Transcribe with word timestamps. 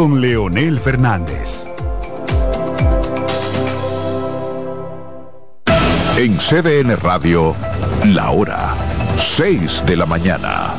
con 0.00 0.18
Leonel 0.18 0.80
Fernández. 0.80 1.66
En 6.16 6.38
CDN 6.38 6.96
Radio, 6.96 7.54
la 8.06 8.30
hora 8.30 8.74
6 9.18 9.84
de 9.84 9.96
la 9.96 10.06
mañana. 10.06 10.70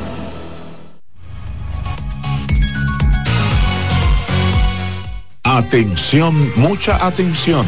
Atención, 5.43 6.51
mucha 6.55 7.05
atención. 7.05 7.67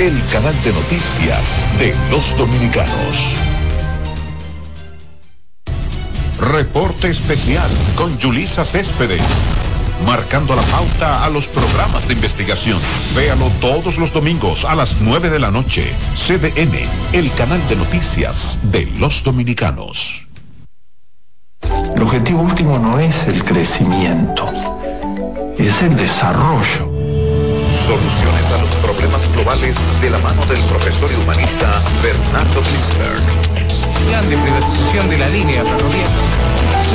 el 0.00 0.18
canal 0.32 0.54
de 0.62 0.72
noticias 0.72 1.78
de 1.78 1.94
los 2.10 2.34
dominicanos. 2.38 3.36
Reporte 6.38 7.10
especial 7.10 7.70
con 7.96 8.16
Yulisa 8.16 8.64
Céspedes. 8.64 9.20
Marcando 10.06 10.56
la 10.56 10.62
pauta 10.62 11.22
a 11.22 11.28
los 11.28 11.48
programas 11.48 12.08
de 12.08 12.14
investigación. 12.14 12.78
Véalo 13.14 13.50
todos 13.60 13.98
los 13.98 14.10
domingos 14.10 14.64
a 14.64 14.74
las 14.74 15.02
9 15.02 15.28
de 15.28 15.38
la 15.38 15.50
noche. 15.50 15.92
CDN, 16.16 16.78
el 17.12 17.30
canal 17.34 17.60
de 17.68 17.76
noticias 17.76 18.58
de 18.62 18.86
los 18.98 19.22
dominicanos. 19.22 20.26
El 21.94 22.00
objetivo 22.00 22.40
último 22.40 22.78
no 22.78 22.98
es 22.98 23.26
el 23.26 23.44
crecimiento, 23.44 24.50
es 25.58 25.82
el 25.82 25.94
desarrollo. 25.94 26.89
Soluciones 27.86 28.46
a 28.52 28.58
los 28.58 28.70
problemas 28.76 29.32
globales 29.32 29.76
de 30.00 30.10
la 30.10 30.18
mano 30.18 30.44
del 30.46 30.60
profesor 30.64 31.10
y 31.10 31.22
humanista 31.22 31.82
Bernardo 32.02 32.62
Klinsberg 32.62 33.70
plan 34.06 34.28
de 34.28 34.36
privatización 34.36 35.10
de 35.10 35.18
la 35.18 35.28
línea 35.28 35.64
ferroviaria. 35.64 36.08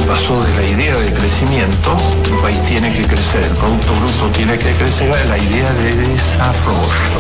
Pasó 0.08 0.44
de 0.44 0.56
la 0.56 0.68
idea 0.68 0.96
de 0.98 1.14
crecimiento, 1.14 1.98
el 2.26 2.38
país 2.42 2.62
tiene 2.66 2.94
que 2.94 3.04
crecer, 3.04 3.44
el 3.44 3.58
Producto 3.58 3.94
Bruto 3.94 4.28
tiene 4.36 4.58
que 4.58 4.72
crecer, 4.74 5.12
a 5.12 5.26
la 5.26 5.38
idea 5.38 5.74
de 5.74 5.96
desarrollo. 5.96 7.20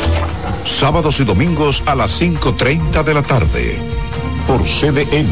Sábados 0.65 1.19
y 1.19 1.23
domingos 1.23 1.83
a 1.85 1.95
las 1.95 2.21
5.30 2.21 3.03
de 3.03 3.13
la 3.13 3.23
tarde, 3.23 3.79
por 4.47 4.63
CDN, 4.63 5.31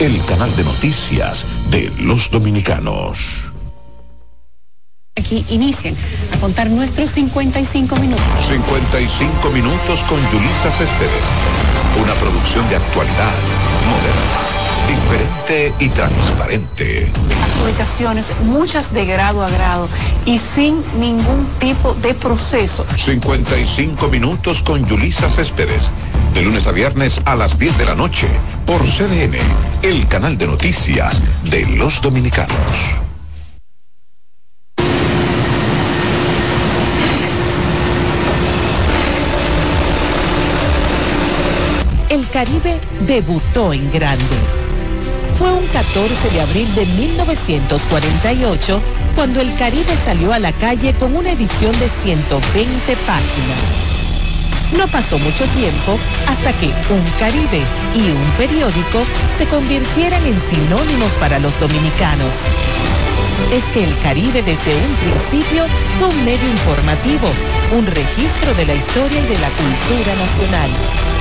el 0.00 0.24
canal 0.26 0.54
de 0.56 0.64
noticias 0.64 1.44
de 1.70 1.92
los 1.98 2.30
dominicanos. 2.30 3.43
Aquí 5.24 5.42
inician 5.48 5.94
a 6.34 6.38
contar 6.38 6.68
nuestros 6.68 7.12
55 7.12 7.96
minutos. 7.96 8.22
55 8.46 9.50
minutos 9.52 10.02
con 10.02 10.20
Yulisa 10.30 10.70
Céspedes. 10.70 11.24
Una 11.98 12.12
producción 12.16 12.68
de 12.68 12.76
actualidad, 12.76 13.32
moderna, 13.88 14.44
diferente 14.86 15.74
y 15.82 15.88
transparente. 15.88 17.10
Publicaciones, 17.58 18.34
muchas 18.44 18.92
de 18.92 19.06
grado 19.06 19.42
a 19.42 19.48
grado 19.48 19.88
y 20.26 20.36
sin 20.36 20.82
ningún 21.00 21.48
tipo 21.58 21.94
de 21.94 22.12
proceso. 22.12 22.84
55 22.94 24.08
minutos 24.08 24.60
con 24.60 24.84
Yulisa 24.84 25.30
Céspedes. 25.30 25.90
De 26.34 26.42
lunes 26.42 26.66
a 26.66 26.72
viernes 26.72 27.22
a 27.24 27.34
las 27.34 27.58
10 27.58 27.78
de 27.78 27.86
la 27.86 27.94
noche 27.94 28.28
por 28.66 28.82
CDN, 28.82 29.38
el 29.80 30.06
canal 30.06 30.36
de 30.36 30.48
noticias 30.48 31.22
de 31.44 31.64
los 31.64 32.02
dominicanos. 32.02 33.04
el 42.14 42.28
Caribe 42.44 42.78
debutó 43.06 43.72
en 43.72 43.90
grande. 43.90 44.36
Fue 45.30 45.50
un 45.50 45.66
14 45.68 46.28
de 46.30 46.42
abril 46.42 46.74
de 46.74 46.84
1948 46.84 48.82
cuando 49.14 49.40
el 49.40 49.56
Caribe 49.56 49.96
salió 50.04 50.30
a 50.30 50.38
la 50.38 50.52
calle 50.52 50.92
con 51.00 51.16
una 51.16 51.30
edición 51.30 51.72
de 51.80 51.88
120 51.88 52.96
páginas. 53.06 53.58
No 54.76 54.86
pasó 54.88 55.18
mucho 55.20 55.46
tiempo 55.56 55.98
hasta 56.26 56.52
que 56.60 56.66
un 56.66 57.04
Caribe 57.18 57.62
y 57.94 58.10
un 58.10 58.30
periódico 58.36 59.04
se 59.38 59.46
convirtieran 59.46 60.26
en 60.26 60.38
sinónimos 60.38 61.14
para 61.14 61.38
los 61.38 61.58
dominicanos. 61.58 62.40
Es 63.52 63.64
que 63.70 63.84
el 63.84 63.98
Caribe 64.00 64.42
desde 64.42 64.74
un 64.74 64.94
principio 64.96 65.66
fue 65.98 66.08
un 66.08 66.24
medio 66.24 66.48
informativo, 66.48 67.28
un 67.72 67.86
registro 67.86 68.54
de 68.54 68.66
la 68.66 68.74
historia 68.74 69.20
y 69.20 69.26
de 69.26 69.38
la 69.38 69.48
cultura 69.50 70.14
nacional 70.16 70.70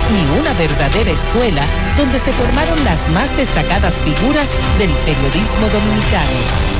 y 0.09 0.39
una 0.39 0.53
verdadera 0.53 1.11
escuela 1.11 1.65
donde 1.97 2.19
se 2.19 2.33
formaron 2.33 2.83
las 2.83 3.07
más 3.09 3.35
destacadas 3.37 4.03
figuras 4.03 4.49
del 4.77 4.91
periodismo 5.05 5.67
dominicano. 5.71 6.37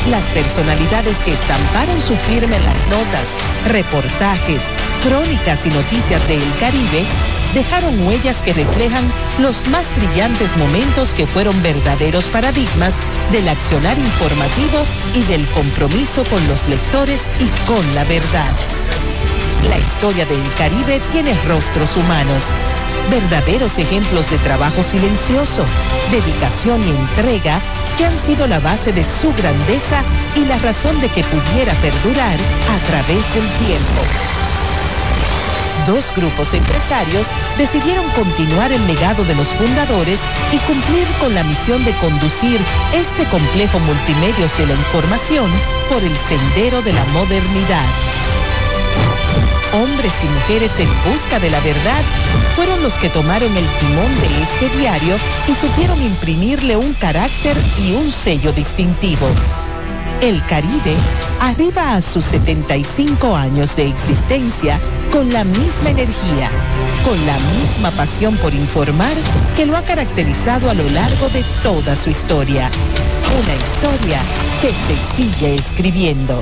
Las 0.10 0.30
personalidades 0.32 1.18
que 1.20 1.34
estamparon 1.34 2.00
su 2.00 2.16
firma 2.16 2.56
en 2.56 2.66
las 2.66 2.88
notas, 2.88 3.38
reportajes, 3.68 4.70
crónicas 5.04 5.66
y 5.66 5.70
noticias 5.70 6.28
de 6.28 6.36
El 6.36 6.58
Caribe 6.60 7.06
dejaron 7.54 8.08
huellas 8.08 8.42
que 8.42 8.54
reflejan 8.54 9.12
los 9.40 9.68
más 9.70 9.96
brillantes 9.96 10.56
momentos 10.58 11.14
que 11.14 11.28
fueron 11.28 11.62
verdaderos 11.62 12.26
paradigmas 12.26 12.96
del 13.32 13.48
accionar 13.48 13.98
informativo 13.98 14.86
y 15.14 15.24
del 15.24 15.46
compromiso 15.50 16.24
con 16.26 16.46
los 16.48 16.68
lectores 16.68 17.30
y 17.40 17.48
con 17.66 17.96
la 17.96 18.04
verdad. 18.06 18.52
La 19.70 19.78
historia 19.78 20.26
del 20.26 20.44
Caribe 20.58 21.00
tiene 21.12 21.34
rostros 21.46 21.96
humanos 21.96 22.54
verdaderos 23.10 23.78
ejemplos 23.78 24.30
de 24.30 24.38
trabajo 24.40 24.84
silencioso, 24.84 25.64
dedicación 26.12 26.82
y 26.84 26.90
entrega 26.90 27.60
que 27.98 28.06
han 28.06 28.18
sido 28.18 28.48
la 28.48 28.60
base 28.60 28.92
de 28.92 29.04
su 29.04 29.34
grandeza 29.34 30.02
y 30.36 30.46
la 30.46 30.58
razón 30.60 31.00
de 31.00 31.10
que 31.10 31.24
pudiera 31.24 31.74
perdurar 31.76 32.38
a 32.70 32.88
través 32.88 33.34
del 33.34 33.48
tiempo. 33.66 34.43
Dos 35.88 36.14
grupos 36.16 36.54
empresarios 36.54 37.28
decidieron 37.58 38.08
continuar 38.12 38.72
el 38.72 38.86
legado 38.88 39.24
de 39.26 39.36
los 39.36 39.50
fundadores 39.50 40.20
y 40.52 40.58
cumplir 40.60 41.08
con 41.20 41.34
la 41.34 41.44
misión 41.44 41.84
de 41.84 41.92
conducir 41.98 42.60
este 42.94 43.26
complejo 43.26 43.80
multimedios 43.80 44.58
de 44.58 44.68
la 44.68 44.74
información 44.74 45.52
por 45.90 46.04
el 46.04 46.16
sendero 46.16 46.82
de 46.82 46.94
la 46.94 47.04
modernidad 47.06 47.86
hombres 49.74 50.14
y 50.24 50.28
mujeres 50.28 50.80
en 50.80 50.90
busca 51.12 51.40
de 51.40 51.50
la 51.50 51.60
verdad, 51.62 52.02
fueron 52.56 52.82
los 52.84 52.94
que 52.96 53.10
tomaron 53.10 53.56
el 53.58 53.66
timón 53.80 54.22
de 54.22 54.44
este 54.44 54.78
diario 54.78 55.16
y 55.48 55.56
supieron 55.56 56.02
imprimirle 56.02 56.78
un 56.78 56.94
carácter 56.94 57.58
y 57.84 57.94
un 57.94 58.12
sello 58.12 58.54
distintivo. 58.54 59.28
El 60.24 60.42
Caribe 60.46 60.96
arriba 61.42 61.96
a 61.96 62.02
sus 62.02 62.24
75 62.24 63.36
años 63.36 63.76
de 63.76 63.90
existencia 63.90 64.80
con 65.12 65.34
la 65.34 65.44
misma 65.44 65.90
energía, 65.90 66.50
con 67.04 67.18
la 67.26 67.38
misma 67.60 67.92
pasión 67.92 68.38
por 68.38 68.54
informar 68.54 69.12
que 69.58 69.66
lo 69.66 69.76
ha 69.76 69.84
caracterizado 69.84 70.70
a 70.70 70.76
lo 70.76 70.90
largo 70.92 71.28
de 71.28 71.44
toda 71.62 71.94
su 71.98 72.10
historia. 72.10 72.72
Una 73.38 73.56
historia 73.56 74.22
que 74.62 74.72
se 74.72 75.18
sigue 75.18 75.56
escribiendo. 75.56 76.42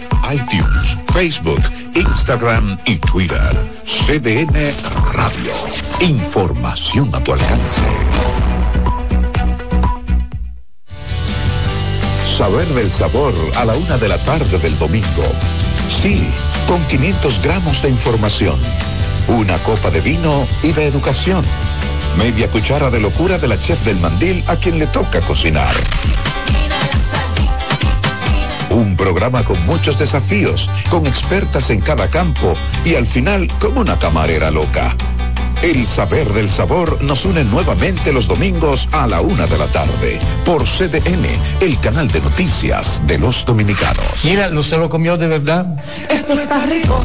iTunes, 0.29 0.97
Facebook, 1.13 1.61
Instagram 1.95 2.77
y 2.85 2.97
Twitter. 2.97 3.39
CDN 3.85 4.53
Radio. 5.13 5.53
Información 5.99 7.09
a 7.13 7.23
tu 7.23 7.33
alcance. 7.33 7.81
Saber 12.37 12.67
del 12.69 12.91
sabor 12.91 13.33
a 13.57 13.65
la 13.65 13.73
una 13.73 13.97
de 13.97 14.07
la 14.07 14.17
tarde 14.19 14.57
del 14.57 14.77
domingo. 14.77 15.23
Sí, 15.89 16.27
con 16.67 16.83
500 16.87 17.41
gramos 17.41 17.81
de 17.81 17.89
información. 17.89 18.59
Una 19.27 19.57
copa 19.59 19.89
de 19.89 20.01
vino 20.01 20.47
y 20.63 20.71
de 20.71 20.87
educación 20.87 21.43
Media 22.17 22.47
cuchara 22.49 22.89
de 22.89 22.99
locura 22.99 23.37
de 23.37 23.47
la 23.47 23.59
chef 23.59 23.83
del 23.85 23.97
mandil 23.97 24.43
a 24.47 24.55
quien 24.55 24.77
le 24.77 24.87
toca 24.87 25.21
cocinar. 25.21 25.73
Un 28.71 28.95
programa 28.95 29.43
con 29.43 29.63
muchos 29.65 29.97
desafíos, 29.99 30.69
con 30.89 31.05
expertas 31.05 31.69
en 31.69 31.81
cada 31.81 32.09
campo 32.09 32.53
y 32.85 32.95
al 32.95 33.05
final 33.05 33.47
como 33.59 33.81
una 33.81 33.99
camarera 33.99 34.49
loca. 34.49 34.95
El 35.61 35.85
saber 35.85 36.27
del 36.33 36.49
sabor 36.49 37.03
nos 37.03 37.23
une 37.25 37.43
nuevamente 37.43 38.11
los 38.11 38.27
domingos 38.27 38.87
a 38.91 39.05
la 39.05 39.21
una 39.21 39.45
de 39.45 39.57
la 39.59 39.67
tarde 39.67 40.19
por 40.43 40.63
CDN, 40.63 41.27
el 41.59 41.79
canal 41.81 42.07
de 42.07 42.19
noticias 42.21 43.03
de 43.05 43.19
los 43.19 43.45
dominicanos. 43.45 44.23
Mira, 44.23 44.49
¿no 44.49 44.63
se 44.63 44.77
lo 44.77 44.89
comió 44.89 45.17
de 45.17 45.27
verdad? 45.27 45.67
Esto 46.09 46.33
está 46.33 46.65
rico. 46.65 47.03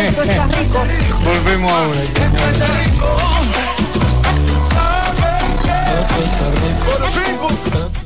Esto 0.00 0.22
está 0.22 0.46
rico. 0.46 0.84
Volvemos 1.22 1.70
ahora. 1.70 2.02
Esto 2.02 2.48
está 2.48 2.66
rico. 2.78 3.06
Hola, 6.94 8.01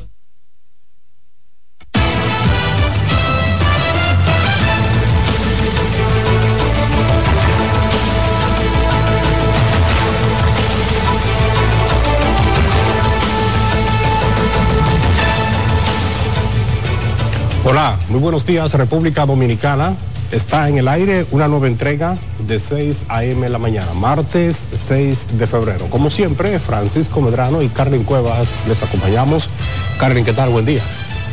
muy 18.17 18.23
buenos 18.23 18.47
días 18.47 18.73
República 18.73 19.27
Dominicana. 19.27 19.95
Está 20.31 20.67
en 20.69 20.79
el 20.79 20.87
aire 20.87 21.27
una 21.29 21.47
nueva 21.47 21.67
entrega 21.67 22.17
de 22.47 22.57
6 22.57 23.03
a.m. 23.09 23.47
la 23.47 23.59
mañana, 23.59 23.93
martes 23.93 24.67
6 24.87 25.37
de 25.37 25.45
febrero. 25.45 25.85
Como 25.91 26.09
siempre, 26.09 26.57
Francisco 26.57 27.21
Medrano 27.21 27.61
y 27.61 27.67
Carmen 27.67 28.03
Cuevas 28.03 28.47
les 28.67 28.81
acompañamos. 28.81 29.51
Carmen, 29.99 30.25
¿qué 30.25 30.33
tal? 30.33 30.49
Buen 30.49 30.65
día. 30.65 30.81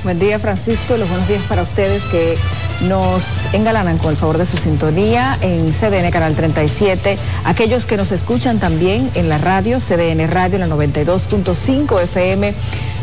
Buen 0.05 0.19
día, 0.19 0.39
Francisco, 0.39 0.97
y 0.97 0.99
los 0.99 1.09
buenos 1.09 1.27
días 1.27 1.43
para 1.49 1.63
ustedes 1.63 2.03
que 2.05 2.37
nos 2.87 3.23
engalanan 3.55 3.97
con 3.97 4.11
el 4.11 4.19
favor 4.19 4.37
de 4.37 4.45
su 4.45 4.59
sintonía 4.59 5.39
en 5.41 5.73
CDN 5.73 6.11
Canal 6.11 6.37
37, 6.37 7.17
aquellos 7.45 7.87
que 7.87 7.97
nos 7.97 8.13
escuchan 8.13 8.59
también 8.59 9.11
en 9.15 9.31
la 9.31 9.39
radio, 9.39 9.79
CDN 9.81 10.31
Radio, 10.31 10.59
la 10.59 10.67
92.5 10.67 12.03
FM 12.03 12.55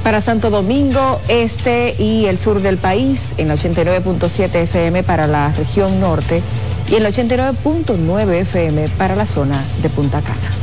para 0.04 0.22
Santo 0.22 0.52
Domingo 0.52 1.20
Este 1.28 1.96
y 1.98 2.28
el 2.28 2.38
sur 2.38 2.62
del 2.62 2.78
país, 2.78 3.34
en 3.38 3.48
la 3.48 3.56
89.7 3.56 4.54
FM 4.54 5.02
para 5.02 5.26
la 5.26 5.52
región 5.54 6.00
norte 6.00 6.44
y 6.88 6.96
en 6.96 7.04
la 7.04 7.10
89.9 7.10 8.32
FM 8.42 8.90
para 8.90 9.16
la 9.16 9.26
zona 9.26 9.60
de 9.82 9.90
Punta 9.90 10.22
Cana. 10.22 10.61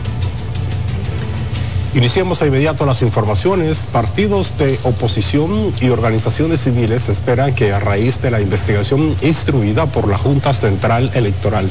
Iniciamos 1.95 2.43
a 2.43 2.47
inmediato 2.47 2.85
las 2.85 3.01
informaciones. 3.01 3.79
Partidos 3.93 4.57
de 4.59 4.79
oposición 4.83 5.73
y 5.81 5.89
organizaciones 5.89 6.61
civiles 6.61 7.09
esperan 7.09 7.55
que 7.55 7.73
a 7.73 7.81
raíz 7.81 8.21
de 8.21 8.31
la 8.31 8.41
investigación 8.41 9.17
instruida 9.23 9.87
por 9.87 10.07
la 10.07 10.19
Junta 10.19 10.53
Central 10.53 11.11
Electoral 11.15 11.69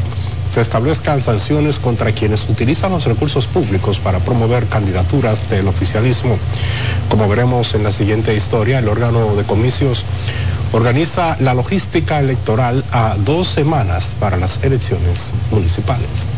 se 0.51 0.61
establezcan 0.61 1.21
sanciones 1.21 1.77
contra 1.77 2.11
quienes 2.13 2.49
utilizan 2.49 2.91
los 2.91 3.05
recursos 3.05 3.45
públicos 3.45 3.99
para 3.99 4.19
promover 4.19 4.65
candidaturas 4.65 5.49
del 5.49 5.67
oficialismo. 5.67 6.37
Como 7.09 7.27
veremos 7.27 7.75
en 7.75 7.83
la 7.83 7.91
siguiente 7.91 8.33
historia, 8.33 8.79
el 8.79 8.87
órgano 8.87 9.35
de 9.35 9.43
comicios 9.43 10.05
organiza 10.71 11.37
la 11.39 11.53
logística 11.53 12.19
electoral 12.19 12.83
a 12.91 13.15
dos 13.19 13.47
semanas 13.47 14.15
para 14.19 14.37
las 14.37 14.63
elecciones 14.63 15.31
municipales. 15.51 16.36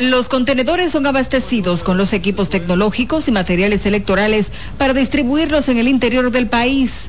Los 0.00 0.30
contenedores 0.30 0.92
son 0.92 1.06
abastecidos 1.06 1.82
con 1.82 1.98
los 1.98 2.14
equipos 2.14 2.48
tecnológicos 2.48 3.28
y 3.28 3.32
materiales 3.32 3.84
electorales 3.84 4.50
para 4.78 4.94
distribuirlos 4.94 5.68
en 5.68 5.76
el 5.76 5.88
interior 5.88 6.30
del 6.30 6.48
país. 6.48 7.08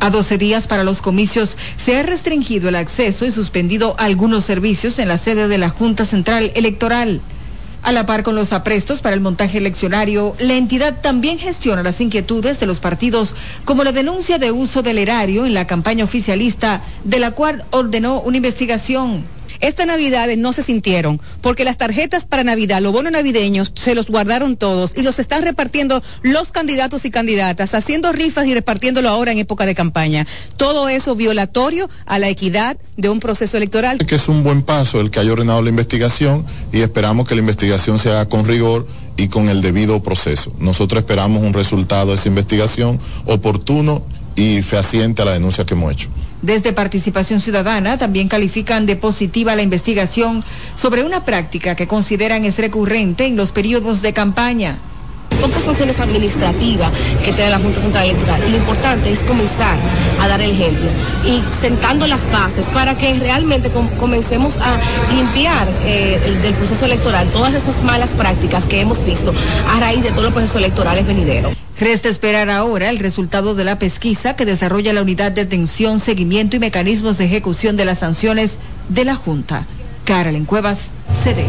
A 0.00 0.08
12 0.08 0.38
días 0.38 0.66
para 0.66 0.84
los 0.84 1.02
comicios 1.02 1.58
se 1.76 1.98
ha 1.98 2.02
restringido 2.02 2.70
el 2.70 2.76
acceso 2.76 3.26
y 3.26 3.30
suspendido 3.30 3.94
algunos 3.98 4.46
servicios 4.46 4.98
en 4.98 5.08
la 5.08 5.18
sede 5.18 5.48
de 5.48 5.58
la 5.58 5.68
Junta 5.68 6.06
Central 6.06 6.50
Electoral. 6.54 7.20
A 7.82 7.92
la 7.92 8.06
par 8.06 8.22
con 8.22 8.34
los 8.34 8.54
aprestos 8.54 9.02
para 9.02 9.14
el 9.14 9.20
montaje 9.20 9.58
eleccionario, 9.58 10.34
la 10.38 10.54
entidad 10.54 11.02
también 11.02 11.38
gestiona 11.38 11.82
las 11.82 12.00
inquietudes 12.00 12.58
de 12.58 12.64
los 12.64 12.80
partidos, 12.80 13.34
como 13.66 13.84
la 13.84 13.92
denuncia 13.92 14.38
de 14.38 14.50
uso 14.50 14.80
del 14.80 14.96
erario 14.96 15.44
en 15.44 15.52
la 15.52 15.66
campaña 15.66 16.04
oficialista, 16.04 16.80
de 17.04 17.18
la 17.18 17.32
cual 17.32 17.66
ordenó 17.70 18.18
una 18.22 18.38
investigación. 18.38 19.24
Esta 19.60 19.86
Navidad 19.86 20.28
no 20.36 20.52
se 20.52 20.62
sintieron, 20.62 21.20
porque 21.40 21.64
las 21.64 21.76
tarjetas 21.76 22.24
para 22.24 22.44
Navidad, 22.44 22.80
los 22.80 22.92
bonos 22.92 23.12
navideños, 23.12 23.72
se 23.76 23.94
los 23.94 24.08
guardaron 24.08 24.56
todos 24.56 24.92
y 24.96 25.02
los 25.02 25.18
están 25.18 25.42
repartiendo 25.42 26.02
los 26.22 26.52
candidatos 26.52 27.04
y 27.04 27.10
candidatas, 27.10 27.74
haciendo 27.74 28.12
rifas 28.12 28.46
y 28.46 28.54
repartiéndolo 28.54 29.08
ahora 29.08 29.32
en 29.32 29.38
época 29.38 29.66
de 29.66 29.74
campaña. 29.74 30.26
Todo 30.56 30.88
eso 30.88 31.14
violatorio 31.14 31.88
a 32.06 32.18
la 32.18 32.28
equidad 32.28 32.76
de 32.96 33.08
un 33.08 33.20
proceso 33.20 33.56
electoral. 33.56 33.98
Que 33.98 34.16
es 34.16 34.28
un 34.28 34.42
buen 34.42 34.62
paso 34.62 35.00
el 35.00 35.10
que 35.10 35.20
haya 35.20 35.32
ordenado 35.32 35.62
la 35.62 35.70
investigación 35.70 36.44
y 36.72 36.80
esperamos 36.80 37.26
que 37.26 37.34
la 37.34 37.40
investigación 37.40 37.98
se 37.98 38.10
haga 38.10 38.28
con 38.28 38.46
rigor 38.46 38.86
y 39.16 39.28
con 39.28 39.48
el 39.48 39.60
debido 39.60 40.02
proceso. 40.02 40.52
Nosotros 40.58 41.00
esperamos 41.02 41.42
un 41.42 41.52
resultado 41.52 42.10
de 42.10 42.16
esa 42.16 42.28
investigación 42.28 42.98
oportuno 43.26 44.02
y 44.36 44.62
fehaciente 44.62 45.22
a 45.22 45.24
la 45.24 45.32
denuncia 45.32 45.66
que 45.66 45.74
hemos 45.74 45.92
hecho. 45.92 46.08
Desde 46.42 46.72
Participación 46.72 47.40
Ciudadana 47.40 47.98
también 47.98 48.28
califican 48.28 48.86
de 48.86 48.94
positiva 48.96 49.56
la 49.56 49.62
investigación 49.62 50.44
sobre 50.76 51.02
una 51.02 51.24
práctica 51.24 51.74
que 51.74 51.88
consideran 51.88 52.44
es 52.44 52.58
recurrente 52.58 53.26
en 53.26 53.36
los 53.36 53.50
periodos 53.50 54.02
de 54.02 54.12
campaña 54.12 54.78
pocas 55.40 55.62
funciones 55.62 56.00
administrativas 56.00 56.90
que 57.24 57.32
tiene 57.32 57.50
la 57.50 57.58
Junta 57.58 57.80
Central 57.80 58.06
Electoral. 58.06 58.50
Lo 58.50 58.56
importante 58.56 59.12
es 59.12 59.20
comenzar 59.20 59.78
a 60.20 60.28
dar 60.28 60.40
el 60.40 60.50
ejemplo 60.50 60.88
y 61.24 61.42
sentando 61.60 62.06
las 62.06 62.30
bases 62.30 62.66
para 62.66 62.96
que 62.96 63.14
realmente 63.14 63.70
comencemos 63.98 64.54
a 64.58 64.78
limpiar 65.14 65.68
eh, 65.84 66.38
del 66.42 66.54
proceso 66.54 66.86
electoral 66.86 67.28
todas 67.28 67.54
esas 67.54 67.82
malas 67.82 68.10
prácticas 68.10 68.64
que 68.64 68.80
hemos 68.80 69.04
visto 69.04 69.32
a 69.74 69.80
raíz 69.80 70.02
de 70.02 70.10
todos 70.10 70.24
los 70.24 70.32
procesos 70.32 70.56
electorales 70.56 71.06
venideros. 71.06 71.67
Resta 71.80 72.08
esperar 72.08 72.50
ahora 72.50 72.90
el 72.90 72.98
resultado 72.98 73.54
de 73.54 73.64
la 73.64 73.78
pesquisa 73.78 74.34
que 74.34 74.44
desarrolla 74.44 74.92
la 74.92 75.02
Unidad 75.02 75.30
de 75.30 75.42
Atención, 75.42 76.00
Seguimiento 76.00 76.56
y 76.56 76.58
Mecanismos 76.58 77.18
de 77.18 77.26
Ejecución 77.26 77.76
de 77.76 77.84
las 77.84 78.00
Sanciones 78.00 78.58
de 78.88 79.04
la 79.04 79.14
Junta. 79.14 79.64
Carolyn 80.04 80.44
Cuevas, 80.44 80.90
CDN. 81.22 81.46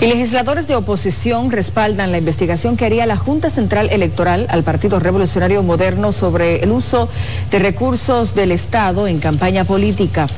Y 0.00 0.06
legisladores 0.06 0.66
de 0.68 0.74
oposición 0.74 1.50
respaldan 1.50 2.12
la 2.12 2.18
investigación 2.18 2.78
que 2.78 2.86
haría 2.86 3.04
la 3.04 3.18
Junta 3.18 3.50
Central 3.50 3.90
Electoral 3.90 4.46
al 4.48 4.62
Partido 4.62 4.98
Revolucionario 4.98 5.62
Moderno 5.62 6.12
sobre 6.12 6.62
el 6.62 6.70
uso 6.72 7.10
de 7.50 7.58
recursos 7.58 8.34
del 8.34 8.52
Estado 8.52 9.06
en 9.06 9.20
campaña 9.20 9.64
política. 9.64 10.28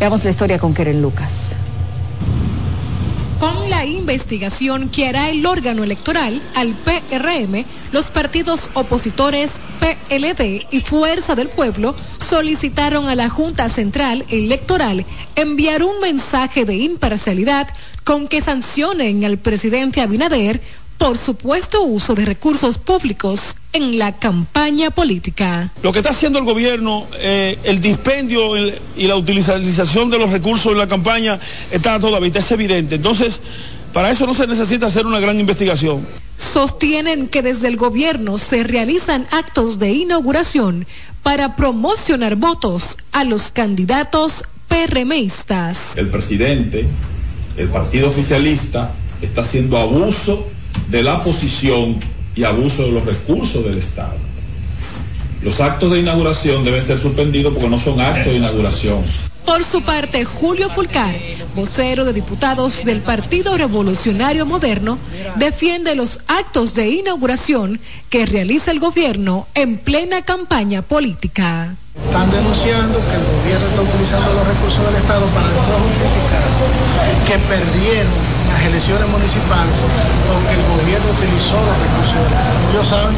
Veamos 0.00 0.24
la 0.24 0.30
historia 0.30 0.58
con 0.58 0.74
Keren 0.74 1.00
Lucas 1.00 1.54
con 3.38 3.70
la 3.70 3.84
investigación 3.86 4.88
que 4.88 5.06
hará 5.08 5.30
el 5.30 5.46
órgano 5.46 5.84
electoral 5.84 6.42
al 6.54 6.74
PRM, 6.76 7.64
los 7.92 8.10
partidos 8.10 8.70
opositores 8.74 9.62
PLD 9.78 10.66
y 10.70 10.80
Fuerza 10.80 11.34
del 11.34 11.48
Pueblo 11.48 11.94
solicitaron 12.20 13.08
a 13.08 13.14
la 13.14 13.28
Junta 13.28 13.68
Central 13.68 14.24
Electoral 14.28 15.06
enviar 15.36 15.82
un 15.84 16.00
mensaje 16.00 16.64
de 16.64 16.76
imparcialidad 16.76 17.68
con 18.04 18.26
que 18.28 18.40
sancionen 18.40 19.24
al 19.24 19.38
presidente 19.38 20.00
Abinader 20.00 20.60
por 20.98 21.16
supuesto 21.16 21.82
uso 21.82 22.14
de 22.14 22.24
recursos 22.24 22.76
públicos 22.76 23.56
en 23.72 23.98
la 23.98 24.12
campaña 24.18 24.90
política. 24.90 25.72
Lo 25.82 25.92
que 25.92 26.00
está 26.00 26.10
haciendo 26.10 26.40
el 26.40 26.44
gobierno, 26.44 27.06
eh, 27.18 27.56
el 27.62 27.80
dispendio 27.80 28.56
y 28.96 29.06
la 29.06 29.14
utilización 29.14 30.10
de 30.10 30.18
los 30.18 30.30
recursos 30.30 30.72
en 30.72 30.78
la 30.78 30.88
campaña 30.88 31.38
está 31.70 31.94
a 31.94 32.00
toda 32.00 32.18
vista, 32.18 32.40
es 32.40 32.50
evidente. 32.50 32.96
Entonces, 32.96 33.40
para 33.92 34.10
eso 34.10 34.26
no 34.26 34.34
se 34.34 34.46
necesita 34.46 34.86
hacer 34.86 35.06
una 35.06 35.20
gran 35.20 35.38
investigación. 35.38 36.06
Sostienen 36.36 37.28
que 37.28 37.42
desde 37.42 37.68
el 37.68 37.76
gobierno 37.76 38.36
se 38.38 38.64
realizan 38.64 39.26
actos 39.30 39.78
de 39.78 39.92
inauguración 39.92 40.86
para 41.22 41.56
promocionar 41.56 42.36
votos 42.36 42.96
a 43.12 43.24
los 43.24 43.50
candidatos 43.50 44.44
PRMistas. 44.66 45.96
El 45.96 46.10
presidente, 46.10 46.86
el 47.56 47.68
partido 47.68 48.08
oficialista, 48.08 48.92
está 49.20 49.40
haciendo 49.40 49.78
abuso 49.78 50.48
de 50.88 51.02
la 51.02 51.22
posición 51.22 52.00
y 52.34 52.44
abuso 52.44 52.84
de 52.84 52.92
los 52.92 53.04
recursos 53.04 53.64
del 53.64 53.78
Estado. 53.78 54.16
Los 55.42 55.60
actos 55.60 55.92
de 55.92 56.00
inauguración 56.00 56.64
deben 56.64 56.82
ser 56.82 56.98
suspendidos 56.98 57.52
porque 57.52 57.68
no 57.68 57.78
son 57.78 58.00
actos 58.00 58.26
de 58.26 58.36
inauguración. 58.38 59.02
Por 59.44 59.64
su 59.64 59.82
parte, 59.82 60.24
Julio 60.24 60.68
Fulcar, 60.68 61.14
vocero 61.54 62.04
de 62.04 62.12
diputados 62.12 62.84
del 62.84 63.00
Partido 63.00 63.56
Revolucionario 63.56 64.44
Moderno, 64.44 64.98
defiende 65.36 65.94
los 65.94 66.20
actos 66.26 66.74
de 66.74 66.90
inauguración 66.90 67.80
que 68.10 68.26
realiza 68.26 68.72
el 68.72 68.80
gobierno 68.80 69.46
en 69.54 69.78
plena 69.78 70.22
campaña 70.22 70.82
política. 70.82 71.74
Están 72.04 72.30
denunciando 72.30 72.98
que 72.98 73.14
el 73.14 73.24
gobierno 73.40 73.66
está 73.68 73.82
utilizando 73.82 74.34
los 74.34 74.46
recursos 74.46 74.84
del 74.84 74.96
Estado 74.96 75.26
para 75.26 75.46
después 75.46 75.68
justificar 75.68 76.38
que 77.26 77.38
perdieron 77.48 78.37
las 78.58 78.66
elecciones 78.66 79.08
municipales 79.08 79.78
porque 80.26 80.54
el 80.54 80.62
gobierno 80.80 81.06
utilizó 81.12 81.56
los 81.62 81.78
recursos. 81.78 82.16
Ellos 82.72 82.86
saben 82.88 83.14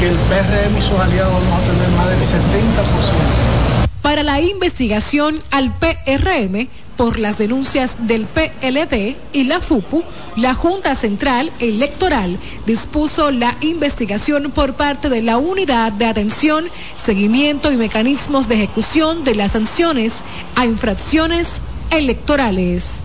que 0.00 0.08
el 0.08 0.16
PRM 0.16 0.76
y 0.76 0.82
sus 0.82 0.98
aliados 0.98 1.32
vamos 1.32 1.60
a 1.60 1.72
tener 1.72 1.88
más 1.90 2.08
del 2.08 2.18
70% 2.18 3.54
para 4.02 4.22
la 4.22 4.40
investigación 4.40 5.38
al 5.50 5.72
PRM 5.72 6.68
por 6.96 7.18
las 7.18 7.38
denuncias 7.38 8.06
del 8.06 8.26
PLD 8.26 9.16
y 9.32 9.44
la 9.44 9.60
FUPU, 9.60 10.04
la 10.36 10.52
Junta 10.52 10.94
Central 10.94 11.50
Electoral 11.58 12.38
dispuso 12.66 13.30
la 13.30 13.56
investigación 13.62 14.52
por 14.52 14.74
parte 14.74 15.08
de 15.08 15.22
la 15.22 15.38
Unidad 15.38 15.90
de 15.90 16.04
Atención, 16.04 16.66
Seguimiento 16.96 17.72
y 17.72 17.78
Mecanismos 17.78 18.46
de 18.46 18.56
Ejecución 18.56 19.24
de 19.24 19.36
las 19.36 19.52
Sanciones 19.52 20.22
a 20.54 20.66
Infracciones 20.66 21.62
Electorales. 21.90 23.03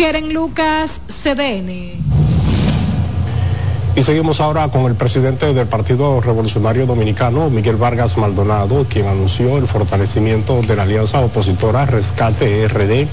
Keren 0.00 0.32
Lucas, 0.32 1.02
CDN. 1.08 2.00
Y 3.96 4.02
seguimos 4.02 4.40
ahora 4.40 4.66
con 4.68 4.86
el 4.86 4.94
presidente 4.94 5.52
del 5.52 5.66
Partido 5.66 6.22
Revolucionario 6.22 6.86
Dominicano, 6.86 7.50
Miguel 7.50 7.76
Vargas 7.76 8.16
Maldonado, 8.16 8.86
quien 8.88 9.08
anunció 9.08 9.58
el 9.58 9.66
fortalecimiento 9.66 10.62
de 10.62 10.74
la 10.74 10.84
alianza 10.84 11.20
opositora 11.20 11.84
Rescate 11.84 12.66
RD, 12.66 13.08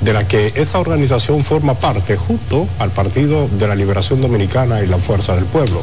de 0.00 0.12
la 0.14 0.26
que 0.26 0.54
esa 0.56 0.80
organización 0.80 1.44
forma 1.44 1.74
parte 1.74 2.16
junto 2.16 2.66
al 2.78 2.88
Partido 2.88 3.46
de 3.58 3.68
la 3.68 3.74
Liberación 3.74 4.22
Dominicana 4.22 4.80
y 4.80 4.86
la 4.86 4.96
Fuerza 4.96 5.34
del 5.34 5.44
Pueblo. 5.44 5.82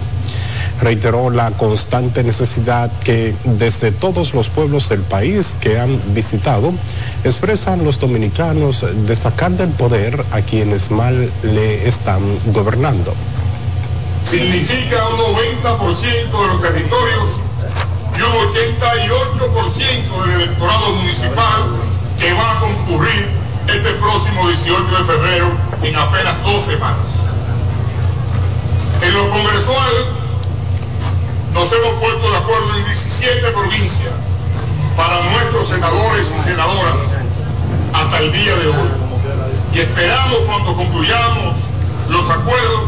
Reiteró 0.81 1.29
la 1.29 1.51
constante 1.51 2.23
necesidad 2.23 2.89
que 3.03 3.35
desde 3.43 3.91
todos 3.91 4.33
los 4.33 4.49
pueblos 4.49 4.89
del 4.89 5.01
país 5.01 5.55
que 5.61 5.79
han 5.79 5.99
visitado 6.15 6.73
expresan 7.27 7.83
los 7.83 7.99
dominicanos 7.99 8.85
de 9.05 9.15
sacar 9.15 9.51
del 9.51 9.69
poder 9.69 10.25
a 10.31 10.41
quienes 10.41 10.91
mal 10.91 11.31
le 11.43 11.87
están 11.87 12.21
gobernando 12.47 13.13
significa 14.29 15.07
un 15.07 15.17
90% 15.35 16.01
de 16.03 16.47
los 16.47 16.61
territorios 16.61 17.29
y 18.17 18.21
un 18.21 18.33
88% 18.51 20.25
del 20.25 20.41
electorado 20.41 20.89
municipal 20.95 21.63
que 22.19 22.33
va 22.33 22.57
a 22.57 22.59
concurrir 22.59 23.29
este 23.67 23.91
próximo 23.93 24.49
18 24.49 24.83
de 24.83 25.03
febrero 25.05 25.51
en 25.81 25.95
apenas 25.95 26.43
dos 26.43 26.63
semanas. 26.63 27.07
En 29.01 29.13
lo 29.13 29.29
congresual 29.29 29.93
nos 31.53 31.71
hemos 31.71 31.93
puesto 31.93 32.29
de 32.29 32.37
acuerdo 32.37 32.77
en 32.77 32.85
17 32.85 33.51
provincias 33.51 34.13
para 34.97 35.21
nuestros 35.31 35.69
senadores 35.69 36.33
y 36.37 36.41
senadoras 36.41 37.16
hasta 37.93 38.19
el 38.19 38.31
día 38.31 38.55
de 38.55 38.67
hoy. 38.67 38.89
Y 39.73 39.79
esperamos 39.79 40.39
cuando 40.45 40.75
concluyamos 40.75 41.57
los 42.09 42.29
acuerdos 42.29 42.81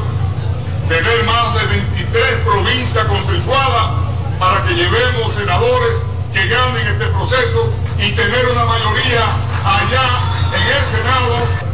tener 0.88 1.24
más 1.26 1.54
de 1.54 1.68
23 1.68 2.24
provincias 2.46 3.06
consensuadas 3.06 3.92
para 4.40 4.64
que 4.64 4.74
llevemos 4.74 5.32
senadores 5.32 6.04
que 6.34 6.48
ganen 6.48 6.88
este 6.88 7.06
proceso 7.08 7.72
y 8.00 8.12
tener 8.12 8.46
una 8.52 8.66
mayoría 8.66 9.24
allá 9.66 10.06
en 10.56 10.78
el 10.78 10.86
Senado. 10.86 11.70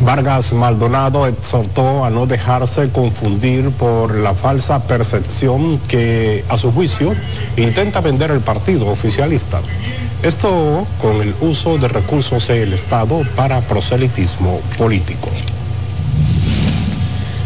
Vargas 0.00 0.52
Maldonado 0.52 1.26
exhortó 1.26 2.04
a 2.04 2.10
no 2.10 2.26
dejarse 2.26 2.90
confundir 2.90 3.70
por 3.70 4.14
la 4.14 4.34
falsa 4.34 4.82
percepción 4.86 5.78
que, 5.88 6.44
a 6.48 6.58
su 6.58 6.72
juicio, 6.72 7.14
intenta 7.56 8.00
vender 8.00 8.30
el 8.30 8.40
partido 8.40 8.88
oficialista. 8.88 9.60
Esto 10.24 10.86
con 11.02 11.20
el 11.20 11.34
uso 11.42 11.76
de 11.76 11.86
recursos 11.86 12.48
del 12.48 12.72
Estado 12.72 13.24
para 13.36 13.60
proselitismo 13.60 14.58
político. 14.78 15.28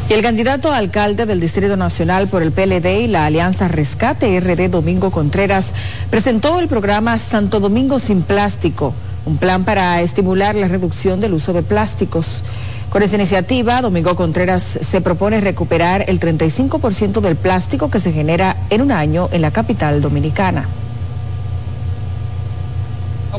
Y 0.08 0.12
el 0.12 0.22
candidato 0.22 0.70
a 0.70 0.76
alcalde 0.76 1.26
del 1.26 1.40
Distrito 1.40 1.76
Nacional 1.76 2.28
por 2.28 2.40
el 2.40 2.52
PLD 2.52 3.00
y 3.00 3.06
la 3.08 3.26
Alianza 3.26 3.66
Rescate 3.66 4.38
RD, 4.38 4.70
Domingo 4.70 5.10
Contreras, 5.10 5.72
presentó 6.08 6.60
el 6.60 6.68
programa 6.68 7.18
Santo 7.18 7.58
Domingo 7.58 7.98
sin 7.98 8.22
Plástico, 8.22 8.94
un 9.26 9.38
plan 9.38 9.64
para 9.64 10.00
estimular 10.00 10.54
la 10.54 10.68
reducción 10.68 11.18
del 11.18 11.34
uso 11.34 11.52
de 11.52 11.64
plásticos. 11.64 12.44
Con 12.90 13.02
esta 13.02 13.16
iniciativa, 13.16 13.82
Domingo 13.82 14.14
Contreras 14.14 14.62
se 14.62 15.00
propone 15.00 15.40
recuperar 15.40 16.04
el 16.06 16.20
35% 16.20 17.20
del 17.22 17.34
plástico 17.34 17.90
que 17.90 17.98
se 17.98 18.12
genera 18.12 18.56
en 18.70 18.82
un 18.82 18.92
año 18.92 19.28
en 19.32 19.42
la 19.42 19.50
capital 19.50 20.00
dominicana. 20.00 20.68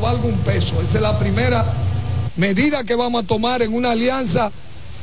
Valga 0.00 0.24
un 0.24 0.38
peso, 0.38 0.80
esa 0.80 0.96
es 0.96 1.02
la 1.02 1.18
primera 1.18 1.64
medida 2.36 2.84
que 2.84 2.94
vamos 2.94 3.22
a 3.22 3.26
tomar 3.26 3.60
en 3.60 3.74
una 3.74 3.90
alianza 3.90 4.50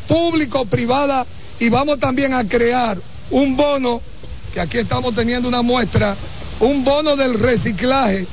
público-privada 0.07 1.25
y 1.59 1.69
vamos 1.69 1.99
también 1.99 2.33
a 2.33 2.43
crear 2.47 2.97
un 3.29 3.55
bono, 3.55 4.01
que 4.53 4.59
aquí 4.59 4.79
estamos 4.79 5.13
teniendo 5.13 5.47
una 5.47 5.61
muestra, 5.61 6.15
un 6.59 6.83
bono 6.83 7.15
del 7.15 7.35
reciclaje 7.39 8.25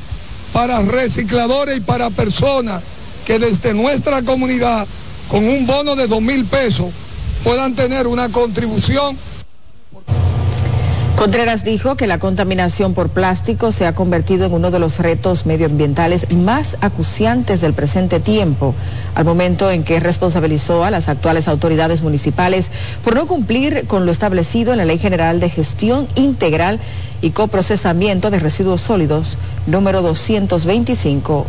para 0.52 0.80
recicladores 0.82 1.76
y 1.76 1.80
para 1.80 2.08
personas 2.10 2.82
que 3.26 3.38
desde 3.38 3.74
nuestra 3.74 4.22
comunidad, 4.22 4.86
con 5.28 5.46
un 5.46 5.66
bono 5.66 5.96
de 5.96 6.06
dos 6.06 6.22
mil 6.22 6.44
pesos, 6.46 6.86
puedan 7.42 7.74
tener 7.74 8.06
una 8.06 8.30
contribución 8.30 9.18
Contreras 11.16 11.64
dijo 11.64 11.96
que 11.96 12.08
la 12.08 12.18
contaminación 12.18 12.92
por 12.92 13.08
plástico 13.08 13.70
se 13.70 13.86
ha 13.86 13.94
convertido 13.94 14.46
en 14.46 14.52
uno 14.52 14.72
de 14.72 14.80
los 14.80 14.98
retos 14.98 15.46
medioambientales 15.46 16.30
más 16.32 16.76
acuciantes 16.80 17.60
del 17.60 17.72
presente 17.72 18.18
tiempo, 18.18 18.74
al 19.14 19.24
momento 19.24 19.70
en 19.70 19.84
que 19.84 20.00
responsabilizó 20.00 20.84
a 20.84 20.90
las 20.90 21.08
actuales 21.08 21.46
autoridades 21.46 22.02
municipales 22.02 22.70
por 23.04 23.14
no 23.14 23.26
cumplir 23.26 23.86
con 23.86 24.06
lo 24.06 24.12
establecido 24.12 24.72
en 24.72 24.78
la 24.78 24.84
Ley 24.84 24.98
General 24.98 25.38
de 25.38 25.50
Gestión 25.50 26.08
Integral 26.16 26.80
y 27.22 27.30
Coprocesamiento 27.30 28.30
de 28.30 28.40
Residuos 28.40 28.80
Sólidos, 28.80 29.38
número 29.66 30.02
225-20. 30.02 31.44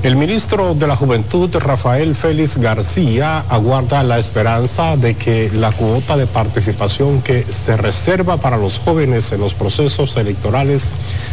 El 0.00 0.14
ministro 0.14 0.76
de 0.76 0.86
la 0.86 0.94
Juventud, 0.94 1.52
Rafael 1.56 2.14
Félix 2.14 2.56
García, 2.56 3.44
aguarda 3.48 4.04
la 4.04 4.20
esperanza 4.20 4.96
de 4.96 5.16
que 5.16 5.50
la 5.52 5.72
cuota 5.72 6.16
de 6.16 6.28
participación 6.28 7.20
que 7.20 7.42
se 7.42 7.76
reserva 7.76 8.36
para 8.36 8.56
los 8.56 8.78
jóvenes 8.78 9.32
en 9.32 9.40
los 9.40 9.54
procesos 9.54 10.16
electorales 10.16 10.84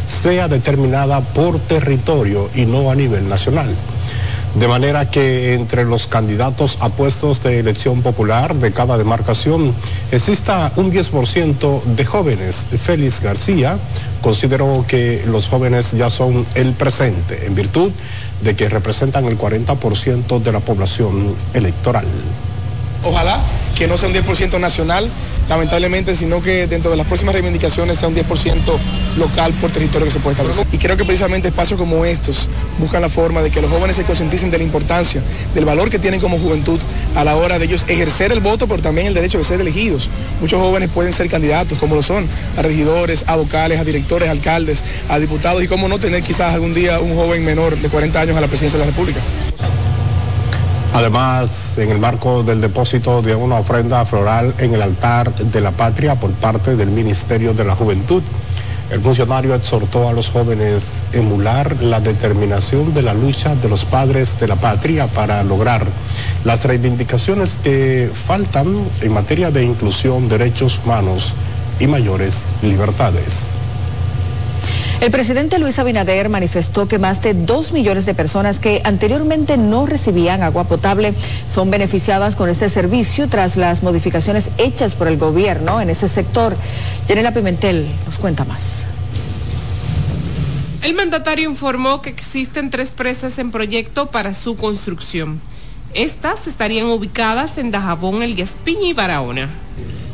sea 0.07 0.47
determinada 0.47 1.21
por 1.21 1.59
territorio 1.59 2.49
y 2.55 2.65
no 2.65 2.89
a 2.89 2.95
nivel 2.95 3.29
nacional. 3.29 3.69
De 4.55 4.67
manera 4.67 5.11
que 5.11 5.53
entre 5.53 5.83
los 5.83 6.07
candidatos 6.07 6.77
a 6.79 6.89
puestos 6.89 7.43
de 7.43 7.59
elección 7.59 8.01
popular 8.01 8.55
de 8.55 8.71
cada 8.71 8.97
demarcación 8.97 9.75
exista 10.11 10.71
un 10.77 10.91
10% 10.91 11.83
de 11.83 12.05
jóvenes. 12.05 12.55
Félix 12.81 13.19
García 13.19 13.77
consideró 14.21 14.85
que 14.87 15.23
los 15.27 15.49
jóvenes 15.49 15.91
ya 15.91 16.09
son 16.09 16.45
el 16.55 16.71
presente 16.71 17.45
en 17.45 17.53
virtud 17.53 17.91
de 18.41 18.55
que 18.55 18.69
representan 18.69 19.25
el 19.25 19.37
40% 19.37 20.39
de 20.41 20.51
la 20.51 20.59
población 20.59 21.35
electoral. 21.53 22.05
Ojalá 23.03 23.39
que 23.75 23.87
no 23.87 23.97
sea 23.97 24.09
un 24.09 24.15
10% 24.15 24.59
nacional, 24.59 25.09
lamentablemente, 25.49 26.15
sino 26.15 26.41
que 26.41 26.67
dentro 26.67 26.91
de 26.91 26.97
las 26.97 27.07
próximas 27.07 27.33
reivindicaciones 27.33 27.99
sea 27.99 28.07
un 28.07 28.15
10% 28.15 28.59
local 29.17 29.53
por 29.61 29.71
territorio 29.71 30.05
que 30.05 30.11
se 30.11 30.19
puede 30.19 30.33
establecer. 30.33 30.67
Y 30.71 30.77
creo 30.77 30.97
que 30.97 31.05
precisamente 31.05 31.47
espacios 31.47 31.79
como 31.79 32.05
estos 32.05 32.49
buscan 32.79 33.01
la 33.01 33.09
forma 33.09 33.41
de 33.41 33.51
que 33.51 33.61
los 33.61 33.71
jóvenes 33.71 33.95
se 33.95 34.03
concienticen 34.03 34.51
de 34.51 34.57
la 34.57 34.63
importancia, 34.63 35.21
del 35.53 35.65
valor 35.65 35.89
que 35.89 35.99
tienen 35.99 36.19
como 36.19 36.37
juventud 36.37 36.79
a 37.15 37.23
la 37.23 37.35
hora 37.35 37.59
de 37.59 37.65
ellos 37.65 37.85
ejercer 37.87 38.31
el 38.31 38.39
voto, 38.39 38.67
pero 38.67 38.81
también 38.81 39.07
el 39.07 39.13
derecho 39.13 39.37
de 39.37 39.43
ser 39.43 39.61
elegidos. 39.61 40.09
Muchos 40.41 40.61
jóvenes 40.61 40.89
pueden 40.89 41.13
ser 41.13 41.29
candidatos, 41.29 41.77
como 41.79 41.95
lo 41.95 42.03
son, 42.03 42.27
a 42.57 42.61
regidores, 42.61 43.23
a 43.27 43.35
vocales, 43.35 43.79
a 43.79 43.83
directores, 43.83 44.29
a 44.29 44.31
alcaldes, 44.31 44.83
a 45.09 45.19
diputados, 45.19 45.63
y 45.63 45.67
cómo 45.67 45.87
no 45.87 45.99
tener 45.99 46.23
quizás 46.23 46.53
algún 46.53 46.73
día 46.73 46.99
un 46.99 47.15
joven 47.15 47.43
menor 47.43 47.77
de 47.77 47.89
40 47.89 48.19
años 48.19 48.37
a 48.37 48.41
la 48.41 48.47
presidencia 48.47 48.79
de 48.79 48.85
la 48.85 48.91
República. 48.91 49.19
Además, 50.95 51.77
en 51.77 51.89
el 51.89 51.99
marco 51.99 52.41
del 52.41 52.61
depósito 52.61 53.21
de 53.21 53.35
una 53.35 53.55
ofrenda 53.55 54.05
floral 54.05 54.53
en 54.59 54.73
el 54.75 54.81
altar 54.81 55.29
de 55.35 55.59
la 55.59 55.71
patria 55.71 56.15
por 56.15 56.31
parte 56.31 56.77
del 56.77 56.89
Ministerio 56.89 57.53
de 57.53 57.65
la 57.65 57.75
Juventud, 57.75 58.23
El 58.91 59.01
funcionario 59.01 59.55
exhortó 59.55 60.07
a 60.07 60.13
los 60.13 60.29
jóvenes 60.29 61.03
emular 61.11 61.75
la 61.81 61.99
determinación 61.99 62.93
de 62.93 63.01
la 63.01 63.13
lucha 63.15 63.55
de 63.55 63.67
los 63.67 63.83
padres 63.83 64.39
de 64.39 64.47
la 64.47 64.55
patria 64.55 65.07
para 65.07 65.43
lograr 65.43 65.85
las 66.43 66.63
reivindicaciones 66.63 67.57
que 67.63 68.09
faltan 68.13 68.67
en 69.01 69.11
materia 69.11 69.49
de 69.49 69.65
inclusión, 69.65 70.29
derechos 70.29 70.79
humanos 70.85 71.33
y 71.79 71.87
mayores 71.87 72.35
libertades. 72.61 73.54
El 75.05 75.11
presidente 75.11 75.59
Luis 75.59 75.77
Abinader 75.77 76.29
manifestó 76.29 76.87
que 76.87 76.97
más 76.97 77.21
de 77.21 77.35
dos 77.35 77.71
millones 77.71 78.07
de 78.07 78.15
personas 78.15 78.57
que 78.57 78.81
anteriormente 78.83 79.55
no 79.55 79.85
recibían 79.85 80.41
agua 80.41 80.63
potable 80.63 81.13
son 81.47 81.69
beneficiadas 81.69 82.35
con 82.35 82.49
este 82.49 82.69
servicio 82.69 83.29
tras 83.29 83.55
las 83.55 83.83
modificaciones 83.83 84.49
hechas 84.57 84.95
por 84.95 85.07
el 85.07 85.17
gobierno 85.17 85.79
en 85.79 85.91
ese 85.91 86.07
sector. 86.07 86.55
Yanela 87.07 87.35
Pimentel 87.35 87.85
nos 88.07 88.17
cuenta 88.17 88.45
más. 88.45 88.85
El 90.81 90.95
mandatario 90.95 91.47
informó 91.47 92.01
que 92.01 92.09
existen 92.09 92.71
tres 92.71 92.89
presas 92.89 93.37
en 93.37 93.51
proyecto 93.51 94.07
para 94.07 94.33
su 94.33 94.55
construcción. 94.55 95.39
Estas 95.93 96.47
estarían 96.47 96.87
ubicadas 96.87 97.59
en 97.59 97.69
Dajabón, 97.69 98.23
El 98.23 98.35
Yaspiña 98.35 98.87
y 98.87 98.93
Barahona. 98.93 99.49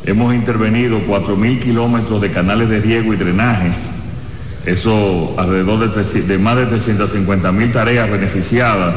Hemos 0.04 0.34
intervenido 0.34 1.00
4.000 1.08 1.62
kilómetros 1.62 2.20
de 2.20 2.30
canales 2.30 2.68
de 2.68 2.78
riego 2.78 3.14
y 3.14 3.16
drenaje 3.16 3.70
eso 4.66 5.34
alrededor 5.36 5.92
de, 5.92 6.38
más 6.38 6.56
de 6.56 6.66
350 6.66 7.52
mil 7.52 7.72
tareas 7.72 8.10
beneficiadas 8.10 8.94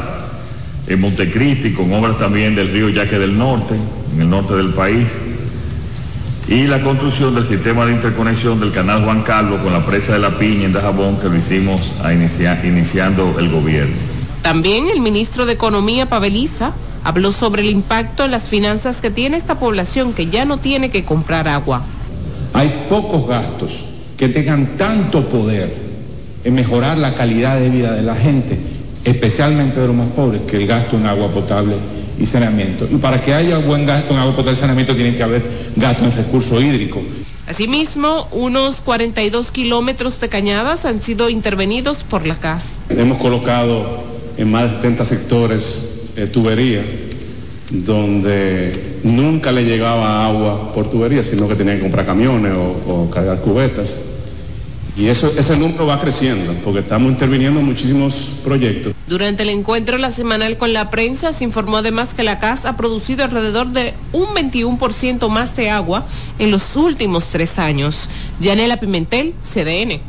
en 0.86 1.00
Montecristi, 1.00 1.72
con 1.72 1.92
obras 1.92 2.18
también 2.18 2.54
del 2.54 2.70
río 2.72 2.88
Yaque 2.88 3.18
del 3.18 3.36
Norte, 3.36 3.74
en 4.14 4.20
el 4.20 4.30
norte 4.30 4.54
del 4.54 4.68
país, 4.68 5.08
y 6.48 6.68
la 6.68 6.80
construcción 6.80 7.34
del 7.34 7.44
sistema 7.44 7.84
de 7.86 7.92
interconexión 7.92 8.60
del 8.60 8.70
canal 8.70 9.04
Juan 9.04 9.22
Carlos 9.22 9.60
con 9.62 9.72
la 9.72 9.84
presa 9.84 10.12
de 10.12 10.20
la 10.20 10.38
Piña 10.38 10.66
en 10.66 10.72
Dajabón, 10.72 11.18
que 11.18 11.28
lo 11.28 11.36
hicimos 11.36 11.92
a 12.04 12.12
iniciando 12.12 13.36
el 13.40 13.50
gobierno. 13.50 13.96
También 14.42 14.86
el 14.88 15.00
ministro 15.00 15.44
de 15.44 15.54
Economía, 15.54 16.08
Paveliza, 16.08 16.72
habló 17.02 17.32
sobre 17.32 17.62
el 17.62 17.70
impacto 17.70 18.24
en 18.24 18.30
las 18.30 18.48
finanzas 18.48 19.00
que 19.00 19.10
tiene 19.10 19.36
esta 19.36 19.58
población 19.58 20.12
que 20.12 20.26
ya 20.26 20.44
no 20.44 20.58
tiene 20.58 20.90
que 20.90 21.04
comprar 21.04 21.48
agua. 21.48 21.82
Hay 22.52 22.86
pocos 22.88 23.26
gastos 23.26 23.95
que 24.16 24.28
tengan 24.28 24.76
tanto 24.76 25.28
poder 25.28 25.72
en 26.44 26.54
mejorar 26.54 26.98
la 26.98 27.14
calidad 27.14 27.58
de 27.60 27.70
vida 27.70 27.94
de 27.94 28.02
la 28.02 28.14
gente, 28.14 28.56
especialmente 29.04 29.80
de 29.80 29.86
los 29.88 29.96
más 29.96 30.08
pobres, 30.08 30.42
que 30.46 30.56
el 30.56 30.66
gasto 30.66 30.96
en 30.96 31.06
agua 31.06 31.28
potable 31.28 31.74
y 32.18 32.26
saneamiento. 32.26 32.88
Y 32.90 32.96
para 32.96 33.20
que 33.22 33.34
haya 33.34 33.58
buen 33.58 33.84
gasto 33.84 34.14
en 34.14 34.20
agua 34.20 34.34
potable 34.34 34.54
y 34.54 34.60
saneamiento 34.60 34.94
tiene 34.94 35.16
que 35.16 35.22
haber 35.22 35.42
gasto 35.76 36.04
en 36.04 36.16
recursos 36.16 36.62
hídricos. 36.62 37.02
Asimismo, 37.46 38.26
unos 38.32 38.80
42 38.80 39.52
kilómetros 39.52 40.18
de 40.20 40.28
cañadas 40.28 40.84
han 40.84 41.00
sido 41.00 41.28
intervenidos 41.28 42.02
por 42.02 42.26
la 42.26 42.36
CAS. 42.36 42.64
Hemos 42.88 43.18
colocado 43.18 44.04
en 44.36 44.50
más 44.50 44.64
de 44.64 44.76
70 44.76 45.04
sectores 45.04 45.82
eh, 46.16 46.26
tubería 46.26 46.82
donde 47.70 48.95
nunca 49.06 49.52
le 49.52 49.64
llegaba 49.64 50.26
agua 50.26 50.72
por 50.74 50.90
tubería, 50.90 51.22
sino 51.22 51.48
que 51.48 51.54
tenían 51.54 51.76
que 51.76 51.82
comprar 51.82 52.04
camiones 52.04 52.52
o, 52.56 53.08
cargar 53.10 53.40
cubetas. 53.40 53.98
Y 54.96 55.08
eso, 55.08 55.30
ese 55.38 55.56
número 55.58 55.86
va 55.86 56.00
creciendo 56.00 56.54
porque 56.64 56.80
estamos 56.80 57.12
interviniendo 57.12 57.60
en 57.60 57.66
muchísimos 57.66 58.40
proyectos. 58.42 58.94
Durante 59.06 59.42
el 59.42 59.50
encuentro 59.50 59.98
la 59.98 60.10
semanal 60.10 60.56
con 60.56 60.72
la 60.72 60.90
prensa 60.90 61.34
se 61.34 61.44
informó 61.44 61.76
además 61.76 62.14
que 62.14 62.22
la 62.22 62.38
CAS 62.38 62.64
ha 62.64 62.76
producido 62.76 63.22
alrededor 63.22 63.68
de 63.68 63.92
un 64.12 64.26
21% 64.28 65.28
más 65.28 65.54
de 65.54 65.70
agua 65.70 66.06
en 66.38 66.50
los 66.50 66.76
últimos 66.76 67.26
tres 67.26 67.58
años. 67.58 68.08
Yanela 68.40 68.78
Pimentel, 68.80 69.34
CDN. 69.42 70.00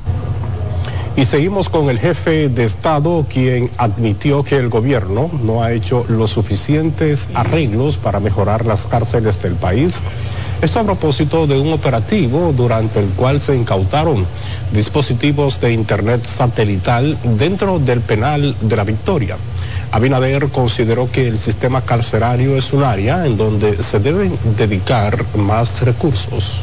Y 1.17 1.25
seguimos 1.25 1.67
con 1.67 1.89
el 1.89 1.97
jefe 1.97 2.47
de 2.47 2.63
Estado, 2.63 3.25
quien 3.27 3.71
admitió 3.77 4.43
que 4.43 4.55
el 4.55 4.69
gobierno 4.69 5.31
no 5.43 5.63
ha 5.63 5.71
hecho 5.71 6.05
los 6.07 6.29
suficientes 6.29 7.29
arreglos 7.33 7.97
para 7.97 8.19
mejorar 8.19 8.67
las 8.67 8.86
cárceles 8.86 9.41
del 9.41 9.55
país. 9.55 9.95
Esto 10.62 10.79
a 10.79 10.83
propósito 10.83 11.47
de 11.47 11.59
un 11.59 11.74
operativo 11.74 12.53
durante 12.55 13.00
el 13.00 13.07
cual 13.07 13.42
se 13.42 13.55
incautaron 13.55 14.27
dispositivos 14.72 15.59
de 15.59 15.74
Internet 15.74 16.24
satelital 16.27 17.18
dentro 17.24 17.79
del 17.79 18.01
penal 18.01 18.55
de 18.61 18.75
la 18.75 18.83
Victoria. 18.83 19.37
Abinader 19.92 20.50
consideró 20.50 21.11
que 21.11 21.27
el 21.27 21.39
sistema 21.39 21.81
carcerario 21.81 22.55
es 22.55 22.72
un 22.74 22.83
área 22.83 23.25
en 23.25 23.37
donde 23.37 23.81
se 23.81 24.00
deben 24.00 24.37
dedicar 24.55 25.25
más 25.35 25.81
recursos. 25.81 26.61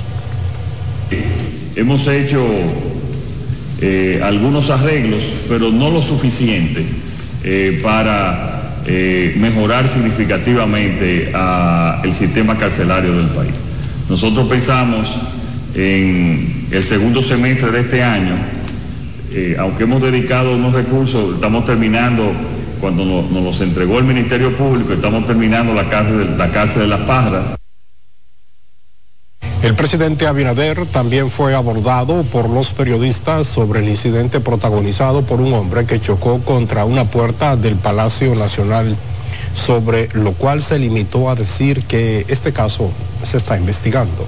Hemos 1.74 2.06
hecho 2.06 2.46
eh, 3.80 4.20
algunos 4.22 4.70
arreglos, 4.70 5.20
pero 5.48 5.70
no 5.70 5.90
lo 5.90 6.00
suficiente 6.00 6.84
eh, 7.42 7.80
para 7.82 8.78
eh, 8.86 9.34
mejorar 9.36 9.88
significativamente 9.88 11.32
el 12.04 12.12
sistema 12.12 12.56
carcelario 12.56 13.16
del 13.16 13.26
país. 13.26 13.52
Nosotros 14.08 14.46
pensamos 14.48 15.12
en 15.74 16.66
el 16.70 16.84
segundo 16.84 17.20
semestre 17.22 17.72
de 17.72 17.80
este 17.80 18.02
año, 18.02 18.36
aunque 19.58 19.82
hemos 19.82 20.00
dedicado 20.00 20.54
unos 20.54 20.72
recursos, 20.72 21.34
estamos 21.34 21.64
terminando, 21.64 22.32
cuando 22.80 23.04
nos, 23.04 23.30
los 23.32 23.60
entregó 23.60 23.98
el 23.98 24.04
Ministerio 24.04 24.56
Público, 24.56 24.92
estamos 24.92 25.26
terminando 25.26 25.74
la 25.74 25.88
cárcel, 25.88 26.38
la 26.38 26.50
cárcel 26.52 26.82
de 26.82 26.88
las 26.88 27.00
Parras. 27.00 27.56
El 29.64 29.74
presidente 29.76 30.26
Abinader 30.26 30.84
también 30.84 31.30
fue 31.30 31.54
abordado 31.54 32.22
por 32.24 32.50
los 32.50 32.74
periodistas 32.74 33.46
sobre 33.46 33.80
el 33.80 33.88
incidente 33.88 34.38
protagonizado 34.38 35.22
por 35.22 35.40
un 35.40 35.54
hombre 35.54 35.86
que 35.86 35.98
chocó 35.98 36.40
contra 36.40 36.84
una 36.84 37.06
puerta 37.06 37.56
del 37.56 37.76
Palacio 37.76 38.34
Nacional, 38.34 38.94
sobre 39.54 40.10
lo 40.12 40.32
cual 40.32 40.60
se 40.60 40.78
limitó 40.78 41.30
a 41.30 41.34
decir 41.34 41.82
que 41.84 42.26
este 42.28 42.52
caso 42.52 42.90
se 43.24 43.38
está 43.38 43.56
investigando. 43.56 44.26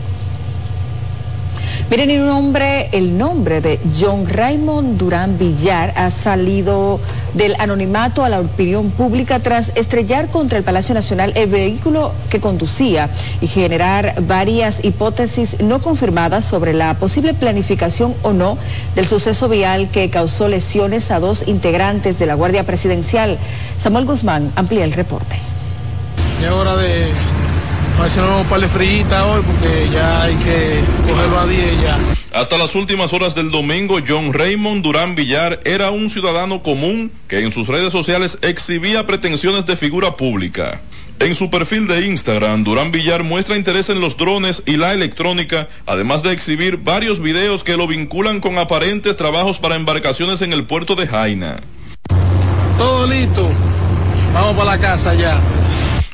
Miren, 1.88 2.10
el 2.10 2.26
nombre, 2.26 2.88
el 2.90 3.16
nombre 3.16 3.60
de 3.60 3.78
John 3.96 4.26
Raymond 4.26 4.98
Durán 4.98 5.38
Villar 5.38 5.92
ha 5.94 6.10
salido 6.10 6.98
del 7.34 7.54
anonimato 7.60 8.24
a 8.24 8.28
la 8.28 8.40
opinión 8.40 8.90
pública 8.90 9.38
tras 9.38 9.70
estrellar 9.76 10.26
contra 10.28 10.58
el 10.58 10.64
Palacio 10.64 10.96
Nacional 10.96 11.32
el 11.36 11.48
vehículo 11.48 12.12
que 12.28 12.40
conducía 12.40 13.08
y 13.40 13.46
generar 13.46 14.16
varias 14.22 14.84
hipótesis 14.84 15.60
no 15.60 15.80
confirmadas 15.80 16.44
sobre 16.44 16.72
la 16.72 16.94
posible 16.94 17.34
planificación 17.34 18.14
o 18.22 18.32
no 18.32 18.58
del 18.96 19.06
suceso 19.06 19.48
vial 19.48 19.88
que 19.88 20.10
causó 20.10 20.48
lesiones 20.48 21.12
a 21.12 21.20
dos 21.20 21.46
integrantes 21.46 22.18
de 22.18 22.26
la 22.26 22.34
Guardia 22.34 22.64
Presidencial. 22.64 23.38
Samuel 23.78 24.06
Guzmán 24.06 24.50
amplía 24.56 24.82
el 24.82 24.92
reporte. 24.92 25.36
Es 26.42 26.50
hora 26.50 26.74
de 26.74 27.12
un 27.98 28.46
par 28.46 28.60
de 28.60 28.66
hoy 28.66 29.42
porque 29.42 29.88
ya 29.92 30.22
hay 30.22 30.34
que 30.36 30.80
cogerlo 31.06 31.38
a 31.38 31.46
10 31.46 31.82
ya. 31.82 31.98
Hasta 32.38 32.58
las 32.58 32.74
últimas 32.74 33.12
horas 33.12 33.34
del 33.34 33.50
domingo, 33.50 33.98
John 34.06 34.32
Raymond 34.32 34.82
Durán 34.82 35.14
Villar 35.14 35.60
era 35.64 35.90
un 35.90 36.10
ciudadano 36.10 36.62
común 36.62 37.10
que 37.26 37.40
en 37.40 37.52
sus 37.52 37.66
redes 37.66 37.92
sociales 37.92 38.38
exhibía 38.42 39.06
pretensiones 39.06 39.66
de 39.66 39.76
figura 39.76 40.16
pública. 40.16 40.80
En 41.18 41.34
su 41.34 41.50
perfil 41.50 41.86
de 41.86 42.06
Instagram, 42.06 42.64
Durán 42.64 42.92
Villar 42.92 43.24
muestra 43.24 43.56
interés 43.56 43.88
en 43.88 44.00
los 44.00 44.18
drones 44.18 44.62
y 44.66 44.76
la 44.76 44.92
electrónica, 44.92 45.68
además 45.86 46.22
de 46.22 46.32
exhibir 46.32 46.76
varios 46.76 47.20
videos 47.20 47.64
que 47.64 47.78
lo 47.78 47.86
vinculan 47.86 48.40
con 48.40 48.58
aparentes 48.58 49.16
trabajos 49.16 49.58
para 49.58 49.76
embarcaciones 49.76 50.42
en 50.42 50.52
el 50.52 50.64
puerto 50.64 50.94
de 50.94 51.06
Jaina. 51.06 51.60
Todo 52.76 53.06
listo. 53.06 53.48
Vamos 54.34 54.56
para 54.56 54.76
la 54.76 54.78
casa 54.78 55.14
ya. 55.14 55.40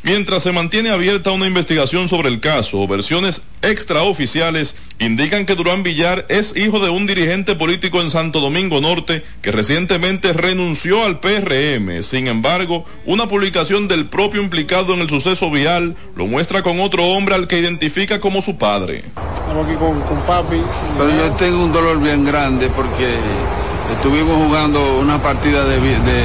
Mientras 0.04 0.42
se 0.42 0.50
mantiene 0.50 0.90
abierta 0.90 1.30
una 1.30 1.46
investigación 1.46 2.08
sobre 2.08 2.28
el 2.28 2.40
caso, 2.40 2.88
versiones 2.88 3.40
extraoficiales 3.62 4.74
indican 4.98 5.46
que 5.46 5.54
Durán 5.54 5.84
Villar 5.84 6.26
es 6.28 6.56
hijo 6.56 6.80
de 6.80 6.90
un 6.90 7.06
dirigente 7.06 7.54
político 7.54 8.00
en 8.00 8.10
Santo 8.10 8.40
Domingo 8.40 8.80
Norte 8.80 9.22
que 9.42 9.52
recientemente 9.52 10.32
renunció 10.32 11.04
al 11.04 11.20
PRM. 11.20 12.02
Sin 12.02 12.26
embargo, 12.26 12.84
una 13.06 13.28
publicación 13.28 13.86
del 13.86 14.06
propio 14.06 14.42
implicado 14.42 14.92
en 14.92 15.02
el 15.02 15.08
suceso 15.08 15.52
vial 15.52 15.94
lo 16.16 16.26
muestra 16.26 16.64
con 16.64 16.80
otro 16.80 17.04
hombre 17.04 17.36
al 17.36 17.46
que 17.46 17.60
identifica 17.60 18.20
como 18.20 18.42
su 18.42 18.58
padre. 18.58 19.04
Estamos 19.14 19.68
aquí 19.68 19.76
con, 19.76 20.00
papi. 20.26 20.62
Pero 20.98 21.10
yo 21.10 21.30
tengo 21.36 21.64
un 21.64 21.72
dolor 21.72 22.02
bien 22.02 22.24
grande 22.24 22.68
porque 22.70 23.06
estuvimos 23.94 24.36
jugando 24.36 24.98
una 24.98 25.22
partida 25.22 25.64
de, 25.64 25.78
de 25.78 26.24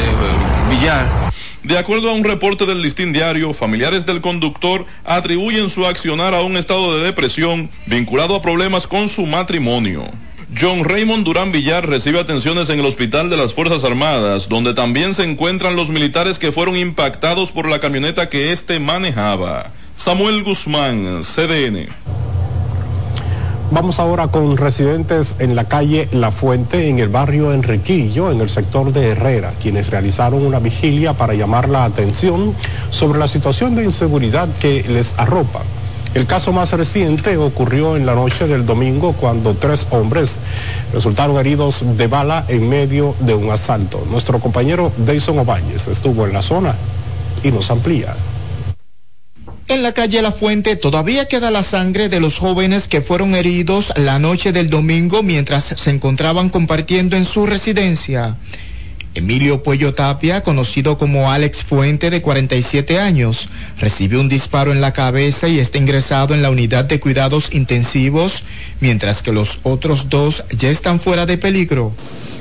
billar 0.71 1.26
de 1.67 1.77
acuerdo 1.77 2.09
a 2.09 2.13
un 2.13 2.23
reporte 2.23 2.65
del 2.65 2.81
listín 2.81 3.11
diario, 3.11 3.53
familiares 3.53 4.05
del 4.05 4.21
conductor 4.21 4.85
atribuyen 5.03 5.69
su 5.69 5.85
accionar 5.85 6.33
a 6.33 6.41
un 6.41 6.55
estado 6.55 6.97
de 6.97 7.03
depresión 7.03 7.69
vinculado 7.87 8.35
a 8.35 8.41
problemas 8.41 8.87
con 8.87 9.09
su 9.09 9.25
matrimonio. 9.25 10.05
John 10.57 10.85
Raymond 10.85 11.25
Durán 11.25 11.51
Villar 11.51 11.85
recibe 11.85 12.21
atenciones 12.21 12.69
en 12.69 12.79
el 12.79 12.85
Hospital 12.85 13.29
de 13.29 13.35
las 13.35 13.53
Fuerzas 13.53 13.83
Armadas, 13.83 14.47
donde 14.47 14.73
también 14.73 15.13
se 15.13 15.23
encuentran 15.23 15.75
los 15.75 15.89
militares 15.89 16.39
que 16.39 16.53
fueron 16.53 16.77
impactados 16.77 17.51
por 17.51 17.67
la 17.67 17.81
camioneta 17.81 18.29
que 18.29 18.53
éste 18.53 18.79
manejaba. 18.79 19.71
Samuel 19.97 20.43
Guzmán, 20.43 21.23
CDN. 21.23 21.89
Vamos 23.69 23.99
ahora 23.99 24.29
con 24.29 24.55
residentes 24.55 25.35
en 25.39 25.53
la 25.53 25.65
calle 25.65 26.07
La 26.13 26.31
Fuente, 26.31 26.87
en 26.87 26.99
el 26.99 27.09
barrio 27.09 27.53
Enriquillo, 27.53 28.31
en 28.31 28.39
el 28.39 28.49
sector 28.49 28.93
de 28.93 29.09
Herrera, 29.09 29.51
quienes 29.61 29.89
realizaron 29.89 30.45
una 30.45 30.59
vigilia 30.59 31.11
para 31.11 31.33
llamar 31.33 31.67
la 31.67 31.83
atención 31.83 32.55
sobre 32.91 33.19
la 33.19 33.27
situación 33.27 33.75
de 33.75 33.83
inseguridad 33.83 34.47
que 34.61 34.85
les 34.87 35.19
arropa. 35.19 35.63
El 36.13 36.25
caso 36.25 36.53
más 36.53 36.71
reciente 36.71 37.35
ocurrió 37.35 37.97
en 37.97 38.05
la 38.05 38.15
noche 38.15 38.47
del 38.47 38.65
domingo 38.65 39.11
cuando 39.11 39.53
tres 39.53 39.85
hombres 39.91 40.37
resultaron 40.93 41.37
heridos 41.37 41.83
de 41.97 42.07
bala 42.07 42.45
en 42.47 42.69
medio 42.69 43.15
de 43.19 43.35
un 43.35 43.51
asalto. 43.51 44.01
Nuestro 44.09 44.39
compañero 44.39 44.93
Dayson 44.97 45.39
Ovañez 45.39 45.89
estuvo 45.89 46.25
en 46.25 46.31
la 46.31 46.41
zona 46.41 46.73
y 47.43 47.51
nos 47.51 47.69
amplía. 47.69 48.15
En 49.69 49.83
la 49.83 49.91
calle 49.91 50.21
La 50.21 50.31
Fuente 50.31 50.77
todavía 50.77 51.27
queda 51.27 51.51
la 51.51 51.61
sangre 51.61 52.07
de 52.07 52.21
los 52.21 52.37
jóvenes 52.37 52.87
que 52.87 53.01
fueron 53.01 53.35
heridos 53.35 53.91
la 53.97 54.17
noche 54.17 54.53
del 54.53 54.69
domingo 54.69 55.23
mientras 55.23 55.73
se 55.75 55.89
encontraban 55.89 56.47
compartiendo 56.47 57.17
en 57.17 57.25
su 57.25 57.45
residencia. 57.45 58.37
Emilio 59.13 59.63
Puello 59.63 59.93
Tapia, 59.93 60.41
conocido 60.41 60.97
como 60.97 61.33
Alex 61.33 61.63
Fuente 61.63 62.09
de 62.09 62.21
47 62.21 62.97
años, 62.99 63.49
recibió 63.77 64.21
un 64.21 64.29
disparo 64.29 64.71
en 64.71 64.79
la 64.79 64.93
cabeza 64.93 65.49
y 65.49 65.59
está 65.59 65.77
ingresado 65.77 66.33
en 66.33 66.43
la 66.43 66.49
unidad 66.49 66.85
de 66.85 67.01
cuidados 67.01 67.53
intensivos, 67.53 68.43
mientras 68.79 69.21
que 69.21 69.33
los 69.33 69.59
otros 69.63 70.07
dos 70.07 70.45
ya 70.57 70.69
están 70.69 71.01
fuera 71.01 71.25
de 71.25 71.37
peligro. 71.37 71.93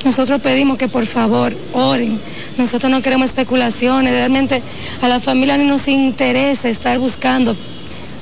Nosotros 0.07 0.40
pedimos 0.40 0.79
que 0.79 0.87
por 0.87 1.05
favor 1.05 1.53
oren. 1.73 2.21
Nosotros 2.57 2.92
no 2.92 3.03
queremos 3.03 3.27
especulaciones. 3.27 4.12
Realmente 4.12 4.62
a 5.03 5.09
la 5.09 5.19
familia 5.19 5.59
no 5.59 5.64
nos 5.64 5.88
interesa 5.88 6.69
estar 6.69 6.97
buscando 7.01 7.57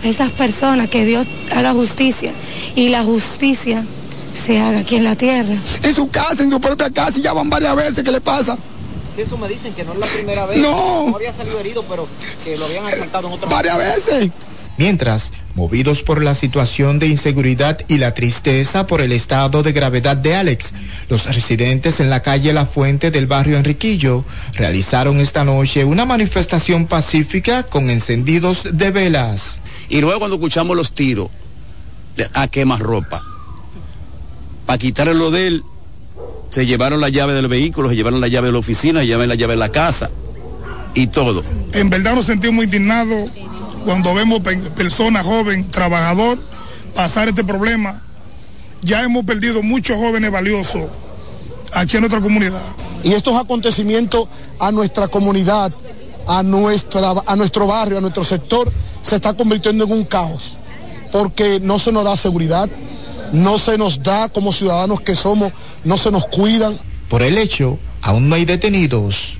a 0.02 0.08
esas 0.08 0.30
personas, 0.30 0.88
que 0.88 1.04
Dios 1.04 1.26
haga 1.54 1.74
justicia. 1.74 2.32
Y 2.74 2.88
la 2.88 3.02
justicia 3.02 3.84
se 4.32 4.58
haga 4.60 4.78
aquí 4.78 4.96
en 4.96 5.04
la 5.04 5.14
tierra. 5.14 5.56
En 5.82 5.94
su 5.94 6.08
casa, 6.08 6.42
en 6.42 6.50
su 6.50 6.58
propia 6.58 6.88
casa, 6.88 7.18
y 7.18 7.22
ya 7.22 7.34
van 7.34 7.50
varias 7.50 7.76
veces. 7.76 8.02
¿Qué 8.02 8.10
le 8.10 8.22
pasa? 8.22 8.56
Eso 9.18 9.36
me 9.36 9.46
dicen 9.46 9.74
que 9.74 9.84
no 9.84 9.92
es 9.92 9.98
la 9.98 10.06
primera 10.06 10.46
vez. 10.46 10.60
No. 10.60 11.10
No 11.10 11.16
había 11.16 11.34
salido 11.34 11.60
herido, 11.60 11.84
pero 11.86 12.08
que 12.42 12.56
lo 12.56 12.64
habían 12.64 12.86
asaltado 12.86 13.28
en 13.28 13.34
otra 13.34 13.50
Varias 13.50 13.76
veces. 13.76 14.30
Mientras, 14.76 15.30
movidos 15.54 16.02
por 16.02 16.22
la 16.22 16.34
situación 16.34 16.98
de 16.98 17.06
inseguridad 17.06 17.78
y 17.86 17.98
la 17.98 18.12
tristeza 18.12 18.88
por 18.88 19.00
el 19.00 19.12
estado 19.12 19.62
de 19.62 19.72
gravedad 19.72 20.16
de 20.16 20.34
Alex, 20.34 20.72
los 21.08 21.32
residentes 21.32 22.00
en 22.00 22.10
la 22.10 22.22
calle 22.22 22.52
La 22.52 22.66
Fuente 22.66 23.12
del 23.12 23.28
barrio 23.28 23.56
Enriquillo 23.56 24.24
realizaron 24.54 25.20
esta 25.20 25.44
noche 25.44 25.84
una 25.84 26.06
manifestación 26.06 26.86
pacífica 26.86 27.62
con 27.62 27.88
encendidos 27.88 28.64
de 28.72 28.90
velas. 28.90 29.60
Y 29.88 30.00
luego 30.00 30.18
cuando 30.18 30.36
escuchamos 30.36 30.76
los 30.76 30.92
tiros, 30.92 31.28
a 32.32 32.48
quemar 32.48 32.80
ropa. 32.80 33.22
Para 34.66 34.78
quitarle 34.78 35.14
lo 35.14 35.30
de 35.30 35.46
él, 35.46 35.62
se 36.50 36.66
llevaron 36.66 37.00
la 37.00 37.10
llave 37.10 37.32
del 37.32 37.46
vehículo, 37.46 37.90
se 37.90 37.96
llevaron 37.96 38.20
la 38.20 38.28
llave 38.28 38.48
de 38.48 38.52
la 38.52 38.58
oficina, 38.58 39.00
se 39.00 39.06
llevaron 39.06 39.28
la 39.28 39.34
llave 39.36 39.54
de 39.54 39.58
la 39.58 39.70
casa 39.70 40.10
y 40.94 41.08
todo. 41.08 41.44
En 41.72 41.90
verdad 41.90 42.14
nos 42.14 42.26
sentimos 42.26 42.64
indignados 42.64 43.30
cuando 43.84 44.14
vemos 44.14 44.40
pe- 44.40 44.56
personas 44.56 45.24
joven, 45.24 45.70
trabajador, 45.70 46.38
pasar 46.94 47.28
este 47.28 47.44
problema. 47.44 48.02
Ya 48.82 49.02
hemos 49.02 49.24
perdido 49.24 49.62
muchos 49.62 49.96
jóvenes 49.96 50.30
valiosos 50.30 50.84
aquí 51.72 51.96
en 51.96 52.02
nuestra 52.02 52.20
comunidad. 52.20 52.60
Y 53.02 53.12
estos 53.12 53.36
acontecimientos 53.36 54.28
a 54.58 54.70
nuestra 54.72 55.08
comunidad, 55.08 55.72
a, 56.26 56.42
nuestra, 56.42 57.12
a 57.26 57.36
nuestro 57.36 57.66
barrio, 57.66 57.98
a 57.98 58.00
nuestro 58.00 58.24
sector, 58.24 58.72
se 59.02 59.16
está 59.16 59.34
convirtiendo 59.34 59.84
en 59.84 59.92
un 59.92 60.04
caos, 60.04 60.56
porque 61.12 61.60
no 61.60 61.78
se 61.78 61.92
nos 61.92 62.04
da 62.04 62.16
seguridad, 62.16 62.68
no 63.32 63.58
se 63.58 63.76
nos 63.76 64.02
da 64.02 64.28
como 64.28 64.52
ciudadanos 64.52 65.00
que 65.00 65.14
somos, 65.16 65.52
no 65.84 65.98
se 65.98 66.10
nos 66.10 66.26
cuidan. 66.26 66.78
Por 67.08 67.22
el 67.22 67.36
hecho, 67.38 67.78
aún 68.02 68.28
no 68.28 68.36
hay 68.36 68.44
detenidos. 68.44 69.34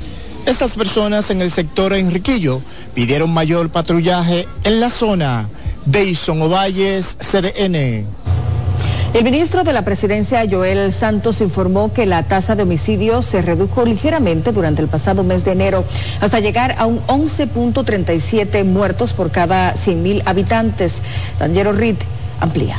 Estas 0.47 0.77
personas 0.77 1.31
en 1.31 1.41
el 1.41 1.51
sector 1.51 1.95
Enriquillo 1.95 2.61
pidieron 2.95 3.33
mayor 3.33 3.71
patrullaje 3.71 4.47
en 4.65 4.79
la 4.79 4.91
zona. 4.91 5.49
Deison 5.87 6.43
Ovalles, 6.43 7.17
CDN. 7.19 8.07
El 9.15 9.23
ministro 9.23 9.65
de 9.65 9.73
la 9.73 9.83
Presidencia, 9.83 10.45
Joel 10.51 10.93
Santos, 10.93 11.41
informó 11.41 11.93
que 11.93 12.05
la 12.05 12.25
tasa 12.25 12.57
de 12.57 12.65
homicidios 12.65 13.25
se 13.25 13.41
redujo 13.43 13.85
ligeramente 13.85 14.53
durante 14.53 14.83
el 14.83 14.89
pasado 14.89 15.23
mes 15.23 15.45
de 15.45 15.53
enero 15.53 15.85
hasta 16.21 16.41
llegar 16.41 16.75
a 16.79 16.87
un 16.87 17.01
11.37 17.07 18.65
muertos 18.65 19.13
por 19.13 19.31
cada 19.31 19.73
100.000 19.75 20.23
habitantes. 20.27 20.97
Daniel 21.39 21.77
Reed 21.77 21.97
amplía. 22.41 22.77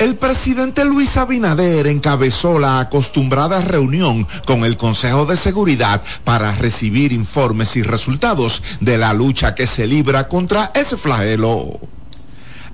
El 0.00 0.16
presidente 0.16 0.86
Luis 0.86 1.18
Abinader 1.18 1.86
encabezó 1.86 2.58
la 2.58 2.80
acostumbrada 2.80 3.60
reunión 3.60 4.26
con 4.46 4.64
el 4.64 4.78
Consejo 4.78 5.26
de 5.26 5.36
Seguridad 5.36 6.00
para 6.24 6.56
recibir 6.56 7.12
informes 7.12 7.76
y 7.76 7.82
resultados 7.82 8.62
de 8.80 8.96
la 8.96 9.12
lucha 9.12 9.54
que 9.54 9.66
se 9.66 9.86
libra 9.86 10.26
contra 10.26 10.72
ese 10.74 10.96
flagelo. 10.96 11.78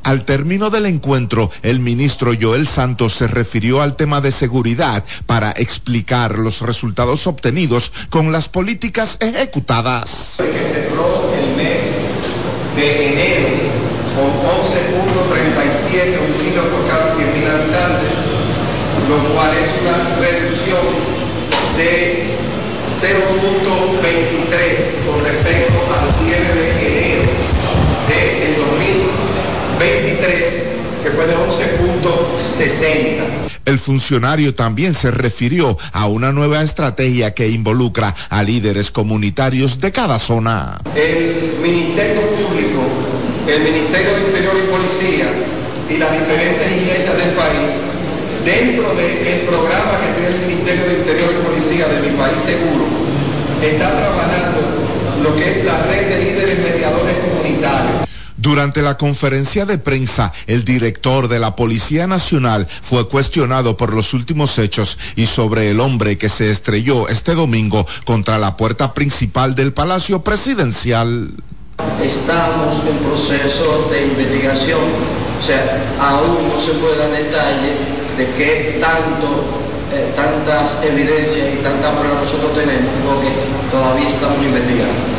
Al 0.04 0.24
término 0.24 0.70
del 0.70 0.86
encuentro, 0.86 1.50
el 1.64 1.80
ministro 1.80 2.30
Joel 2.40 2.64
Santos 2.64 3.14
se 3.14 3.26
refirió 3.26 3.82
al 3.82 3.96
tema 3.96 4.20
de 4.20 4.30
seguridad 4.30 5.02
para 5.26 5.50
explicar 5.50 6.38
los 6.38 6.60
resultados 6.60 7.26
obtenidos 7.26 7.92
con 8.08 8.30
las 8.30 8.48
políticas 8.48 9.16
ejecutadas. 9.18 10.36
Con 14.16 14.32
11.37 14.32 16.16
homicidios 16.16 16.64
por 16.72 16.88
cada 16.88 17.12
100.000 17.12 17.52
habitantes, 17.52 18.16
lo 19.08 19.16
cual 19.34 19.52
es 19.52 19.68
una 19.82 19.96
reducción 20.16 20.80
de 21.76 22.24
0.23 22.96 25.04
con 25.04 25.20
respecto 25.22 25.76
al 25.92 26.08
cierre 26.24 26.56
de 26.56 26.88
enero 26.88 27.28
del 28.08 28.56
2023, 30.08 30.72
que 31.02 31.10
fue 31.10 31.26
de 31.26 31.36
11.60. 31.36 33.50
El 33.66 33.78
funcionario 33.78 34.54
también 34.54 34.94
se 34.94 35.10
refirió 35.10 35.76
a 35.92 36.06
una 36.06 36.32
nueva 36.32 36.62
estrategia 36.62 37.34
que 37.34 37.48
involucra 37.48 38.14
a 38.30 38.42
líderes 38.42 38.90
comunitarios 38.90 39.78
de 39.80 39.92
cada 39.92 40.18
zona. 40.18 40.78
el 40.94 41.58
Ministerio 41.60 42.22
Público, 42.30 42.80
el 43.48 43.62
Ministerio 43.62 44.12
de 44.14 44.20
Interior 44.26 44.54
y 44.56 44.66
Policía 44.66 45.26
y 45.88 45.98
las 45.98 46.12
diferentes 46.12 46.66
iglesias 46.72 47.16
del 47.16 47.30
país, 47.30 47.70
dentro 48.44 48.92
del 48.94 49.40
programa 49.46 50.00
que 50.02 50.20
tiene 50.20 50.34
el 50.34 50.46
Ministerio 50.46 50.84
de 50.86 50.98
Interior 50.98 51.30
y 51.30 51.46
Policía 51.46 51.86
de 51.86 52.10
Mi 52.10 52.16
País 52.16 52.40
Seguro, 52.40 52.86
está 53.62 53.96
trabajando 53.96 54.60
lo 55.22 55.36
que 55.36 55.50
es 55.50 55.64
la 55.64 55.80
red 55.84 56.08
de 56.08 56.24
líderes 56.24 56.58
mediadores 56.58 57.16
comunitarios. 57.18 58.06
Durante 58.36 58.82
la 58.82 58.98
conferencia 58.98 59.64
de 59.64 59.78
prensa, 59.78 60.32
el 60.46 60.64
director 60.64 61.28
de 61.28 61.38
la 61.38 61.56
Policía 61.56 62.06
Nacional 62.06 62.66
fue 62.82 63.08
cuestionado 63.08 63.76
por 63.76 63.94
los 63.94 64.12
últimos 64.12 64.58
hechos 64.58 64.98
y 65.14 65.26
sobre 65.26 65.70
el 65.70 65.80
hombre 65.80 66.18
que 66.18 66.28
se 66.28 66.50
estrelló 66.50 67.08
este 67.08 67.34
domingo 67.34 67.86
contra 68.04 68.38
la 68.38 68.56
puerta 68.56 68.92
principal 68.92 69.54
del 69.54 69.72
Palacio 69.72 70.22
Presidencial. 70.22 71.30
Estamos 72.02 72.80
en 72.88 72.96
proceso 72.98 73.88
de 73.90 74.06
investigación, 74.06 74.80
o 75.38 75.42
sea, 75.42 75.60
aún 76.00 76.48
no 76.48 76.58
se 76.58 76.72
puede 76.74 76.96
dar 76.96 77.10
detalle 77.10 77.72
de 78.16 78.26
qué 78.36 78.78
tanto, 78.80 79.44
eh, 79.92 80.12
tantas 80.16 80.82
evidencias 80.82 81.48
y 81.52 81.62
tantas 81.62 81.92
pruebas 81.96 82.22
nosotros 82.22 82.54
tenemos, 82.54 82.92
porque 83.04 83.28
todavía 83.70 84.08
estamos 84.08 84.38
investigando. 84.38 85.16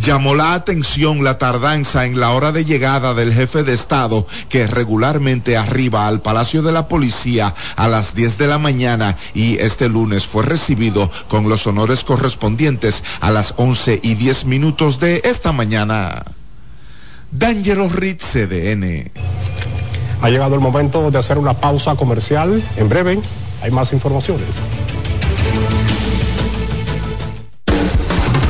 Llamó 0.00 0.34
la 0.34 0.54
atención 0.54 1.24
la 1.24 1.38
tardanza 1.38 2.06
en 2.06 2.20
la 2.20 2.30
hora 2.30 2.52
de 2.52 2.64
llegada 2.64 3.14
del 3.14 3.34
jefe 3.34 3.64
de 3.64 3.74
Estado, 3.74 4.26
que 4.48 4.68
regularmente 4.68 5.56
arriba 5.56 6.06
al 6.06 6.20
Palacio 6.20 6.62
de 6.62 6.70
la 6.70 6.86
Policía 6.86 7.54
a 7.74 7.88
las 7.88 8.14
10 8.14 8.38
de 8.38 8.46
la 8.46 8.58
mañana 8.58 9.16
y 9.34 9.58
este 9.58 9.88
lunes 9.88 10.24
fue 10.24 10.44
recibido 10.44 11.10
con 11.26 11.48
los 11.48 11.66
honores 11.66 12.04
correspondientes 12.04 13.02
a 13.20 13.32
las 13.32 13.54
11 13.56 13.98
y 14.02 14.14
10 14.14 14.44
minutos 14.44 15.00
de 15.00 15.20
esta 15.24 15.50
mañana. 15.52 16.24
D'Angelo 17.32 17.88
Ritz, 17.88 18.24
CDN. 18.24 19.10
Ha 20.22 20.30
llegado 20.30 20.54
el 20.54 20.60
momento 20.60 21.10
de 21.10 21.18
hacer 21.18 21.38
una 21.38 21.54
pausa 21.54 21.96
comercial. 21.96 22.62
En 22.76 22.88
breve 22.88 23.18
hay 23.62 23.70
más 23.72 23.92
informaciones. 23.92 24.62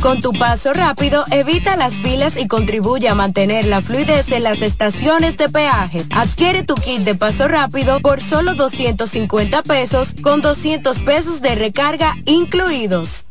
Con 0.00 0.20
tu 0.20 0.32
paso 0.32 0.72
rápido, 0.72 1.24
evita 1.30 1.76
las 1.76 1.94
filas 1.94 2.36
y 2.36 2.46
contribuye 2.46 3.08
a 3.08 3.16
mantener 3.16 3.64
la 3.64 3.80
fluidez 3.80 4.30
en 4.30 4.44
las 4.44 4.62
estaciones 4.62 5.36
de 5.36 5.48
peaje. 5.48 6.06
Adquiere 6.10 6.62
tu 6.62 6.76
kit 6.76 7.00
de 7.00 7.16
paso 7.16 7.48
rápido 7.48 7.98
por 7.98 8.20
solo 8.20 8.54
250 8.54 9.62
pesos 9.64 10.14
con 10.22 10.40
200 10.40 11.00
pesos 11.00 11.42
de 11.42 11.56
recarga 11.56 12.14
incluidos. 12.26 13.26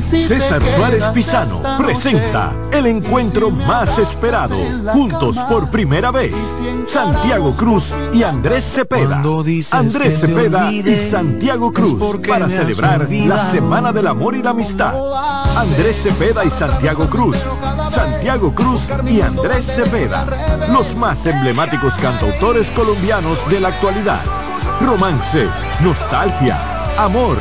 César 0.00 0.62
Suárez 0.66 1.04
Pisano 1.14 1.62
presenta 1.78 2.52
el 2.72 2.86
encuentro 2.86 3.50
más 3.50 3.98
esperado, 3.98 4.56
juntos 4.92 5.38
por 5.48 5.70
primera 5.70 6.10
vez, 6.10 6.34
Santiago 6.86 7.52
Cruz 7.52 7.94
y 8.12 8.22
Andrés 8.22 8.64
Cepeda. 8.64 9.22
Andrés 9.70 10.20
Cepeda 10.20 10.70
y 10.72 11.08
Santiago 11.10 11.72
Cruz 11.72 12.18
para 12.26 12.50
celebrar 12.50 13.08
la 13.10 13.50
Semana 13.50 13.92
del 13.92 14.08
Amor 14.08 14.34
y 14.34 14.42
la 14.42 14.50
Amistad. 14.50 14.94
Andrés 15.56 15.96
Cepeda 16.08 16.42
y 16.42 16.50
Santiago 16.50 17.06
Cruz. 17.10 17.36
Santiago 17.90 18.54
Cruz 18.54 18.88
y 19.06 19.20
Andrés 19.20 19.66
Cepeda, 19.66 20.24
los 20.72 20.96
más 20.96 21.26
emblemáticos 21.26 21.92
cantautores 21.98 22.70
colombianos 22.70 23.38
de 23.50 23.60
la 23.60 23.68
actualidad. 23.68 24.20
Romance, 24.80 25.46
nostalgia, 25.82 26.56
amor 26.96 27.36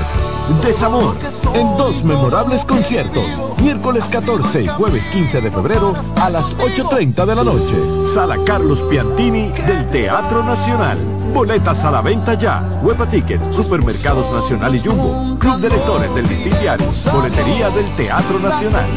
Desamor, 0.64 1.16
en 1.54 1.78
dos 1.78 2.04
memorables 2.06 2.64
conciertos, 2.64 3.26
miércoles 3.62 4.06
14 4.10 4.64
y 4.64 4.68
jueves 4.68 5.04
15 5.10 5.42
de 5.42 5.52
febrero 5.52 5.94
a 6.16 6.30
las 6.30 6.46
8.30 6.58 7.26
de 7.26 7.36
la 7.36 7.44
noche. 7.44 7.76
Sala 8.14 8.38
Carlos 8.46 8.82
Piantini 8.90 9.50
del 9.50 9.88
Teatro 9.90 10.44
Nacional. 10.44 10.98
Boletas 11.34 11.84
a 11.84 11.92
la 11.92 12.02
venta 12.02 12.34
ya. 12.36 12.64
Huepa 12.82 13.10
Ticket, 13.10 13.42
Supermercados 13.52 14.32
Nacional 14.32 14.74
y 14.76 14.80
Jumbo. 14.80 15.38
Club 15.38 15.60
de 15.60 15.70
Lectores 15.70 16.16
del 16.16 16.28
Diario. 16.28 16.88
Boletería 17.12 17.70
del 17.70 17.96
Teatro 17.98 18.40
Nacional. 18.40 18.90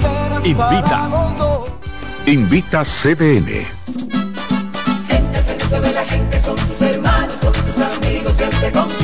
Invita. 0.45 1.09
Invita 2.27 2.85
CDN. 2.85 3.67
Gente, 5.09 5.93
la 5.93 6.05
gente, 6.05 6.39
son 6.39 6.57
tus 6.57 6.81
hermanos, 6.81 7.35
son 7.43 7.53
tus 7.53 7.79
amigos, 7.79 8.35
siempre 8.37 9.00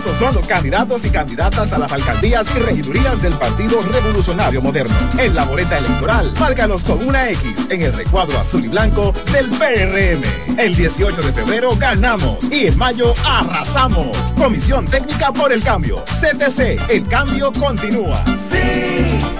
Esos 0.00 0.16
son 0.16 0.34
los 0.34 0.48
candidatos 0.48 1.04
y 1.04 1.10
candidatas 1.10 1.74
a 1.74 1.78
las 1.78 1.92
alcaldías 1.92 2.46
y 2.56 2.58
regidurías 2.60 3.20
del 3.20 3.34
Partido 3.34 3.82
Revolucionario 3.82 4.62
Moderno. 4.62 4.96
En 5.18 5.34
la 5.34 5.44
boleta 5.44 5.76
electoral, 5.76 6.32
márcalos 6.40 6.84
con 6.84 7.06
una 7.06 7.28
X 7.28 7.66
en 7.68 7.82
el 7.82 7.92
recuadro 7.92 8.40
azul 8.40 8.64
y 8.64 8.68
blanco 8.68 9.12
del 9.30 9.50
PRM. 9.50 10.58
El 10.58 10.74
18 10.74 11.20
de 11.20 11.32
febrero 11.34 11.76
ganamos 11.76 12.50
y 12.50 12.68
en 12.68 12.78
mayo 12.78 13.12
arrasamos. 13.26 14.16
Comisión 14.38 14.86
Técnica 14.86 15.32
por 15.34 15.52
el 15.52 15.62
Cambio. 15.62 16.02
CTC, 16.04 16.90
el 16.90 17.06
cambio 17.06 17.52
continúa. 17.52 18.24
Sí 18.50 19.39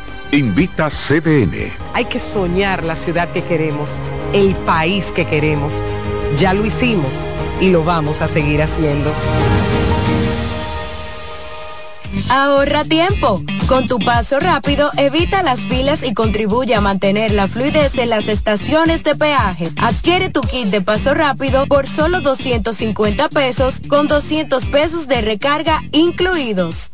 Invita 0.33 0.89
CDN. 0.89 1.73
Hay 1.93 2.05
que 2.05 2.17
soñar 2.17 2.85
la 2.85 2.95
ciudad 2.95 3.29
que 3.33 3.43
queremos, 3.43 3.99
el 4.31 4.55
país 4.55 5.11
que 5.11 5.25
queremos. 5.25 5.73
Ya 6.37 6.53
lo 6.53 6.65
hicimos 6.65 7.11
y 7.59 7.69
lo 7.69 7.83
vamos 7.83 8.21
a 8.21 8.29
seguir 8.29 8.61
haciendo. 8.61 9.11
Ahorra 12.29 12.85
tiempo. 12.85 13.41
Con 13.67 13.87
tu 13.87 13.99
paso 13.99 14.39
rápido, 14.39 14.91
evita 14.95 15.43
las 15.43 15.61
filas 15.61 16.01
y 16.01 16.13
contribuye 16.13 16.75
a 16.75 16.81
mantener 16.81 17.31
la 17.31 17.49
fluidez 17.49 17.97
en 17.97 18.09
las 18.09 18.29
estaciones 18.29 19.03
de 19.03 19.15
peaje. 19.15 19.69
Adquiere 19.75 20.29
tu 20.29 20.39
kit 20.39 20.67
de 20.67 20.79
paso 20.79 21.13
rápido 21.13 21.65
por 21.67 21.87
solo 21.87 22.21
250 22.21 23.27
pesos 23.27 23.81
con 23.85 24.07
200 24.07 24.65
pesos 24.67 25.09
de 25.09 25.19
recarga 25.19 25.81
incluidos. 25.91 26.93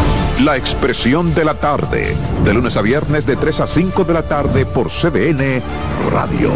La 0.43 0.57
expresión 0.57 1.35
de 1.35 1.45
la 1.45 1.59
tarde, 1.59 2.17
de 2.43 2.53
lunes 2.53 2.75
a 2.75 2.81
viernes 2.81 3.27
de 3.27 3.35
3 3.35 3.59
a 3.59 3.67
5 3.67 4.05
de 4.05 4.13
la 4.13 4.23
tarde 4.23 4.65
por 4.65 4.89
CBN 4.89 5.61
Radio. 6.09 6.51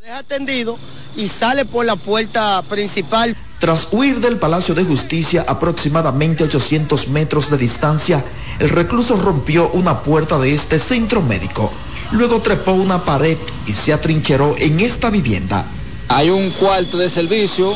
deja 0.00 0.18
atendido 0.18 0.78
y 1.16 1.26
sale 1.26 1.64
por 1.64 1.86
la 1.86 1.96
puerta 1.96 2.62
principal. 2.62 3.36
Tras 3.58 3.88
huir 3.90 4.20
del 4.20 4.36
Palacio 4.36 4.76
de 4.76 4.84
Justicia 4.84 5.44
aproximadamente 5.48 6.44
800 6.44 7.08
metros 7.08 7.50
de 7.50 7.58
distancia, 7.58 8.24
el 8.60 8.68
recluso 8.68 9.16
rompió 9.16 9.70
una 9.70 10.02
puerta 10.02 10.38
de 10.38 10.54
este 10.54 10.78
centro 10.78 11.20
médico. 11.20 11.72
Luego 12.12 12.40
trepó 12.42 12.74
una 12.74 13.04
pared 13.04 13.38
y 13.66 13.72
se 13.72 13.92
atrincheró 13.92 14.54
en 14.56 14.78
esta 14.78 15.10
vivienda. 15.10 15.66
Hay 16.08 16.30
un 16.30 16.50
cuarto 16.50 16.98
de 16.98 17.08
servicio 17.08 17.74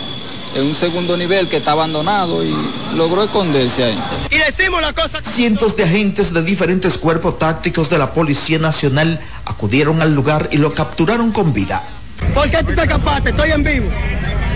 en 0.55 0.65
un 0.65 0.75
segundo 0.75 1.17
nivel 1.17 1.49
que 1.49 1.59
está 1.59 1.73
abandonado 1.73 2.45
y 2.45 2.55
logró 2.95 3.25
esconderse 3.25 3.85
ahí. 3.85 3.99
Y 4.31 4.39
decimos 4.39 4.81
la 4.81 4.93
cosa. 4.93 5.21
Cientos 5.23 5.77
de 5.77 5.85
agentes 5.85 6.33
de 6.33 6.43
diferentes 6.43 6.99
cuerpos 6.99 7.39
tácticos 7.39 7.91
de 7.91 7.99
la 7.99 8.13
Policía 8.13 8.59
Nacional 8.59 9.21
acudieron 9.45 10.03
al 10.03 10.15
lugar 10.15 10.49
y 10.53 10.59
lo 10.59 10.75
capturaron 10.75 11.33
con 11.33 11.53
vida. 11.53 11.83
¿Por 12.35 12.51
qué 12.51 12.63
tú 12.63 12.75
te 12.75 12.83
escapaste? 12.83 13.31
Estoy 13.31 13.51
en 13.53 13.65
vivo. 13.65 13.91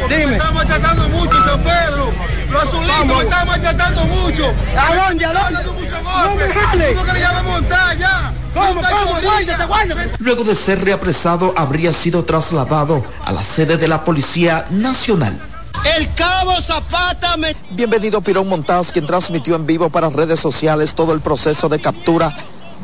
Dime. 0.08 0.26
Me 0.26 0.36
está 0.36 0.50
maltratando 0.50 1.08
mucho, 1.10 1.42
San 1.44 1.62
Pedro. 1.62 2.12
Los 2.50 2.62
azulitos 2.62 3.06
me 3.06 3.22
están 3.22 3.46
maltratando 3.46 4.04
mucho. 4.06 4.52
¿A 4.76 5.08
dónde? 5.08 5.24
¿A 5.24 5.32
dónde? 5.32 5.72
mucho 5.72 5.96
golpe. 6.02 6.94
No, 6.94 7.04
que 7.04 7.12
le 7.12 7.20
llama 7.20 7.42
montar 7.42 7.98
ya. 7.98 8.32
¿Cómo, 8.54 8.80
cómo? 8.82 9.20
Guárdate, 9.22 9.66
guárdate. 9.66 10.10
Luego 10.18 10.44
de 10.44 10.54
ser 10.54 10.84
reapresado, 10.84 11.54
habría 11.56 11.92
sido 11.92 12.24
trasladado 12.24 13.02
a 13.24 13.32
la 13.32 13.44
sede 13.44 13.76
de 13.76 13.88
la 13.88 14.04
Policía 14.04 14.66
Nacional. 14.70 15.40
El 15.84 16.14
cabo 16.14 16.60
Zapata 16.60 17.36
me... 17.36 17.56
Bienvenido 17.70 18.20
Pirón 18.20 18.48
Montaz, 18.48 18.92
quien 18.92 19.06
transmitió 19.06 19.56
en 19.56 19.66
vivo 19.66 19.90
para 19.90 20.10
redes 20.10 20.38
sociales 20.38 20.94
todo 20.94 21.12
el 21.12 21.20
proceso 21.20 21.68
de 21.68 21.80
captura. 21.80 22.32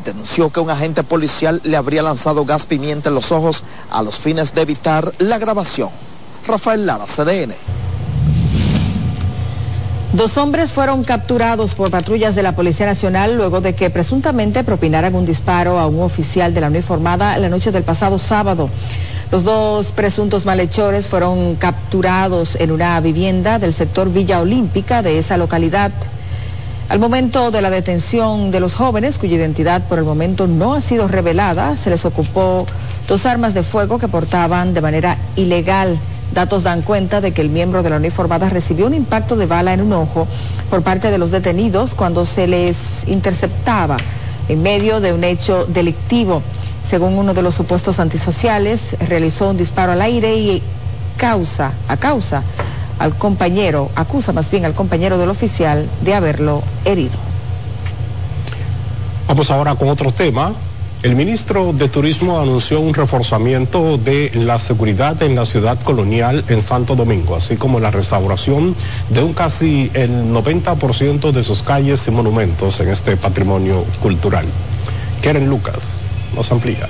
Denunció 0.03 0.49
que 0.49 0.59
un 0.59 0.69
agente 0.69 1.03
policial 1.03 1.61
le 1.63 1.77
habría 1.77 2.01
lanzado 2.01 2.45
gas 2.45 2.65
pimienta 2.65 3.09
en 3.09 3.15
los 3.15 3.31
ojos 3.31 3.63
a 3.91 4.01
los 4.01 4.17
fines 4.17 4.53
de 4.53 4.61
evitar 4.61 5.13
la 5.19 5.37
grabación. 5.37 5.89
Rafael 6.45 6.85
Lara, 6.85 7.05
CDN. 7.05 7.53
Dos 10.13 10.37
hombres 10.37 10.71
fueron 10.71 11.03
capturados 11.03 11.75
por 11.75 11.91
patrullas 11.91 12.33
de 12.33 12.41
la 12.41 12.55
Policía 12.55 12.87
Nacional 12.87 13.37
luego 13.37 13.61
de 13.61 13.75
que 13.75 13.91
presuntamente 13.91 14.63
propinaran 14.63 15.13
un 15.13 15.27
disparo 15.27 15.77
a 15.77 15.85
un 15.85 16.01
oficial 16.01 16.51
de 16.51 16.61
la 16.61 16.67
uniformada 16.67 17.37
la 17.37 17.47
noche 17.47 17.71
del 17.71 17.83
pasado 17.83 18.17
sábado. 18.17 18.71
Los 19.31 19.43
dos 19.43 19.91
presuntos 19.91 20.45
malhechores 20.45 21.05
fueron 21.05 21.55
capturados 21.57 22.55
en 22.55 22.71
una 22.71 22.99
vivienda 23.01 23.59
del 23.59 23.71
sector 23.71 24.11
Villa 24.11 24.41
Olímpica 24.41 25.03
de 25.03 25.19
esa 25.19 25.37
localidad. 25.37 25.91
Al 26.89 26.97
momento 26.97 27.51
de 27.51 27.61
la 27.61 27.69
detención 27.69 28.49
de 28.49 28.59
los 28.59 28.73
jóvenes, 28.73 29.19
cuya 29.19 29.35
identidad 29.35 29.83
por 29.83 29.99
el 29.99 30.05
momento 30.05 30.47
no 30.47 30.73
ha 30.73 30.81
sido 30.81 31.07
revelada, 31.07 31.77
se 31.77 31.91
les 31.91 32.03
ocupó 32.03 32.65
dos 33.07 33.27
armas 33.27 33.53
de 33.53 33.61
fuego 33.61 33.99
que 33.99 34.07
portaban 34.07 34.73
de 34.73 34.81
manera 34.81 35.19
ilegal. 35.35 35.99
Datos 36.33 36.63
dan 36.63 36.81
cuenta 36.81 37.21
de 37.21 37.31
que 37.31 37.41
el 37.41 37.49
miembro 37.49 37.81
de 37.83 37.89
la 37.89 37.97
uniformada 37.97 38.49
recibió 38.49 38.85
un 38.87 38.93
impacto 38.93 39.35
de 39.35 39.47
bala 39.47 39.73
en 39.73 39.81
un 39.81 39.93
ojo 39.93 40.27
por 40.69 40.83
parte 40.83 41.09
de 41.11 41.17
los 41.17 41.31
detenidos 41.31 41.95
cuando 41.95 42.25
se 42.25 42.47
les 42.47 43.07
interceptaba 43.07 43.97
en 44.47 44.61
medio 44.61 45.01
de 45.01 45.13
un 45.13 45.23
hecho 45.23 45.65
delictivo. 45.65 46.41
Según 46.83 47.17
uno 47.17 47.33
de 47.33 47.41
los 47.41 47.55
supuestos 47.55 47.99
antisociales, 47.99 48.95
realizó 49.07 49.49
un 49.49 49.57
disparo 49.57 49.91
al 49.91 50.01
aire 50.01 50.35
y 50.35 50.63
causa, 51.17 51.73
a 51.87 51.97
causa 51.97 52.43
al 52.99 53.15
compañero, 53.15 53.89
acusa 53.95 54.33
más 54.33 54.51
bien 54.51 54.65
al 54.65 54.73
compañero 54.73 55.17
del 55.17 55.29
oficial 55.29 55.87
de 56.01 56.13
haberlo 56.13 56.61
herido. 56.85 57.17
Vamos 59.27 59.49
ahora 59.51 59.75
con 59.75 59.89
otro 59.89 60.11
tema. 60.11 60.53
El 61.01 61.15
ministro 61.15 61.71
de 61.71 61.87
Turismo 61.87 62.41
anunció 62.41 62.81
un 62.81 62.93
reforzamiento 62.93 63.97
de 63.97 64.31
la 64.33 64.59
seguridad 64.59 65.23
en 65.23 65.33
la 65.33 65.45
ciudad 65.45 65.79
colonial 65.81 66.43
en 66.49 66.61
Santo 66.61 66.93
Domingo, 66.97 67.37
así 67.37 67.55
como 67.55 67.79
la 67.79 67.89
restauración 67.89 68.75
de 69.07 69.23
un 69.23 69.33
casi 69.33 69.89
el 69.93 70.33
90% 70.33 71.31
de 71.31 71.43
sus 71.45 71.63
calles 71.63 72.05
y 72.09 72.11
monumentos 72.11 72.81
en 72.81 72.89
este 72.89 73.15
patrimonio 73.15 73.85
cultural. 74.01 74.45
Keren 75.21 75.47
Lucas 75.47 76.07
nos 76.35 76.51
amplía. 76.51 76.89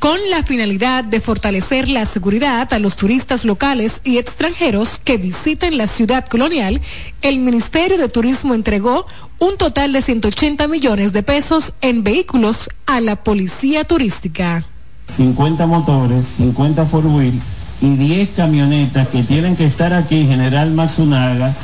Con 0.00 0.18
la 0.30 0.42
finalidad 0.42 1.04
de 1.04 1.20
fortalecer 1.20 1.90
la 1.90 2.06
seguridad 2.06 2.72
a 2.72 2.78
los 2.78 2.96
turistas 2.96 3.44
locales 3.44 4.00
y 4.02 4.16
extranjeros 4.16 4.98
que 4.98 5.18
visiten 5.18 5.76
la 5.76 5.86
ciudad 5.86 6.26
colonial, 6.26 6.80
el 7.20 7.36
Ministerio 7.36 7.98
de 7.98 8.08
Turismo 8.08 8.54
entregó 8.54 9.06
un 9.38 9.58
total 9.58 9.92
de 9.92 10.00
180 10.00 10.68
millones 10.68 11.12
de 11.12 11.22
pesos 11.22 11.74
en 11.82 12.02
vehículos 12.02 12.70
a 12.86 13.02
la 13.02 13.16
policía 13.16 13.84
turística. 13.84 14.64
50 15.08 15.66
motores, 15.66 16.26
50 16.28 16.86
four 16.86 17.04
wheel 17.04 17.38
y 17.82 17.96
10 17.96 18.30
camionetas 18.30 19.06
que 19.08 19.22
tienen 19.22 19.54
que 19.54 19.66
estar 19.66 19.92
aquí, 19.92 20.24
General 20.26 20.70
Maxunaga, 20.70 21.54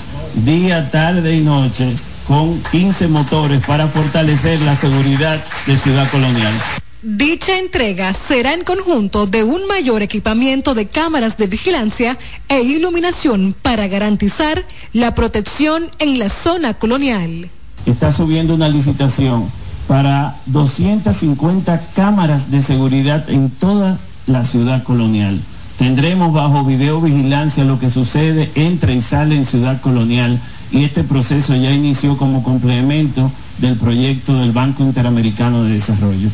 día, 0.44 0.90
tarde 0.90 1.36
y 1.36 1.40
noche, 1.40 1.96
con 2.28 2.62
15 2.70 3.08
motores 3.08 3.64
para 3.66 3.88
fortalecer 3.88 4.60
la 4.60 4.76
seguridad 4.76 5.42
de 5.66 5.78
Ciudad 5.78 6.06
Colonial. 6.10 6.52
Dicha 7.02 7.58
entrega 7.58 8.14
será 8.14 8.54
en 8.54 8.64
conjunto 8.64 9.26
de 9.26 9.44
un 9.44 9.66
mayor 9.66 10.00
equipamiento 10.00 10.74
de 10.74 10.86
cámaras 10.86 11.36
de 11.36 11.46
vigilancia 11.46 12.16
e 12.48 12.62
iluminación 12.62 13.54
para 13.60 13.86
garantizar 13.86 14.64
la 14.94 15.14
protección 15.14 15.90
en 15.98 16.18
la 16.18 16.30
zona 16.30 16.72
colonial. 16.72 17.50
Está 17.84 18.10
subiendo 18.10 18.54
una 18.54 18.70
licitación 18.70 19.46
para 19.86 20.36
250 20.46 21.82
cámaras 21.94 22.50
de 22.50 22.62
seguridad 22.62 23.28
en 23.28 23.50
toda 23.50 23.98
la 24.26 24.42
ciudad 24.42 24.82
colonial. 24.82 25.38
Tendremos 25.76 26.32
bajo 26.32 26.64
videovigilancia 26.64 27.64
lo 27.64 27.78
que 27.78 27.90
sucede, 27.90 28.50
entra 28.54 28.94
y 28.94 29.02
sale 29.02 29.36
en 29.36 29.44
ciudad 29.44 29.82
colonial 29.82 30.40
y 30.72 30.84
este 30.84 31.04
proceso 31.04 31.54
ya 31.54 31.72
inició 31.72 32.16
como 32.16 32.42
complemento 32.42 33.30
del 33.58 33.76
proyecto 33.76 34.34
del 34.34 34.52
Banco 34.52 34.82
Interamericano 34.82 35.62
de 35.64 35.74
Desarrollo. 35.74 36.30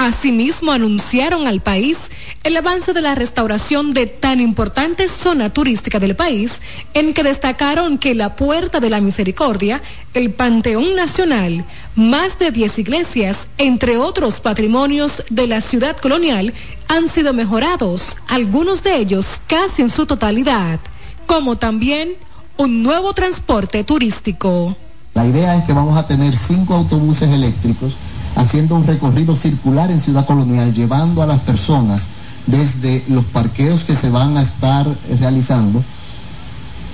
Asimismo, 0.00 0.72
anunciaron 0.72 1.46
al 1.46 1.60
país 1.60 2.10
el 2.42 2.56
avance 2.56 2.94
de 2.94 3.02
la 3.02 3.14
restauración 3.14 3.92
de 3.92 4.06
tan 4.06 4.40
importante 4.40 5.10
zona 5.10 5.50
turística 5.50 5.98
del 5.98 6.16
país, 6.16 6.62
en 6.94 7.12
que 7.12 7.22
destacaron 7.22 7.98
que 7.98 8.14
la 8.14 8.34
Puerta 8.34 8.80
de 8.80 8.88
la 8.88 9.02
Misericordia, 9.02 9.82
el 10.14 10.32
Panteón 10.32 10.96
Nacional, 10.96 11.66
más 11.96 12.38
de 12.38 12.50
10 12.50 12.78
iglesias, 12.78 13.48
entre 13.58 13.98
otros 13.98 14.40
patrimonios 14.40 15.22
de 15.28 15.46
la 15.46 15.60
ciudad 15.60 15.98
colonial, 15.98 16.54
han 16.88 17.10
sido 17.10 17.34
mejorados, 17.34 18.16
algunos 18.26 18.82
de 18.82 18.96
ellos 18.96 19.42
casi 19.48 19.82
en 19.82 19.90
su 19.90 20.06
totalidad, 20.06 20.80
como 21.26 21.56
también 21.56 22.14
un 22.56 22.82
nuevo 22.82 23.12
transporte 23.12 23.84
turístico. 23.84 24.74
La 25.12 25.26
idea 25.26 25.56
es 25.56 25.64
que 25.64 25.74
vamos 25.74 25.98
a 25.98 26.06
tener 26.06 26.34
cinco 26.34 26.72
autobuses 26.72 27.28
eléctricos 27.34 27.96
haciendo 28.36 28.74
un 28.74 28.86
recorrido 28.86 29.36
circular 29.36 29.90
en 29.90 30.00
Ciudad 30.00 30.26
Colonial, 30.26 30.72
llevando 30.74 31.22
a 31.22 31.26
las 31.26 31.40
personas 31.40 32.06
desde 32.46 33.04
los 33.08 33.24
parqueos 33.26 33.84
que 33.84 33.96
se 33.96 34.10
van 34.10 34.36
a 34.36 34.42
estar 34.42 34.86
realizando 35.18 35.82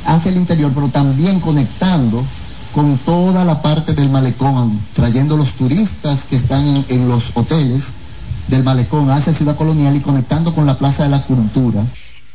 hacia 0.05 0.31
el 0.31 0.37
interior, 0.37 0.73
pero 0.75 0.89
también 0.89 1.41
conectando 1.41 2.25
con 2.75 2.99
toda 2.99 3.45
la 3.45 3.63
parte 3.63 3.95
del 3.95 4.11
malecón, 4.11 4.79
trayendo 4.93 5.37
los 5.37 5.55
turistas 5.55 6.25
que 6.25 6.37
están 6.37 6.67
en, 6.67 6.85
en 6.89 7.09
los 7.09 7.33
hoteles 7.35 7.93
del 8.49 8.63
malecón 8.63 9.11
hacia 9.11 9.33
Ciudad 9.33 9.57
Colonial 9.57 9.97
y 9.97 10.01
conectando 10.01 10.55
con 10.55 10.67
la 10.67 10.79
Plaza 10.79 11.05
de 11.05 11.09
la 11.09 11.23
Cultura. 11.23 11.85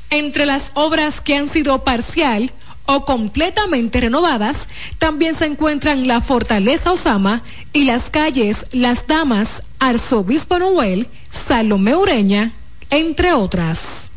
Entre 0.10 0.46
las 0.46 0.72
obras 0.74 1.22
que 1.22 1.38
han 1.38 1.48
sido 1.48 1.84
parcial 1.84 2.52
o 2.96 3.06
completamente 3.06 4.02
renovadas, 4.02 4.68
también 5.00 5.36
se 5.36 5.46
encuentran 5.46 6.08
la 6.08 6.22
Fortaleza 6.22 6.92
Osama 6.92 7.42
y 7.74 7.86
las 7.86 8.10
calles 8.10 8.66
Las 8.72 9.08
Damas, 9.08 9.64
Arzobispo 9.80 10.60
Noel, 10.60 11.08
Salomé 11.30 11.96
Ureña, 11.96 12.52
entre 12.90 13.34
otras. 13.34 14.12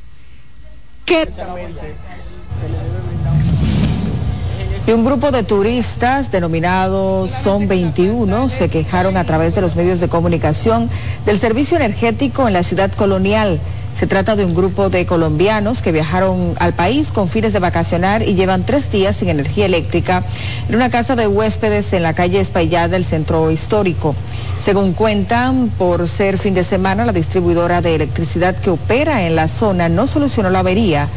Y 4.86 4.90
un 4.92 5.04
grupo 5.04 5.30
de 5.30 5.42
turistas 5.44 6.30
denominados 6.30 7.30
Son 7.30 7.68
21 7.68 8.50
se 8.50 8.68
quejaron 8.68 9.16
a 9.16 9.24
través 9.24 9.54
de 9.54 9.60
los 9.60 9.76
medios 9.76 10.00
de 10.00 10.08
comunicación 10.08 10.90
del 11.24 11.38
servicio 11.38 11.76
energético 11.76 12.46
en 12.46 12.54
la 12.54 12.62
ciudad 12.62 12.92
colonial. 12.92 13.60
Se 13.94 14.08
trata 14.08 14.34
de 14.34 14.44
un 14.44 14.54
grupo 14.54 14.90
de 14.90 15.06
colombianos 15.06 15.80
que 15.80 15.92
viajaron 15.92 16.54
al 16.58 16.72
país 16.72 17.12
con 17.12 17.28
fines 17.28 17.52
de 17.52 17.60
vacacionar 17.60 18.22
y 18.22 18.34
llevan 18.34 18.66
tres 18.66 18.90
días 18.90 19.16
sin 19.16 19.28
energía 19.28 19.66
eléctrica 19.66 20.24
en 20.68 20.74
una 20.74 20.90
casa 20.90 21.14
de 21.14 21.28
huéspedes 21.28 21.92
en 21.92 22.02
la 22.02 22.12
calle 22.12 22.40
Espaillada 22.40 22.88
del 22.88 23.04
centro 23.04 23.52
histórico. 23.52 24.16
Según 24.60 24.94
cuentan, 24.94 25.70
por 25.78 26.08
ser 26.08 26.38
fin 26.38 26.54
de 26.54 26.64
semana, 26.64 27.04
la 27.04 27.12
distribuidora 27.12 27.82
de 27.82 27.94
electricidad 27.94 28.56
que 28.56 28.70
opera 28.70 29.26
en 29.26 29.36
la 29.36 29.46
zona 29.46 29.88
no 29.88 30.08
solucionó 30.08 30.50
la 30.50 30.58
avería 30.58 31.08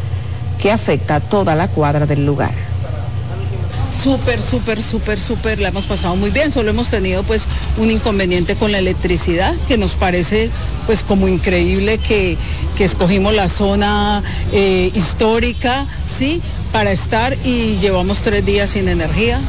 que 0.61 0.71
afecta 0.71 1.15
a 1.15 1.19
toda 1.19 1.55
la 1.55 1.67
cuadra 1.67 2.05
del 2.05 2.25
lugar 2.25 2.51
súper, 3.91 4.41
súper, 4.41 4.81
súper, 4.83 5.19
súper, 5.19 5.59
la 5.59 5.69
hemos 5.69 5.85
pasado 5.85 6.15
muy 6.15 6.29
bien. 6.29 6.51
Solo 6.51 6.69
hemos 6.69 6.89
tenido 6.89 7.23
pues 7.23 7.47
un 7.77 7.91
inconveniente 7.91 8.55
con 8.55 8.71
la 8.71 8.79
electricidad 8.79 9.53
que 9.67 9.77
nos 9.77 9.95
parece 9.95 10.49
pues 10.85 11.03
como 11.03 11.27
increíble 11.27 11.97
que, 11.97 12.37
que 12.77 12.85
escogimos 12.85 13.33
la 13.33 13.49
zona 13.49 14.23
eh, 14.51 14.91
histórica, 14.95 15.85
¿sí? 16.05 16.41
Para 16.71 16.91
estar 16.91 17.35
y 17.45 17.77
llevamos 17.77 18.21
tres 18.21 18.45
días 18.45 18.71
sin 18.71 18.87
energía 18.87 19.39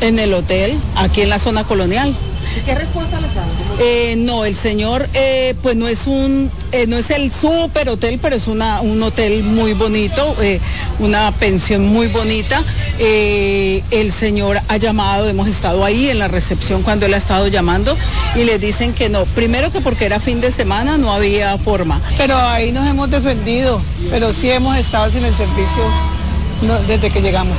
en 0.00 0.18
el 0.18 0.34
hotel, 0.34 0.78
aquí 0.96 1.22
en 1.22 1.30
la 1.30 1.38
zona 1.38 1.64
colonial. 1.64 2.14
¿Qué 2.62 2.74
respuesta 2.74 3.20
les 3.20 3.34
dan? 3.34 3.48
Eh, 3.78 4.14
no, 4.16 4.44
el 4.44 4.54
señor, 4.54 5.08
eh, 5.14 5.54
pues 5.62 5.76
no 5.76 5.88
es 5.88 6.06
un, 6.06 6.50
eh, 6.72 6.86
no 6.86 6.96
es 6.96 7.10
el 7.10 7.30
super 7.32 7.88
hotel, 7.88 8.18
pero 8.22 8.36
es 8.36 8.46
una, 8.46 8.80
un 8.80 9.02
hotel 9.02 9.42
muy 9.42 9.74
bonito, 9.74 10.36
eh, 10.40 10.60
una 10.98 11.32
pensión 11.32 11.86
muy 11.86 12.08
bonita. 12.08 12.62
Eh, 12.98 13.82
el 13.90 14.12
señor 14.12 14.60
ha 14.68 14.76
llamado, 14.76 15.28
hemos 15.28 15.48
estado 15.48 15.84
ahí 15.84 16.08
en 16.08 16.18
la 16.18 16.28
recepción 16.28 16.82
cuando 16.82 17.06
él 17.06 17.14
ha 17.14 17.18
estado 17.18 17.48
llamando 17.48 17.96
y 18.34 18.44
le 18.44 18.58
dicen 18.58 18.94
que 18.94 19.08
no. 19.08 19.24
Primero 19.24 19.72
que 19.72 19.80
porque 19.80 20.06
era 20.06 20.20
fin 20.20 20.40
de 20.40 20.52
semana 20.52 20.96
no 20.96 21.12
había 21.12 21.58
forma. 21.58 22.00
Pero 22.16 22.36
ahí 22.36 22.72
nos 22.72 22.88
hemos 22.88 23.10
defendido, 23.10 23.80
pero 24.10 24.32
sí 24.32 24.50
hemos 24.50 24.76
estado 24.76 25.10
sin 25.10 25.24
el 25.24 25.34
servicio 25.34 25.82
no, 26.62 26.78
desde 26.86 27.10
que 27.10 27.20
llegamos 27.20 27.58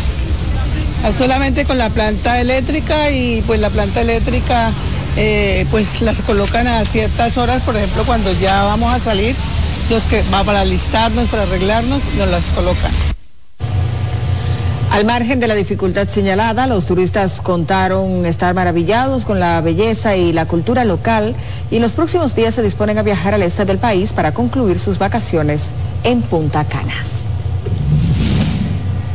solamente 1.14 1.66
con 1.66 1.78
la 1.78 1.90
planta 1.90 2.42
eléctrica 2.42 3.12
y 3.12 3.44
pues 3.46 3.60
la 3.60 3.70
planta 3.70 4.02
eléctrica 4.02 4.72
eh, 5.18 5.66
pues 5.72 6.02
las 6.02 6.22
colocan 6.22 6.68
a 6.68 6.84
ciertas 6.86 7.38
horas, 7.38 7.62
por 7.62 7.76
ejemplo 7.76 8.06
cuando 8.06 8.32
ya 8.34 8.64
vamos 8.64 8.94
a 8.94 9.00
salir, 9.00 9.36
los 9.90 10.04
que 10.04 10.24
va 10.34 10.44
para 10.44 10.62
alistarnos, 10.62 11.30
para 11.30 11.44
arreglarnos, 11.44 12.04
nos 12.18 12.30
las 12.30 12.52
colocan. 12.52 12.92
Al 14.92 15.06
margen 15.06 15.40
de 15.40 15.48
la 15.48 15.56
dificultad 15.56 16.08
señalada, 16.08 16.68
los 16.68 16.86
turistas 16.86 17.42
contaron 17.42 18.26
estar 18.26 18.54
maravillados 18.54 19.26
con 19.26 19.40
la 19.40 19.60
belleza 19.60 20.16
y 20.16 20.32
la 20.32 20.48
cultura 20.48 20.86
local 20.86 21.36
y 21.70 21.78
en 21.78 21.82
los 21.82 21.92
próximos 21.92 22.34
días 22.34 22.56
se 22.56 22.62
disponen 22.62 22.98
a 22.98 23.04
viajar 23.04 23.34
al 23.34 23.44
este 23.44 23.66
del 23.66 23.78
país 23.78 24.14
para 24.14 24.34
concluir 24.34 24.80
sus 24.80 24.98
vacaciones 24.98 25.64
en 26.04 26.22
Punta 26.22 26.64
Cana. 26.64 27.15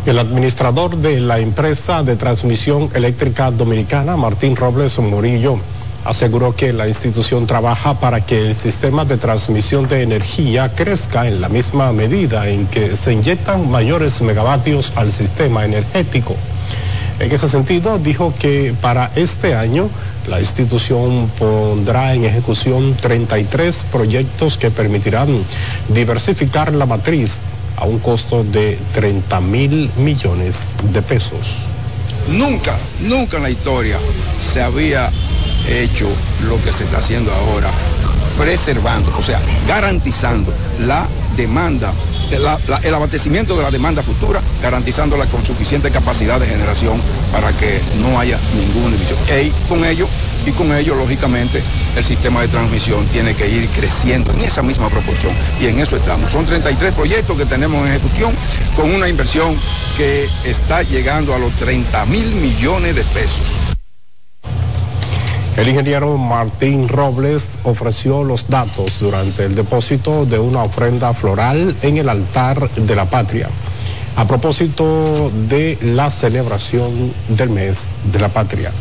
El 0.07 0.19
administrador 0.19 0.97
de 0.97 1.21
la 1.21 1.41
empresa 1.41 2.03
de 2.03 2.17
transmisión 2.17 2.89
eléctrica 2.95 3.51
dominicana, 3.51 4.17
Martín 4.17 4.57
Robles 4.57 4.99
Murillo, 4.99 5.59
aseguró 6.07 6.57
que 6.57 6.73
la 6.73 6.89
institución 6.89 7.47
trabaja 7.47 8.01
para 8.01 8.25
que 8.25 8.49
el 8.49 8.57
sistema 8.57 9.05
de 9.05 9.19
transmisión 9.19 9.87
de 9.89 10.03
energía 10.03 10.75
crezca 10.75 11.29
en 11.29 11.43
la 11.43 11.51
misma 11.51 11.93
medida 11.93 12.49
en 12.49 12.67
que 12.67 12.97
se 12.97 13.13
inyectan 13.13 13.71
mayores 13.71 14.23
megavatios 14.23 14.95
al 14.97 15.13
sistema 15.13 15.67
energético. 15.67 16.35
En 17.19 17.31
ese 17.31 17.51
sentido, 17.51 17.99
dijo 17.99 18.33
que 18.39 18.75
para 18.81 19.11
este 19.17 19.55
año 19.55 19.91
la 20.27 20.41
institución 20.41 21.31
pondrá 21.39 22.15
en 22.15 22.25
ejecución 22.25 22.97
33 22.99 23.85
proyectos 23.93 24.57
que 24.57 24.71
permitirán 24.71 25.29
diversificar 25.89 26.73
la 26.73 26.87
matriz 26.87 27.50
a 27.81 27.85
un 27.85 27.99
costo 27.99 28.45
de 28.45 28.79
30 28.95 29.41
mil 29.41 29.91
millones 29.97 30.57
de 30.93 31.03
pesos. 31.03 31.57
Nunca, 32.29 32.77
nunca 33.01 33.39
en 33.39 33.43
la 33.45 33.51
historia 33.51 33.99
se 34.41 34.63
había 34.63 35.11
hecho 35.69 36.07
lo 36.47 36.63
que 36.63 36.73
se 36.73 36.85
está 36.85 36.99
haciendo 36.99 37.33
ahora, 37.33 37.71
preservando, 38.39 39.13
o 39.19 39.23
sea, 39.23 39.41
garantizando 39.67 40.53
la 40.87 41.07
demanda, 41.37 41.93
la- 42.31 42.59
el 42.83 42.95
abastecimiento 42.95 43.57
de 43.57 43.63
la 43.63 43.71
demanda 43.71 44.03
futura, 44.03 44.41
garantizándola 44.63 45.27
con 45.27 45.45
suficiente 45.45 45.91
capacidad 45.91 46.39
de 46.39 46.47
generación 46.47 47.01
para 47.33 47.53
que 47.53 47.81
no 48.01 48.19
haya 48.19 48.39
ninguna 48.55 48.95
división. 48.97 49.19
Y 49.45 49.51
con 49.69 49.85
ello, 49.85 50.07
y 50.47 50.53
con 50.53 50.75
ello, 50.75 50.95
lógicamente, 50.95 51.63
el 51.97 52.05
sistema 52.05 52.43
de 52.43 52.49
transmisión 52.49 53.07
tiene 53.07 53.35
que 53.35 53.49
ir 53.49 53.69
creciendo 53.69 54.33
en 54.33 54.41
esa 54.41 54.63
misma 54.63 54.89
proporción. 54.89 55.33
Y 55.61 55.67
en 55.67 55.79
eso 55.79 55.97
estamos. 55.97 56.31
Son 56.31 56.47
33 56.47 56.93
proyectos 56.93 57.37
que 57.37 57.47
tenemos 57.47 57.87
en 57.87 57.93
ejecución 57.93 58.35
con 58.77 58.93
una 58.95 59.09
inversión 59.09 59.57
que 59.97 60.29
está 60.45 60.83
llegando 60.83 61.35
a 61.35 61.39
los 61.39 61.53
30 61.55 62.07
mil 62.07 62.35
millones 62.37 62.95
de 62.95 63.05
pesos. 63.05 63.77
El 65.57 65.69
ingeniero 65.69 66.17
Martín 66.17 66.89
Robles 66.89 67.59
ofreció 67.65 68.25
los 68.25 68.49
datos 68.49 69.01
durante 69.01 69.45
el 69.45 69.55
depósito 69.55 70.25
de 70.25 70.39
una 70.39 70.63
ofrenda 70.63 71.13
floral 71.13 71.77
en 71.83 71.99
el 71.99 72.09
altar 72.09 72.71
de 72.71 72.97
la 72.97 73.05
patria, 73.11 73.49
a 74.17 74.27
propósito 74.27 75.31
de 75.49 75.77
la 75.83 76.11
celebración 76.11 77.13
del 77.29 77.51
mes 77.51 77.79
de 78.11 78.21
la 78.21 78.29
patria. 78.29 78.73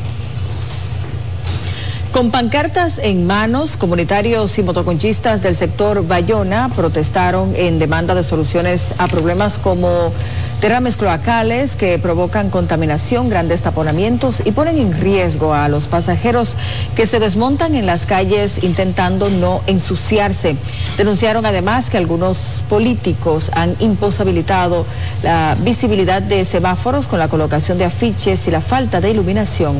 Con 2.11 2.31
pancartas 2.31 2.97
en 2.97 3.27
manos, 3.27 3.77
comunitarios 3.77 4.57
y 4.57 4.63
motoconchistas 4.63 5.43
del 5.43 5.55
sector 5.55 6.07
Bayona 6.07 6.69
protestaron 6.75 7.55
en 7.55 7.77
demanda 7.77 8.15
de 8.15 8.23
soluciones 8.23 8.99
a 8.99 9.07
problemas 9.07 9.59
como 9.59 10.11
derrames 10.59 10.97
cloacales 10.97 11.75
que 11.75 11.99
provocan 11.99 12.49
contaminación, 12.49 13.29
grandes 13.29 13.61
taponamientos 13.61 14.41
y 14.43 14.51
ponen 14.51 14.79
en 14.79 14.99
riesgo 14.99 15.53
a 15.53 15.69
los 15.69 15.85
pasajeros 15.85 16.55
que 16.95 17.05
se 17.05 17.19
desmontan 17.19 17.75
en 17.75 17.85
las 17.85 18.07
calles 18.07 18.63
intentando 18.63 19.29
no 19.29 19.61
ensuciarse. 19.67 20.57
Denunciaron 20.97 21.45
además 21.45 21.91
que 21.91 21.97
algunos 21.97 22.63
políticos 22.67 23.51
han 23.53 23.75
imposibilitado 23.79 24.87
la 25.21 25.55
visibilidad 25.61 26.23
de 26.23 26.43
semáforos 26.43 27.05
con 27.05 27.19
la 27.19 27.27
colocación 27.27 27.77
de 27.77 27.85
afiches 27.85 28.47
y 28.47 28.51
la 28.51 28.61
falta 28.61 28.99
de 28.99 29.11
iluminación 29.11 29.75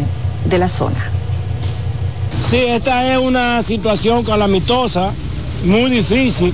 de 0.46 0.58
la 0.60 0.70
zona. 0.70 1.19
Sí, 2.48 2.58
esta 2.58 3.14
es 3.14 3.20
una 3.20 3.62
situación 3.62 4.24
calamitosa, 4.24 5.12
muy 5.64 5.92
difícil, 5.92 6.54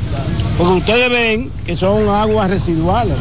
porque 0.57 0.73
ustedes 0.73 1.09
ven 1.09 1.51
que 1.65 1.77
son 1.77 2.09
aguas 2.09 2.49
residuales. 2.49 3.15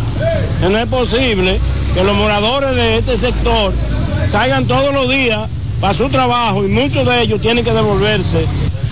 Que 0.61 0.69
no 0.69 0.79
es 0.79 0.87
posible 0.87 1.61
que 1.95 2.03
los 2.03 2.17
moradores 2.17 2.75
de 2.75 2.99
este 2.99 3.17
sector 3.17 3.73
salgan 4.29 4.67
todos 4.67 4.93
los 4.93 5.09
días 5.09 5.49
para 5.81 5.95
su 5.95 6.09
trabajo 6.09 6.65
y 6.65 6.69
muchos 6.69 7.07
de 7.07 7.23
ellos 7.23 7.41
tienen 7.41 7.65
que 7.65 7.73
devolverse. 7.73 8.47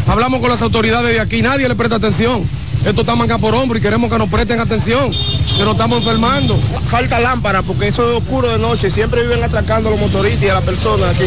Hablamos 0.07 0.41
con 0.41 0.51
las 0.51 0.63
autoridades 0.63 1.15
de 1.15 1.21
aquí, 1.21 1.43
nadie 1.43 1.69
le 1.69 1.75
presta 1.75 1.97
atención. 1.97 2.43
Esto 2.85 3.03
está 3.03 3.15
manga 3.15 3.39
por 3.39 3.55
hombro 3.55 3.79
y 3.79 3.81
queremos 3.81 4.11
que 4.11 4.19
nos 4.19 4.29
presten 4.29 4.59
atención, 4.59 5.11
que 5.11 5.63
nos 5.65 5.73
estamos 5.73 5.99
enfermando. 5.99 6.59
Falta 6.87 7.21
lámpara 7.21 7.63
porque 7.63 7.89
eso 7.89 8.03
es 8.03 8.19
oscuro 8.19 8.49
de 8.49 8.59
noche, 8.59 8.91
siempre 8.91 9.23
viven 9.23 9.43
atracando 9.43 9.89
a 9.89 9.93
los 9.93 10.01
motoristas 10.01 10.43
y 10.43 10.49
a 10.49 10.55
las 10.55 10.65
personas 10.65 11.11
aquí. 11.11 11.25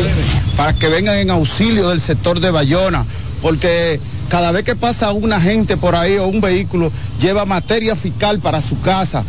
Para 0.57 0.73
que 0.73 0.89
vengan 0.89 1.17
en 1.17 1.29
auxilio 1.29 1.89
del 1.89 1.99
sector 1.99 2.39
de 2.39 2.51
Bayona, 2.51 3.05
porque 3.41 3.99
cada 4.29 4.51
vez 4.51 4.63
que 4.63 4.75
pasa 4.75 5.11
una 5.11 5.39
gente 5.39 5.77
por 5.77 5.95
ahí 5.95 6.17
o 6.17 6.27
un 6.27 6.41
vehículo, 6.41 6.91
lleva 7.19 7.45
materia 7.45 7.95
fiscal 7.95 8.39
para 8.39 8.61
su 8.61 8.79
casa. 8.81 9.23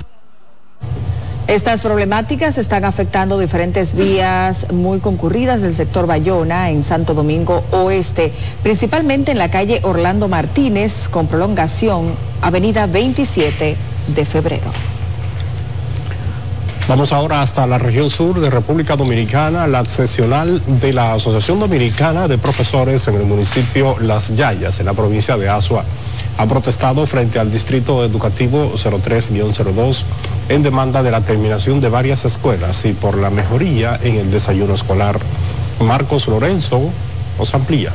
Estas 1.47 1.81
problemáticas 1.81 2.59
están 2.59 2.85
afectando 2.85 3.39
diferentes 3.39 3.95
vías 3.95 4.73
muy 4.73 4.99
concurridas 4.99 5.63
del 5.63 5.77
sector 5.77 6.09
Bayona 6.09 6.71
en 6.71 6.83
Santo 6.83 7.15
Domingo 7.15 7.63
Oeste, 7.71 8.33
principalmente 8.65 9.31
en 9.31 9.39
la 9.39 9.49
calle 9.49 9.79
Orlando 9.85 10.27
Martínez 10.27 11.09
con 11.09 11.29
prolongación 11.29 12.15
Avenida 12.43 12.87
27 12.87 13.77
de 14.09 14.25
Febrero. 14.25 14.96
Vamos 16.89 17.13
ahora 17.13 17.43
hasta 17.43 17.67
la 17.67 17.79
región 17.79 18.11
sur 18.11 18.39
de 18.39 18.49
República 18.49 18.95
Dominicana. 18.95 19.67
La 19.67 19.85
seccional 19.85 20.63
de 20.81 20.93
la 20.93 21.15
Asociación 21.15 21.59
Dominicana 21.59 22.29
de 22.29 22.39
Profesores 22.39 23.09
en 23.09 23.17
el 23.17 23.25
municipio 23.25 23.97
Las 23.99 24.37
Yayas, 24.37 24.79
en 24.79 24.87
la 24.87 24.95
provincia 24.95 25.37
de 25.37 25.49
Asua, 25.49 25.85
ha 26.39 26.47
protestado 26.47 27.05
frente 27.09 27.41
al 27.41 27.51
Distrito 27.51 28.05
Educativo 28.05 28.73
03-02 28.73 30.05
en 30.49 30.63
demanda 30.63 31.03
de 31.03 31.11
la 31.11 31.23
terminación 31.23 31.81
de 31.81 31.89
varias 31.89 32.25
escuelas 32.25 32.85
y 32.85 32.93
por 32.93 33.19
la 33.19 33.31
mejoría 33.31 33.99
en 34.01 34.15
el 34.15 34.31
desayuno 34.31 34.75
escolar. 34.75 35.19
Marcos 35.81 36.29
Lorenzo 36.29 36.93
nos 37.37 37.53
amplía. 37.53 37.91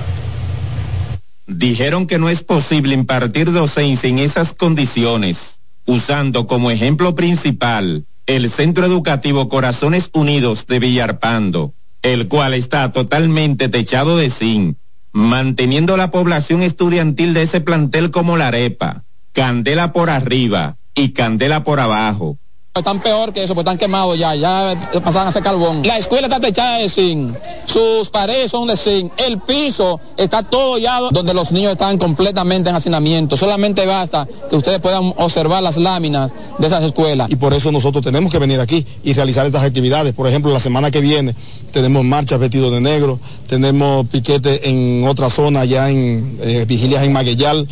Dijeron 1.48 2.08
que 2.08 2.20
no 2.20 2.28
es 2.28 2.44
posible 2.44 2.94
impartir 2.94 3.54
docencia 3.54 4.10
en 4.10 4.20
esas 4.20 4.52
condiciones, 4.52 5.62
usando 5.86 6.46
como 6.46 6.72
ejemplo 6.72 7.16
principal 7.16 8.06
el 8.26 8.50
Centro 8.50 8.86
Educativo 8.86 9.50
Corazones 9.50 10.10
Unidos 10.14 10.68
de 10.68 10.80
Villarpando, 10.80 11.74
el 12.02 12.28
cual 12.28 12.54
está 12.54 12.92
totalmente 12.92 13.70
techado 13.70 14.18
de 14.18 14.30
zinc, 14.30 14.78
manteniendo 15.12 15.98
la 15.98 16.12
población 16.12 16.62
estudiantil 16.62 17.34
de 17.34 17.44
ese 17.44 17.62
plantel 17.62 18.12
como 18.12 18.38
la 18.38 18.48
arepa, 18.48 19.04
candela 19.34 19.92
por 19.92 20.10
arriba 20.10 20.78
y 20.94 21.10
candela 21.10 21.64
por 21.64 21.80
abajo. 21.80 22.38
Están 22.74 23.02
peor 23.02 23.34
que 23.34 23.44
eso, 23.44 23.54
pues 23.54 23.66
están 23.66 23.78
quemados 23.78 24.18
ya, 24.18 24.34
ya 24.34 24.74
pasaron 25.04 25.26
a 25.26 25.28
hacer 25.28 25.44
carbón. 25.44 25.86
La 25.86 25.98
escuela 25.98 26.28
está 26.28 26.40
techada 26.40 26.78
de 26.78 26.88
zinc, 26.88 27.36
sus 27.66 28.10
paredes 28.10 28.50
son 28.50 28.70
de 28.70 28.78
zinc, 28.78 29.12
el 29.18 29.42
piso 29.42 30.00
está 30.16 30.42
todo 30.44 30.78
ya 30.78 31.02
donde 31.12 31.34
los 31.34 31.52
niños 31.52 31.74
están 31.74 31.98
completamente 31.98 32.70
en 32.70 32.76
hacinamiento. 32.78 33.36
Solamente 33.36 33.86
basta 33.86 34.26
que 34.50 34.56
ustedes 34.56 34.80
puedan 34.80 35.14
observar 35.18 35.62
las 35.62 35.76
láminas 35.76 36.32
de 36.60 36.68
esas 36.68 36.82
escuelas. 36.84 37.30
Y 37.30 37.36
por 37.36 37.54
eso 37.54 37.74
nosotros 37.74 38.06
tenemos 38.06 38.32
que 38.32 38.40
venir 38.40 38.62
aquí 38.62 38.86
y 39.04 39.12
realizar 39.12 39.46
estas 39.46 39.66
actividades. 39.66 40.14
Por 40.14 40.28
ejemplo, 40.28 40.54
la 40.54 40.62
semana 40.62 40.92
que 40.92 41.02
viene 41.02 41.36
tenemos 41.74 42.06
marchas 42.06 42.40
vestidos 42.40 42.72
de 42.72 42.80
negro, 42.80 43.20
tenemos 43.48 44.08
piquete 44.08 44.70
en 44.70 45.06
otra 45.10 45.30
zona, 45.30 45.66
ya 45.66 45.90
en 45.90 46.38
eh, 46.40 46.64
vigilias 46.66 47.04
en 47.04 47.12
Magueyal. 47.12 47.68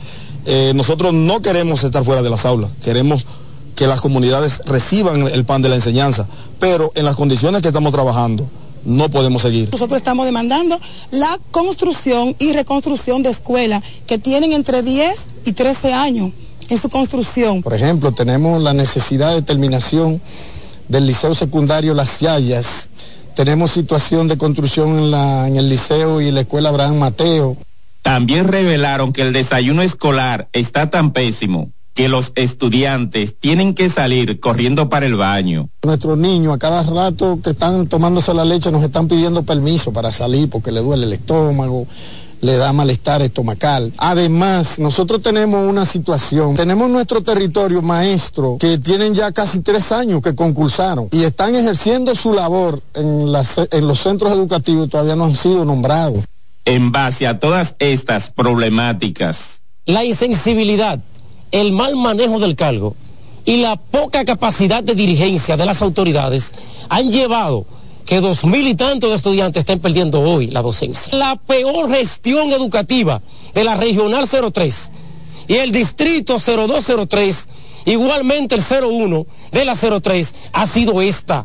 Eh, 0.46 0.74
nosotros 0.76 1.14
no 1.14 1.42
queremos 1.42 1.86
estar 1.86 2.04
fuera 2.04 2.22
de 2.22 2.30
las 2.30 2.46
aulas, 2.46 2.72
queremos 2.84 3.26
que 3.80 3.88
las 3.88 4.02
comunidades 4.02 4.62
reciban 4.66 5.30
el 5.30 5.46
pan 5.46 5.62
de 5.62 5.70
la 5.70 5.76
enseñanza, 5.76 6.28
pero 6.60 6.92
en 6.96 7.06
las 7.06 7.16
condiciones 7.16 7.62
que 7.62 7.70
estamos 7.70 7.94
trabajando 7.94 8.46
no 8.84 9.08
podemos 9.08 9.42
seguir. 9.42 9.70
Nosotros 9.72 9.96
estamos 9.96 10.26
demandando 10.26 10.78
la 11.12 11.40
construcción 11.52 12.36
y 12.40 12.52
reconstrucción 12.52 13.24
de 13.24 13.30
escuelas 13.30 13.82
que 14.06 14.18
tienen 14.18 14.52
entre 14.52 14.84
10 14.84 15.16
y 15.46 15.54
13 15.54 15.94
años 15.94 16.32
en 16.68 16.78
su 16.78 16.90
construcción. 16.90 17.64
Por 17.64 17.74
ejemplo, 17.74 18.12
tenemos 18.12 18.62
la 18.62 18.74
necesidad 18.74 19.34
de 19.34 19.44
terminación 19.44 20.22
del 20.90 21.08
liceo 21.08 21.34
secundario 21.34 21.94
Las 21.94 22.20
Yayas, 22.20 22.90
tenemos 23.34 23.72
situación 23.72 24.28
de 24.28 24.38
construcción 24.38 24.90
en, 25.00 25.12
la, 25.12 25.48
en 25.48 25.56
el 25.56 25.70
liceo 25.70 26.20
y 26.20 26.32
la 26.32 26.42
escuela 26.42 26.68
Abraham 26.68 26.98
Mateo. 26.98 27.56
También 28.02 28.44
revelaron 28.44 29.14
que 29.14 29.22
el 29.22 29.32
desayuno 29.32 29.84
escolar 29.84 30.50
está 30.52 30.90
tan 30.90 31.14
pésimo 31.14 31.72
que 32.00 32.08
los 32.08 32.32
estudiantes 32.36 33.38
tienen 33.38 33.74
que 33.74 33.90
salir 33.90 34.40
corriendo 34.40 34.88
para 34.88 35.06
el 35.06 35.18
baño. 35.18 35.68
Nuestros 35.84 36.18
niños 36.18 36.54
a 36.54 36.58
cada 36.58 36.82
rato 36.84 37.42
que 37.44 37.50
están 37.50 37.88
tomándose 37.88 38.34
la 38.34 38.46
leche 38.46 38.72
nos 38.72 38.86
están 38.86 39.10
pidiendo 39.10 39.44
permiso 39.44 39.92
para 39.92 40.10
salir 40.14 40.50
porque 40.50 40.72
le 40.72 40.80
duele 40.80 41.08
el 41.08 41.12
estómago, 41.12 41.88
le 42.40 42.56
da 42.56 42.72
malestar 42.72 43.22
estomacal. 43.22 43.92
Además, 43.98 44.80
nosotros 44.80 45.22
tenemos 45.22 45.68
una 45.68 45.86
situación, 45.86 46.56
tenemos 46.56 46.90
nuestro 46.90 47.22
territorio 47.22 47.82
maestro 47.82 48.56
que 48.58 48.78
tienen 48.78 49.14
ya 49.14 49.34
casi 49.34 49.60
tres 49.60 49.92
años 49.92 50.22
que 50.22 50.34
concursaron 50.34 51.10
y 51.12 51.24
están 51.24 51.54
ejerciendo 51.54 52.16
su 52.16 52.32
labor 52.32 52.82
en, 52.94 53.30
las, 53.30 53.60
en 53.72 53.86
los 53.86 54.00
centros 54.00 54.32
educativos 54.32 54.88
y 54.88 54.90
todavía 54.90 55.18
no 55.18 55.26
han 55.26 55.36
sido 55.36 55.66
nombrados. 55.66 56.24
En 56.64 56.94
base 56.94 57.28
a 57.28 57.40
todas 57.40 57.76
estas 57.78 58.32
problemáticas, 58.32 59.60
la 59.86 60.06
insensibilidad, 60.06 61.00
el 61.52 61.72
mal 61.72 61.96
manejo 61.96 62.40
del 62.40 62.56
cargo 62.56 62.96
y 63.46 63.58
la 63.58 63.76
poca 63.76 64.26
capacidad 64.26 64.84
de 64.84 64.96
dirigencia 64.96 65.58
de 65.58 65.66
las 65.66 65.82
autoridades 65.82 66.54
han 66.90 67.12
llevado 67.12 67.66
que 68.06 68.22
dos 68.22 68.44
mil 68.44 68.68
y 68.68 68.76
tantos 68.76 69.10
de 69.12 69.16
estudiantes 69.16 69.62
estén 69.62 69.80
perdiendo 69.80 70.22
hoy 70.22 70.48
la 70.48 70.62
docencia. 70.62 71.16
La 71.16 71.36
peor 71.36 71.90
gestión 71.90 72.52
educativa 72.52 73.22
de 73.54 73.64
la 73.64 73.76
Regional 73.76 74.28
03 74.28 74.92
y 75.48 75.56
el 75.56 75.72
Distrito 75.72 76.38
0203, 76.38 77.48
igualmente 77.86 78.56
el 78.56 78.62
01 78.62 79.26
de 79.52 79.66
la 79.66 79.76
03, 79.76 80.36
ha 80.54 80.68
sido 80.68 81.02
esta, 81.02 81.44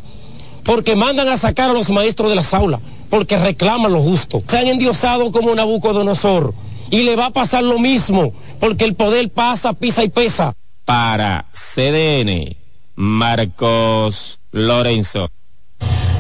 porque 0.63 0.95
mandan 0.97 1.29
a 1.29 1.37
sacar 1.37 1.71
a 1.71 1.73
los 1.73 1.91
maestros 1.91 2.29
de 2.31 2.37
las 2.37 2.53
aulas, 2.53 2.81
porque 3.09 3.39
reclaman 3.39 3.93
lo 3.93 4.03
justo. 4.03 4.43
Se 4.49 4.59
han 4.59 4.67
endiosado 4.67 5.33
como 5.33 5.55
Nabucodonosor 5.55 6.55
y 6.95 7.03
le 7.03 7.16
va 7.16 7.26
a 7.26 7.30
pasar 7.30 7.64
lo 7.64 7.80
mismo, 7.80 8.32
porque 8.61 8.84
el 8.84 8.95
poder 8.95 9.28
pasa, 9.28 9.72
pisa 9.72 10.05
y 10.05 10.11
pesa. 10.11 10.55
Para 10.84 11.47
CDN, 11.53 12.55
Marcos 12.95 14.38
Lorenzo. 14.53 15.28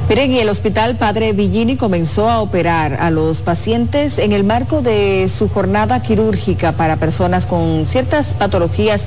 Miren, 0.08 0.32
y 0.32 0.40
el 0.40 0.48
Hospital 0.48 0.96
Padre 0.96 1.32
Villini 1.32 1.76
comenzó 1.76 2.28
a 2.28 2.40
operar 2.40 2.94
a 2.94 3.10
los 3.10 3.40
pacientes 3.40 4.18
en 4.18 4.32
el 4.32 4.42
marco 4.42 4.82
de 4.82 5.28
su 5.28 5.48
jornada 5.48 6.02
quirúrgica 6.02 6.72
para 6.72 6.96
personas 6.96 7.46
con 7.46 7.86
ciertas 7.86 8.34
patologías 8.34 9.06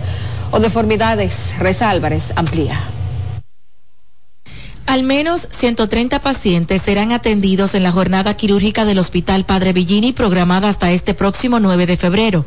o 0.52 0.62
deformidades. 0.62 1.54
Reza 1.60 1.90
Álvarez 1.90 2.32
amplía. 2.38 2.80
Al 4.88 5.04
menos 5.04 5.50
130 5.52 6.22
pacientes 6.22 6.82
serán 6.82 7.12
atendidos 7.12 7.76
en 7.76 7.84
la 7.84 7.92
jornada 7.92 8.36
quirúrgica 8.36 8.86
del 8.86 9.00
Hospital 9.00 9.46
Padre 9.46 9.74
Villini 9.74 10.14
programada 10.14 10.70
hasta 10.70 10.92
este 10.92 11.14
próximo 11.14 11.60
9 11.60 11.86
de 11.86 11.98
febrero. 11.98 12.46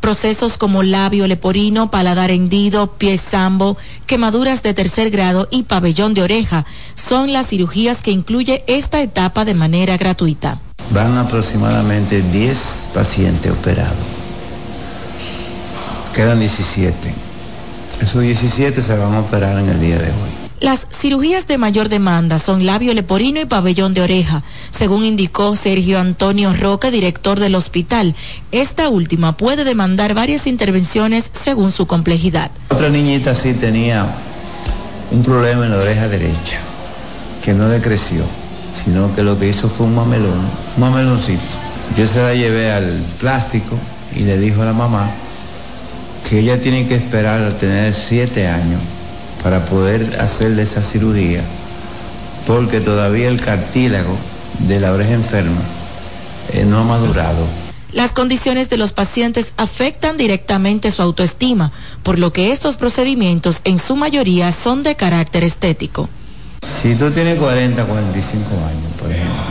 Procesos 0.00 0.56
como 0.56 0.82
labio 0.82 1.26
leporino, 1.26 1.90
paladar 1.90 2.30
hendido, 2.30 2.92
pie 2.96 3.18
sambo, 3.18 3.76
quemaduras 4.06 4.62
de 4.62 4.72
tercer 4.72 5.10
grado 5.10 5.48
y 5.50 5.64
pabellón 5.64 6.14
de 6.14 6.22
oreja 6.22 6.64
son 6.94 7.34
las 7.34 7.48
cirugías 7.48 8.00
que 8.00 8.10
incluye 8.10 8.64
esta 8.68 9.02
etapa 9.02 9.44
de 9.44 9.54
manera 9.54 9.98
gratuita. 9.98 10.58
Van 10.92 11.18
aproximadamente 11.18 12.22
10 12.22 12.88
pacientes 12.94 13.52
operados. 13.52 13.96
Quedan 16.14 16.40
17. 16.40 17.12
Esos 18.00 18.22
17 18.22 18.80
se 18.80 18.96
van 18.96 19.12
a 19.12 19.20
operar 19.20 19.58
en 19.58 19.68
el 19.68 19.78
día 19.78 19.98
de 19.98 20.08
hoy. 20.08 20.35
Las 20.60 20.86
cirugías 20.90 21.46
de 21.46 21.58
mayor 21.58 21.90
demanda 21.90 22.38
son 22.38 22.64
labio 22.64 22.94
leporino 22.94 23.40
y 23.40 23.44
pabellón 23.44 23.92
de 23.92 24.00
oreja, 24.00 24.42
según 24.70 25.04
indicó 25.04 25.54
Sergio 25.54 26.00
Antonio 26.00 26.54
Roca, 26.54 26.90
director 26.90 27.38
del 27.38 27.54
hospital. 27.54 28.14
Esta 28.52 28.88
última 28.88 29.36
puede 29.36 29.64
demandar 29.64 30.14
varias 30.14 30.46
intervenciones 30.46 31.30
según 31.44 31.70
su 31.70 31.86
complejidad. 31.86 32.50
Otra 32.70 32.88
niñita 32.88 33.34
sí 33.34 33.52
tenía 33.52 34.06
un 35.10 35.22
problema 35.22 35.66
en 35.66 35.72
la 35.72 35.78
oreja 35.78 36.08
derecha, 36.08 36.58
que 37.44 37.52
no 37.52 37.68
le 37.68 37.82
creció, 37.82 38.24
sino 38.72 39.14
que 39.14 39.22
lo 39.22 39.38
que 39.38 39.50
hizo 39.50 39.68
fue 39.68 39.84
un 39.84 39.94
mamelón, 39.94 40.40
un 40.76 40.80
mameloncito. 40.80 41.42
Yo 41.98 42.06
se 42.06 42.22
la 42.22 42.34
llevé 42.34 42.72
al 42.72 43.04
plástico 43.20 43.76
y 44.14 44.20
le 44.20 44.38
dijo 44.38 44.62
a 44.62 44.64
la 44.64 44.72
mamá 44.72 45.10
que 46.26 46.38
ella 46.38 46.62
tiene 46.62 46.86
que 46.86 46.94
esperar 46.94 47.42
a 47.42 47.50
tener 47.58 47.94
siete 47.94 48.48
años 48.48 48.80
para 49.46 49.64
poder 49.64 50.18
hacerle 50.20 50.64
esa 50.64 50.82
cirugía, 50.82 51.40
porque 52.48 52.80
todavía 52.80 53.28
el 53.28 53.40
cartílago 53.40 54.16
de 54.66 54.80
la 54.80 54.92
oreja 54.92 55.12
enferma 55.12 55.60
eh, 56.52 56.64
no 56.64 56.80
ha 56.80 56.82
madurado. 56.82 57.46
Las 57.92 58.10
condiciones 58.10 58.70
de 58.70 58.76
los 58.76 58.90
pacientes 58.90 59.52
afectan 59.56 60.16
directamente 60.16 60.90
su 60.90 61.00
autoestima, 61.00 61.70
por 62.02 62.18
lo 62.18 62.32
que 62.32 62.50
estos 62.50 62.76
procedimientos 62.76 63.60
en 63.62 63.78
su 63.78 63.94
mayoría 63.94 64.50
son 64.50 64.82
de 64.82 64.96
carácter 64.96 65.44
estético. 65.44 66.08
Si 66.66 66.96
tú 66.96 67.12
tienes 67.12 67.36
40, 67.36 67.84
45 67.84 68.48
años, 68.48 68.92
por 69.00 69.12
ejemplo, 69.12 69.44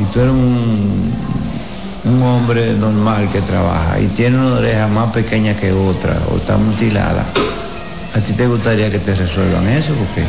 y 0.00 0.04
tú 0.14 0.20
eres 0.20 0.32
un, 0.32 1.12
un 2.06 2.22
hombre 2.22 2.72
normal 2.72 3.28
que 3.28 3.42
trabaja 3.42 4.00
y 4.00 4.06
tiene 4.06 4.38
una 4.38 4.54
oreja 4.54 4.88
más 4.88 5.12
pequeña 5.12 5.54
que 5.54 5.72
otra 5.72 6.22
o 6.32 6.36
está 6.36 6.56
mutilada, 6.56 7.26
¿A 8.16 8.20
ti 8.20 8.32
te 8.32 8.46
gustaría 8.46 8.88
que 8.88 8.98
te 8.98 9.14
resuelvan 9.14 9.68
eso? 9.68 9.92
Porque 9.92 10.24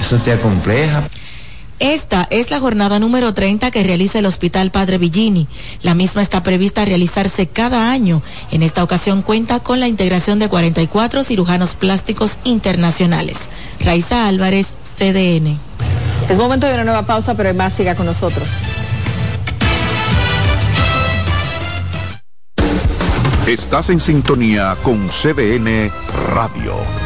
eso 0.00 0.16
te 0.16 0.32
acompleja. 0.32 1.02
Esta 1.78 2.26
es 2.30 2.50
la 2.50 2.60
jornada 2.60 2.98
número 2.98 3.34
30 3.34 3.70
que 3.70 3.82
realiza 3.82 4.20
el 4.20 4.26
Hospital 4.26 4.70
Padre 4.70 4.96
Villini. 4.96 5.46
La 5.82 5.94
misma 5.94 6.22
está 6.22 6.42
prevista 6.42 6.86
realizarse 6.86 7.46
cada 7.46 7.90
año. 7.90 8.22
En 8.50 8.62
esta 8.62 8.82
ocasión 8.82 9.20
cuenta 9.20 9.60
con 9.60 9.80
la 9.80 9.88
integración 9.88 10.38
de 10.38 10.48
44 10.48 11.22
cirujanos 11.22 11.74
plásticos 11.74 12.38
internacionales. 12.44 13.36
Raiza 13.80 14.26
Álvarez, 14.26 14.68
CDN. 14.96 15.58
Es 16.30 16.38
momento 16.38 16.66
de 16.66 16.72
una 16.72 16.84
nueva 16.84 17.02
pausa, 17.02 17.34
pero 17.34 17.52
más 17.52 17.74
siga 17.74 17.94
con 17.94 18.06
nosotros. 18.06 18.48
Estás 23.46 23.90
en 23.90 24.00
sintonía 24.00 24.74
con 24.82 25.08
CDN 25.08 25.92
Radio. 26.34 27.05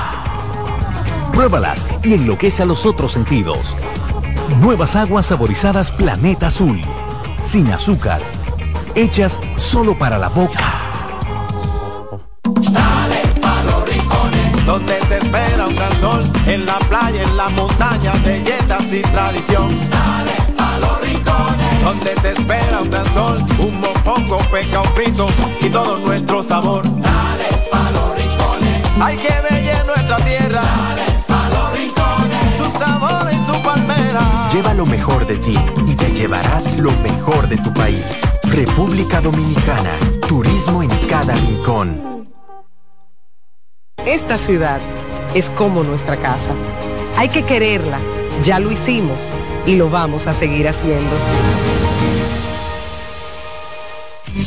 Pruébalas 1.31 1.87
y 2.03 2.13
enloquece 2.13 2.63
a 2.63 2.65
los 2.65 2.85
otros 2.85 3.13
sentidos. 3.13 3.75
Nuevas 4.59 4.95
aguas 4.95 5.27
saborizadas 5.27 5.91
Planeta 5.91 6.47
Azul. 6.47 6.81
Sin 7.43 7.71
azúcar. 7.71 8.21
Hechas 8.95 9.39
solo 9.55 9.97
para 9.97 10.17
la 10.17 10.27
boca. 10.27 10.73
Dale 12.43 13.21
pa 13.39 13.63
los 13.63 13.89
rincones, 13.89 14.65
donde 14.65 14.95
te 14.95 15.17
espera 15.17 15.67
un 15.67 15.75
gran 15.75 16.01
sol, 16.01 16.23
en 16.45 16.65
la 16.65 16.77
playa, 16.79 17.23
en 17.23 17.37
la 17.37 17.49
montaña, 17.49 18.11
belletas 18.25 18.91
y 18.91 19.01
tradición. 19.01 19.69
Dale 19.89 20.53
pa 20.57 20.77
los 20.79 21.01
rincones, 21.01 21.83
donde 21.83 22.11
te 22.11 22.31
espera 22.33 22.81
un 22.81 22.89
gran 22.89 23.05
sol, 23.13 23.43
un 23.57 23.79
mopongo, 23.79 24.37
peca, 24.51 24.81
un 24.81 24.87
frito 24.93 25.27
y 25.61 25.69
todo 25.69 25.97
nuestro 25.99 26.43
sabor. 26.43 26.83
Dale 26.83 27.47
pa 27.71 27.89
los 27.91 28.15
rincones, 28.17 28.83
hay 28.99 29.15
que 29.15 29.29
ver 29.29 29.51
nuestra 29.85 30.17
tierra. 30.17 30.80
Palmera. 33.71 34.49
Lleva 34.53 34.73
lo 34.73 34.85
mejor 34.85 35.25
de 35.25 35.37
ti 35.37 35.57
y 35.87 35.95
te 35.95 36.11
llevarás 36.11 36.79
lo 36.79 36.91
mejor 37.03 37.47
de 37.47 37.57
tu 37.57 37.73
país. 37.73 38.03
República 38.43 39.21
Dominicana. 39.21 39.97
Turismo 40.27 40.83
en 40.83 40.89
cada 41.07 41.35
rincón. 41.35 42.27
Esta 44.05 44.37
ciudad 44.37 44.81
es 45.33 45.49
como 45.51 45.83
nuestra 45.83 46.17
casa. 46.17 46.53
Hay 47.17 47.29
que 47.29 47.43
quererla. 47.43 47.99
Ya 48.43 48.59
lo 48.59 48.71
hicimos 48.71 49.19
y 49.65 49.75
lo 49.75 49.89
vamos 49.89 50.27
a 50.27 50.33
seguir 50.33 50.67
haciendo. 50.67 51.15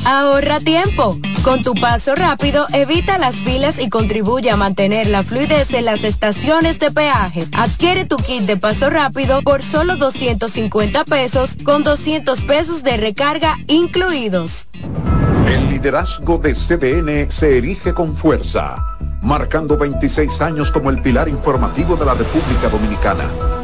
Ahorra 0.06 0.60
tiempo. 0.60 1.18
Con 1.42 1.62
tu 1.62 1.74
paso 1.74 2.14
rápido, 2.14 2.66
evita 2.72 3.18
las 3.18 3.36
filas 3.36 3.78
y 3.78 3.88
contribuye 3.88 4.50
a 4.50 4.56
mantener 4.56 5.08
la 5.08 5.22
fluidez 5.22 5.74
en 5.74 5.84
las 5.84 6.04
estaciones 6.04 6.78
de 6.78 6.90
peaje. 6.90 7.46
Adquiere 7.52 8.04
tu 8.04 8.16
kit 8.16 8.42
de 8.42 8.56
paso 8.56 8.88
rápido 8.90 9.42
por 9.42 9.62
solo 9.62 9.96
250 9.96 11.04
pesos 11.04 11.56
con 11.64 11.84
200 11.84 12.40
pesos 12.42 12.82
de 12.82 12.96
recarga 12.96 13.56
incluidos. 13.66 14.68
El 15.46 15.68
liderazgo 15.68 16.38
de 16.38 16.54
CDN 16.54 17.30
se 17.30 17.58
erige 17.58 17.92
con 17.92 18.16
fuerza, 18.16 18.76
marcando 19.20 19.76
26 19.76 20.40
años 20.40 20.72
como 20.72 20.88
el 20.88 21.02
pilar 21.02 21.28
informativo 21.28 21.96
de 21.96 22.06
la 22.06 22.14
República 22.14 22.68
Dominicana 22.70 23.63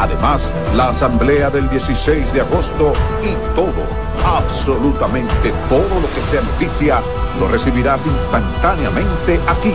Además, 0.00 0.50
la 0.74 0.88
asamblea 0.88 1.50
del 1.50 1.68
16 1.68 2.32
de 2.32 2.40
agosto 2.40 2.94
y 3.22 3.54
todo, 3.54 3.84
absolutamente 4.24 5.52
todo 5.68 6.00
lo 6.00 6.08
que 6.14 6.22
sea 6.30 6.40
noticia, 6.40 7.02
lo 7.38 7.48
recibirás 7.48 8.06
instantáneamente 8.06 9.38
aquí, 9.46 9.74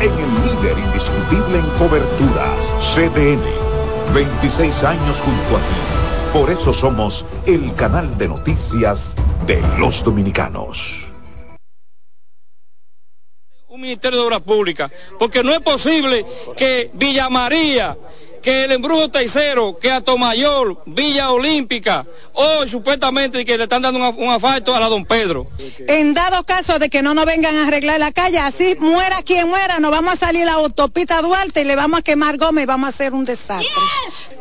en 0.00 0.10
el 0.10 0.34
líder 0.42 0.76
indiscutible 0.76 1.60
en 1.60 1.70
coberturas, 1.78 2.58
CDN. 2.96 3.44
26 4.12 4.82
años 4.82 5.16
junto 5.20 5.56
a 5.56 5.60
ti. 5.60 6.32
Por 6.32 6.50
eso 6.50 6.72
somos 6.72 7.24
el 7.46 7.72
canal 7.76 8.18
de 8.18 8.26
noticias 8.26 9.14
de 9.46 9.62
los 9.78 10.02
dominicanos 10.02 11.06
un 13.70 13.80
Ministerio 13.80 14.18
de 14.18 14.26
Obras 14.26 14.40
Públicas, 14.40 14.90
porque 15.16 15.44
no 15.44 15.52
es 15.52 15.60
posible 15.60 16.26
que 16.56 16.90
Villa 16.92 17.30
María, 17.30 17.96
que 18.42 18.64
el 18.64 18.72
embrujo 18.72 19.10
tercero, 19.10 19.78
que 19.78 19.90
Atomayor, 19.90 20.82
Villa 20.86 21.30
Olímpica, 21.30 22.06
hoy 22.32 22.68
supuestamente 22.68 23.44
que 23.44 23.56
le 23.56 23.64
están 23.64 23.82
dando 23.82 24.10
un, 24.10 24.30
asfalto 24.30 24.74
a 24.74 24.80
la 24.80 24.88
Don 24.88 25.04
Pedro. 25.04 25.46
En 25.86 26.14
dado 26.14 26.44
caso 26.44 26.78
de 26.78 26.88
que 26.88 27.02
no 27.02 27.14
nos 27.14 27.26
vengan 27.26 27.54
a 27.56 27.66
arreglar 27.66 28.00
la 28.00 28.12
calle, 28.12 28.38
así 28.38 28.76
muera 28.78 29.22
quien 29.22 29.48
muera, 29.48 29.78
nos 29.80 29.90
vamos 29.90 30.14
a 30.14 30.16
salir 30.16 30.42
a 30.44 30.46
la 30.46 30.52
autopista 30.52 31.20
Duarte 31.20 31.62
y 31.62 31.64
le 31.64 31.76
vamos 31.76 32.00
a 32.00 32.02
quemar 32.02 32.38
Gómez 32.38 32.64
y 32.64 32.66
vamos 32.66 32.86
a 32.86 32.90
hacer 32.90 33.12
un 33.12 33.24
desastre. 33.24 33.68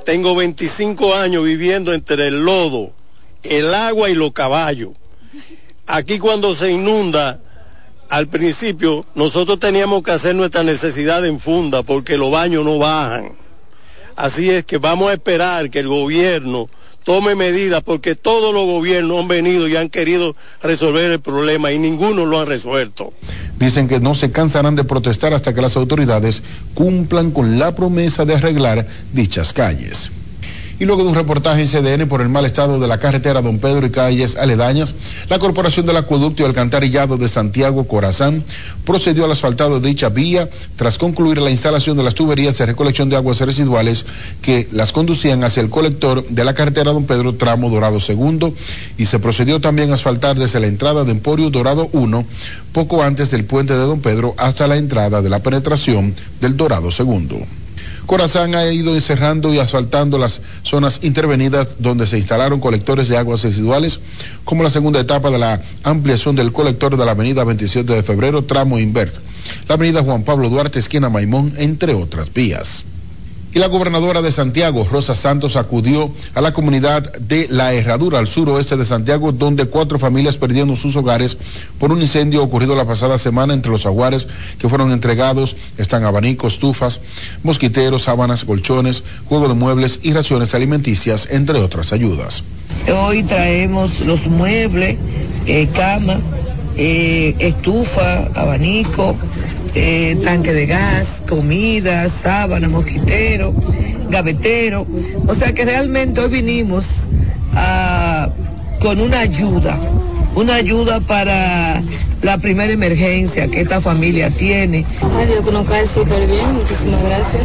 Tengo 0.06 0.36
25 0.36 1.16
años 1.16 1.44
viviendo 1.44 1.94
entre 1.94 2.28
el 2.28 2.46
lodo, 2.46 2.94
el 3.44 3.74
agua 3.74 4.10
y 4.10 4.16
los 4.16 4.32
caballos. 4.32 4.92
Aquí 5.88 6.20
cuando 6.20 6.56
se 6.56 6.72
inunda, 6.72 7.42
al 8.10 8.28
principio 8.28 9.06
nosotros 9.16 9.60
teníamos 9.60 10.04
que 10.04 10.12
hacer 10.12 10.36
nuestra 10.36 10.64
necesidad 10.64 11.26
en 11.26 11.40
funda 11.40 11.84
porque 11.84 12.18
los 12.18 12.32
baños 12.32 12.64
no 12.64 12.78
bajan. 12.78 13.49
Así 14.20 14.50
es 14.50 14.66
que 14.66 14.80
vamos 14.80 15.12
a 15.12 15.14
esperar 15.14 15.70
que 15.70 15.80
el 15.80 15.88
gobierno 15.88 16.70
tome 17.06 17.36
medidas 17.36 17.82
porque 17.82 18.16
todos 18.16 18.54
los 18.54 18.66
gobiernos 18.66 19.18
han 19.22 19.30
venido 19.30 19.66
y 19.70 19.78
han 19.78 19.88
querido 19.88 20.36
resolver 20.62 21.10
el 21.10 21.22
problema 21.22 21.72
y 21.72 21.80
ninguno 21.80 22.26
lo 22.26 22.38
ha 22.38 22.44
resuelto. 22.44 23.14
Dicen 23.58 23.88
que 23.88 24.02
no 24.02 24.14
se 24.14 24.30
cansarán 24.30 24.76
de 24.76 24.84
protestar 24.84 25.34
hasta 25.34 25.54
que 25.54 25.62
las 25.62 25.78
autoridades 25.78 26.44
cumplan 26.74 27.32
con 27.32 27.60
la 27.60 27.74
promesa 27.74 28.26
de 28.26 28.36
arreglar 28.36 28.86
dichas 29.14 29.54
calles 29.54 30.12
y 30.80 30.86
luego 30.86 31.04
de 31.04 31.10
un 31.10 31.16
reportaje 31.16 31.62
en 31.62 31.68
CDN 31.68 32.08
por 32.08 32.22
el 32.22 32.30
mal 32.30 32.46
estado 32.46 32.80
de 32.80 32.88
la 32.88 33.00
carretera 33.00 33.42
Don 33.42 33.60
Pedro 33.60 33.86
y 33.86 33.90
calles 33.90 34.38
aledañas, 34.38 34.96
la 35.28 35.38
Corporación 35.38 35.86
del 35.86 35.98
Acueducto 35.98 36.42
y 36.42 36.46
Alcantarillado 36.46 37.18
de 37.18 37.28
Santiago 37.28 37.86
Corazán 37.86 38.44
procedió 38.86 39.26
al 39.26 39.32
asfaltado 39.32 39.80
de 39.80 39.90
dicha 39.90 40.10
vía 40.10 40.50
tras 40.78 40.98
concluir 40.98 41.40
la 41.40 41.50
instalación 41.52 41.98
de 41.98 42.04
las 42.04 42.16
tuberías 42.16 42.58
de 42.58 42.66
recolección 42.66 43.10
de 43.10 43.18
aguas 43.18 43.42
residuales 43.42 44.06
que 44.42 44.70
las 44.72 44.94
conducían 44.94 45.44
hacia 45.44 45.62
el 45.62 45.70
colector 45.70 46.26
de 46.28 46.44
la 46.46 46.54
carretera 46.54 46.94
Don 46.94 47.06
Pedro 47.06 47.36
tramo 47.36 47.70
Dorado 47.70 48.00
II 48.08 48.54
y 48.98 49.06
se 49.06 49.20
procedió 49.20 49.60
también 49.60 49.92
a 49.92 49.96
asfaltar 49.96 50.38
desde 50.38 50.62
la 50.62 50.68
entrada 50.68 51.04
de 51.04 51.12
Emporio 51.12 51.50
Dorado 51.50 51.90
1 51.92 52.26
poco 52.72 53.04
antes 53.04 53.32
del 53.32 53.44
puente 53.44 53.74
de 53.74 53.80
Don 53.80 54.00
Pedro 54.00 54.34
hasta 54.38 54.68
la 54.68 54.78
entrada 54.78 55.22
de 55.22 55.30
la 55.30 55.40
penetración 55.40 56.16
del 56.40 56.56
Dorado 56.56 56.90
II. 56.98 57.46
Corazán 58.10 58.56
ha 58.56 58.66
ido 58.66 58.96
encerrando 58.96 59.54
y 59.54 59.60
asfaltando 59.60 60.18
las 60.18 60.42
zonas 60.64 61.02
intervenidas 61.04 61.76
donde 61.78 62.08
se 62.08 62.18
instalaron 62.18 62.60
colectores 62.60 63.08
de 63.08 63.20
aguas 63.20 63.44
residuales, 63.44 64.00
como 64.46 64.64
la 64.64 64.72
segunda 64.72 65.00
etapa 65.00 65.30
de 65.30 65.38
la 65.38 65.62
ampliación 65.84 66.36
del 66.36 66.52
colector 66.52 66.98
de 66.98 67.06
la 67.06 67.12
avenida 67.12 67.44
27 67.44 67.94
de 67.94 68.02
febrero, 68.02 68.44
tramo 68.44 68.80
Invert, 68.80 69.14
la 69.68 69.76
avenida 69.76 70.02
Juan 70.02 70.24
Pablo 70.24 70.50
Duarte, 70.50 70.80
esquina 70.80 71.10
Maimón, 71.10 71.54
entre 71.58 71.94
otras 71.94 72.34
vías. 72.34 72.84
Y 73.52 73.58
la 73.58 73.68
gobernadora 73.68 74.22
de 74.22 74.32
Santiago, 74.32 74.88
Rosa 74.90 75.16
Santos, 75.16 75.56
acudió 75.56 76.12
a 76.36 76.42
la 76.42 76.54
comunidad 76.54 77.12
de 77.14 77.48
La 77.50 77.74
Herradura, 77.74 78.20
al 78.20 78.28
suroeste 78.28 78.78
de 78.78 78.86
Santiago, 78.86 79.32
donde 79.32 79.66
cuatro 79.66 79.98
familias 79.98 80.38
perdieron 80.38 80.76
sus 80.76 80.96
hogares 80.96 81.38
por 81.80 81.92
un 81.92 82.00
incendio 82.00 82.44
ocurrido 82.44 82.76
la 82.76 82.86
pasada 82.86 83.18
semana 83.18 83.56
entre 83.56 83.72
los 83.72 83.88
aguares 83.88 84.28
que 84.60 84.70
fueron 84.70 84.92
entregados. 84.92 85.56
Están 85.78 86.04
abanicos, 86.04 86.54
estufas, 86.54 87.00
mosquiteros, 87.42 88.04
sábanas, 88.04 88.44
colchones, 88.44 89.04
juego 89.26 89.48
de 89.48 89.56
muebles 89.56 90.00
y 90.04 90.14
raciones 90.14 90.54
alimenticias, 90.54 91.28
entre 91.32 91.60
otras 91.60 91.92
ayudas. 91.92 92.44
Hoy 93.04 93.24
traemos 93.24 94.00
los 94.02 94.28
muebles, 94.28 94.98
eh, 95.48 95.68
cama, 95.74 96.20
eh, 96.78 97.36
estufa, 97.40 98.30
abanico 98.36 99.16
eh, 99.76 100.18
tanque 100.24 100.54
de 100.54 100.66
gas, 100.66 101.22
comida, 101.28 102.10
sábana, 102.10 102.68
mosquitero, 102.68 103.54
gavetero. 104.10 104.86
O 105.28 105.36
sea 105.36 105.54
que 105.54 105.66
realmente 105.66 106.22
hoy 106.22 106.30
vinimos 106.30 106.86
con 108.80 109.02
una 109.02 109.20
ayuda, 109.20 109.78
una 110.36 110.56
ayuda 110.56 111.00
para 111.02 111.82
la 112.22 112.38
primera 112.38 112.72
emergencia 112.72 113.48
que 113.48 113.62
esta 113.62 113.82
familia 113.82 114.30
tiene. 114.30 114.86
Ay, 115.18 115.28
Dios 115.28 115.42
que 115.42 115.52
nos 115.52 115.68
cae 115.68 115.88
súper 115.88 116.28
bien, 116.28 116.54
muchísimas 116.54 117.02
gracias, 117.04 117.44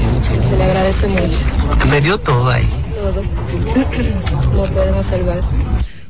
se 0.51 0.57
le 0.57 0.64
agradece 0.64 1.07
mucho. 1.09 1.91
Me 1.91 2.01
dio 2.01 2.18
todo 2.18 2.51
ahí. 2.51 2.68
Todo. 2.95 3.22
no 4.55 4.72
podemos 4.72 5.07
salvarse. 5.07 5.57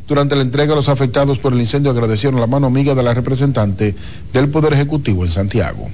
Durante 0.07 0.37
la 0.37 0.43
entrega, 0.43 0.75
los 0.75 0.91
afectados 0.91 1.39
por 1.39 1.55
el 1.55 1.61
incendio 1.61 1.91
agradecieron 1.91 2.39
la 2.39 2.47
mano 2.47 2.67
amiga 2.67 2.95
de 2.95 3.03
la 3.03 3.15
representante 3.15 3.95
del 4.35 4.49
Poder 4.51 4.75
Ejecutivo 4.75 5.25
en 5.25 5.31
Santiago 5.31 5.89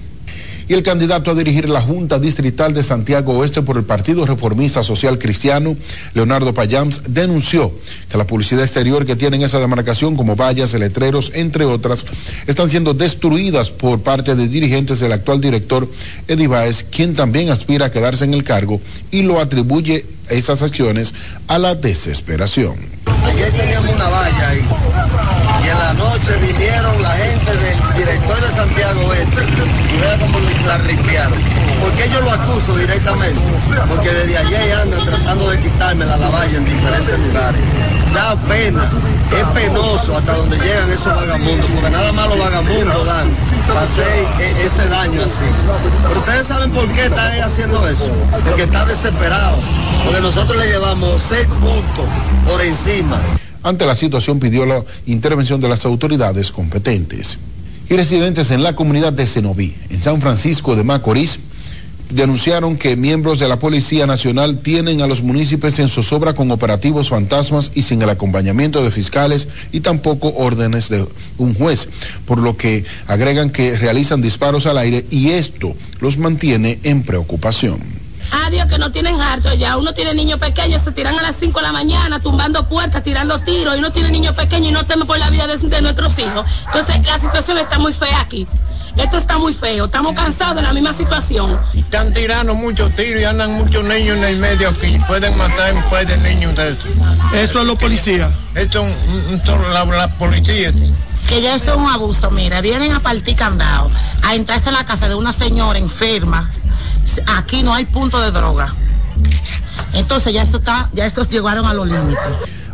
y 0.71 0.75
el 0.75 0.85
candidato 0.85 1.33
a 1.33 1.35
dirigir 1.35 1.69
la 1.69 1.81
Junta 1.81 2.21
Distrital 2.21 2.73
de 2.73 2.85
Santiago 2.85 3.33
Oeste 3.33 3.61
por 3.61 3.77
el 3.77 3.83
Partido 3.83 4.25
Reformista 4.25 4.85
Social 4.85 5.19
Cristiano, 5.19 5.77
Leonardo 6.15 6.55
Payams, 6.55 7.03
denunció 7.09 7.73
que 8.09 8.17
la 8.17 8.25
publicidad 8.25 8.63
exterior 8.63 9.05
que 9.05 9.17
tiene 9.17 9.45
esa 9.45 9.59
demarcación, 9.59 10.15
como 10.15 10.37
vallas, 10.37 10.73
letreros, 10.75 11.33
entre 11.35 11.65
otras, 11.65 12.07
están 12.47 12.71
siendo 12.71 12.95
destruidas 12.95 13.71
por 13.71 14.03
parte 14.03 14.37
de 14.37 14.47
dirigentes 14.47 15.01
del 15.01 15.11
actual 15.11 15.41
director 15.41 15.91
Eddie 16.29 16.47
Baez, 16.47 16.85
quien 16.85 17.17
también 17.17 17.51
aspira 17.51 17.87
a 17.87 17.91
quedarse 17.91 18.25
en 18.25 18.35
el 18.35 18.45
cargo 18.45 18.81
y 19.11 19.23
lo 19.23 19.41
atribuye 19.41 20.07
esas 20.29 20.63
acciones 20.63 21.15
a 21.49 21.59
la 21.59 21.75
desesperación. 21.75 22.77
Ayer 23.25 23.51
teníamos 23.51 23.93
una 23.93 24.09
valla 24.09 24.55
en 24.55 24.65
la 25.91 25.95
noche 25.95 26.37
vinieron 26.37 27.03
la 27.03 27.11
gente 27.11 27.51
del 27.51 27.95
director 27.97 28.41
de 28.41 28.55
Santiago 28.55 29.07
Oeste 29.07 29.43
y 29.43 30.01
vea 30.01 30.19
cómo 30.21 30.39
la 30.65 30.79
limpiaron. 30.79 31.39
Porque 31.81 32.09
yo 32.11 32.21
lo 32.21 32.31
acuso 32.31 32.77
directamente, 32.77 33.41
porque 33.89 34.09
desde 34.09 34.39
ayer 34.39 34.73
andan 34.73 35.05
tratando 35.05 35.51
de 35.51 35.59
quitarme 35.59 36.05
la 36.05 36.17
valla 36.17 36.59
en 36.59 36.65
diferentes 36.65 37.19
lugares. 37.19 37.61
Da 38.15 38.37
pena, 38.49 38.89
es 39.37 39.45
penoso 39.61 40.17
hasta 40.17 40.33
donde 40.33 40.59
llegan 40.59 40.91
esos 40.91 41.07
vagabundos, 41.07 41.67
porque 41.75 41.91
nada 41.91 42.13
más 42.13 42.29
los 42.29 42.39
vagabundos 42.39 43.07
dan 43.07 43.29
para 43.67 43.81
hacer 43.81 44.27
e-, 44.39 44.67
ese 44.67 44.89
daño 44.89 45.23
así. 45.23 45.47
Pero 46.07 46.21
ustedes 46.21 46.47
saben 46.47 46.71
por 46.71 46.87
qué 46.93 47.07
están 47.07 47.41
haciendo 47.41 47.89
eso, 47.89 48.11
porque 48.45 48.63
está 48.63 48.85
desesperado, 48.85 49.57
porque 50.05 50.21
nosotros 50.21 50.57
le 50.57 50.71
llevamos 50.71 51.21
seis 51.29 51.47
puntos 51.47 52.07
por 52.47 52.61
encima. 52.61 53.19
Ante 53.63 53.87
la 53.87 53.95
situación 53.95 54.41
pidió 54.41 54.65
la 54.65 54.83
intervención 55.07 55.61
de 55.61 55.69
las 55.69 55.85
autoridades 55.85 56.51
competentes. 56.51 57.39
Y 57.89 57.97
residentes 57.97 58.51
en 58.51 58.63
la 58.63 58.75
comunidad 58.75 59.13
de 59.13 59.27
Cenoví, 59.27 59.75
en 59.91 59.99
San 59.99 60.21
Francisco 60.21 60.77
de 60.77 60.85
Macorís, 60.85 61.39
denunciaron 62.11 62.77
que 62.77 62.97
miembros 62.97 63.39
de 63.39 63.49
la 63.49 63.59
Policía 63.59 64.07
Nacional 64.07 64.59
tienen 64.59 65.01
a 65.01 65.07
los 65.07 65.23
municipios 65.23 65.79
en 65.79 65.89
zozobra 65.89 66.35
con 66.35 66.51
operativos 66.51 67.11
fantasmas 67.11 67.71
y 67.75 67.83
sin 67.83 68.03
el 68.03 68.11
acompañamiento 68.11 68.83
de 68.83 68.91
fiscales 68.91 69.49
y 69.73 69.81
tampoco 69.81 70.33
órdenes 70.37 70.89
de 70.89 71.07
un 71.39 71.55
juez, 71.55 71.89
por 72.27 72.41
lo 72.41 72.57
que 72.57 72.85
agregan 73.07 73.51
que 73.51 73.77
realizan 73.77 74.23
disparos 74.23 74.67
al 74.67 74.79
aire 74.79 75.05
y 75.11 75.31
esto 75.31 75.75
los 76.01 76.19
mantiene 76.19 76.79
en 76.83 77.03
preocupación. 77.03 77.79
Adiós, 78.33 78.67
que 78.67 78.79
no 78.79 78.91
tienen 78.93 79.21
harto 79.21 79.53
ya. 79.55 79.77
Uno 79.77 79.93
tiene 79.93 80.15
niños 80.15 80.39
pequeños, 80.39 80.83
se 80.83 80.93
tiran 80.93 81.19
a 81.19 81.23
las 81.23 81.37
5 81.37 81.59
de 81.59 81.67
la 81.67 81.73
mañana, 81.73 82.21
tumbando 82.21 82.69
puertas, 82.69 83.03
tirando 83.03 83.39
tiros, 83.41 83.77
y 83.77 83.79
uno 83.79 83.93
tiene 83.93 84.11
niños 84.11 84.35
pequeños 84.35 84.71
y 84.71 84.73
no 84.73 84.85
teme 84.85 85.05
por 85.05 85.19
la 85.19 85.31
vida 85.31 85.47
de, 85.47 85.83
nuestros 85.83 86.19
hijos. 86.19 86.47
Entonces, 86.67 87.07
la 87.07 87.19
situación 87.19 87.59
está 87.59 87.79
muy 87.79 87.93
fea 87.93 88.21
aquí. 88.21 88.47
Esto 88.97 89.19
está 89.19 89.39
muy 89.39 89.55
feo, 89.55 89.85
estamos 89.85 90.15
cansados 90.15 90.57
de 90.57 90.63
la 90.63 90.73
misma 90.73 90.93
situación. 90.93 91.59
Están 91.75 92.13
tirando 92.13 92.55
muchos 92.55 92.95
tiros 92.97 93.23
y 93.23 93.25
andan 93.25 93.53
muchos 93.53 93.85
niños 93.85 94.17
en 94.17 94.25
el 94.25 94.37
medio 94.37 94.71
aquí. 94.71 94.99
Pueden 95.07 95.37
matar 95.37 95.75
un 95.75 95.83
par 95.85 96.07
de 96.07 96.17
niños 96.17 96.55
de 96.57 96.73
eso. 96.73 96.89
Eso 97.33 97.61
es 97.61 97.67
los 97.67 97.77
policías. 97.77 98.31
Esto 98.55 98.85
es 98.87 99.49
la, 99.73 99.85
la 99.85 100.09
policía. 100.17 100.73
Que 101.29 101.41
ya 101.41 101.55
eso 101.55 101.73
es 101.73 101.77
un 101.77 101.87
abuso, 101.87 102.31
mira, 102.33 102.61
vienen 102.61 102.93
a 102.93 103.01
partir 103.01 103.37
candado, 103.37 103.89
a 104.23 104.35
entrarse 104.35 104.69
en 104.69 104.75
la 104.75 104.85
casa 104.85 105.09
de 105.09 105.15
una 105.15 105.33
señora 105.33 105.79
enferma, 105.79 106.51
aquí 107.27 107.63
no 107.63 107.75
hay 107.75 107.85
punto 107.85 108.21
de 108.21 108.31
droga. 108.31 108.75
Entonces 109.93 110.33
ya 110.33 110.43
eso 110.43 110.59
está, 110.59 110.91
ya 110.93 111.07
estos 111.07 111.29
llegaron 111.29 111.67
a 111.67 111.75
los 111.75 111.87
límites. 111.87 112.21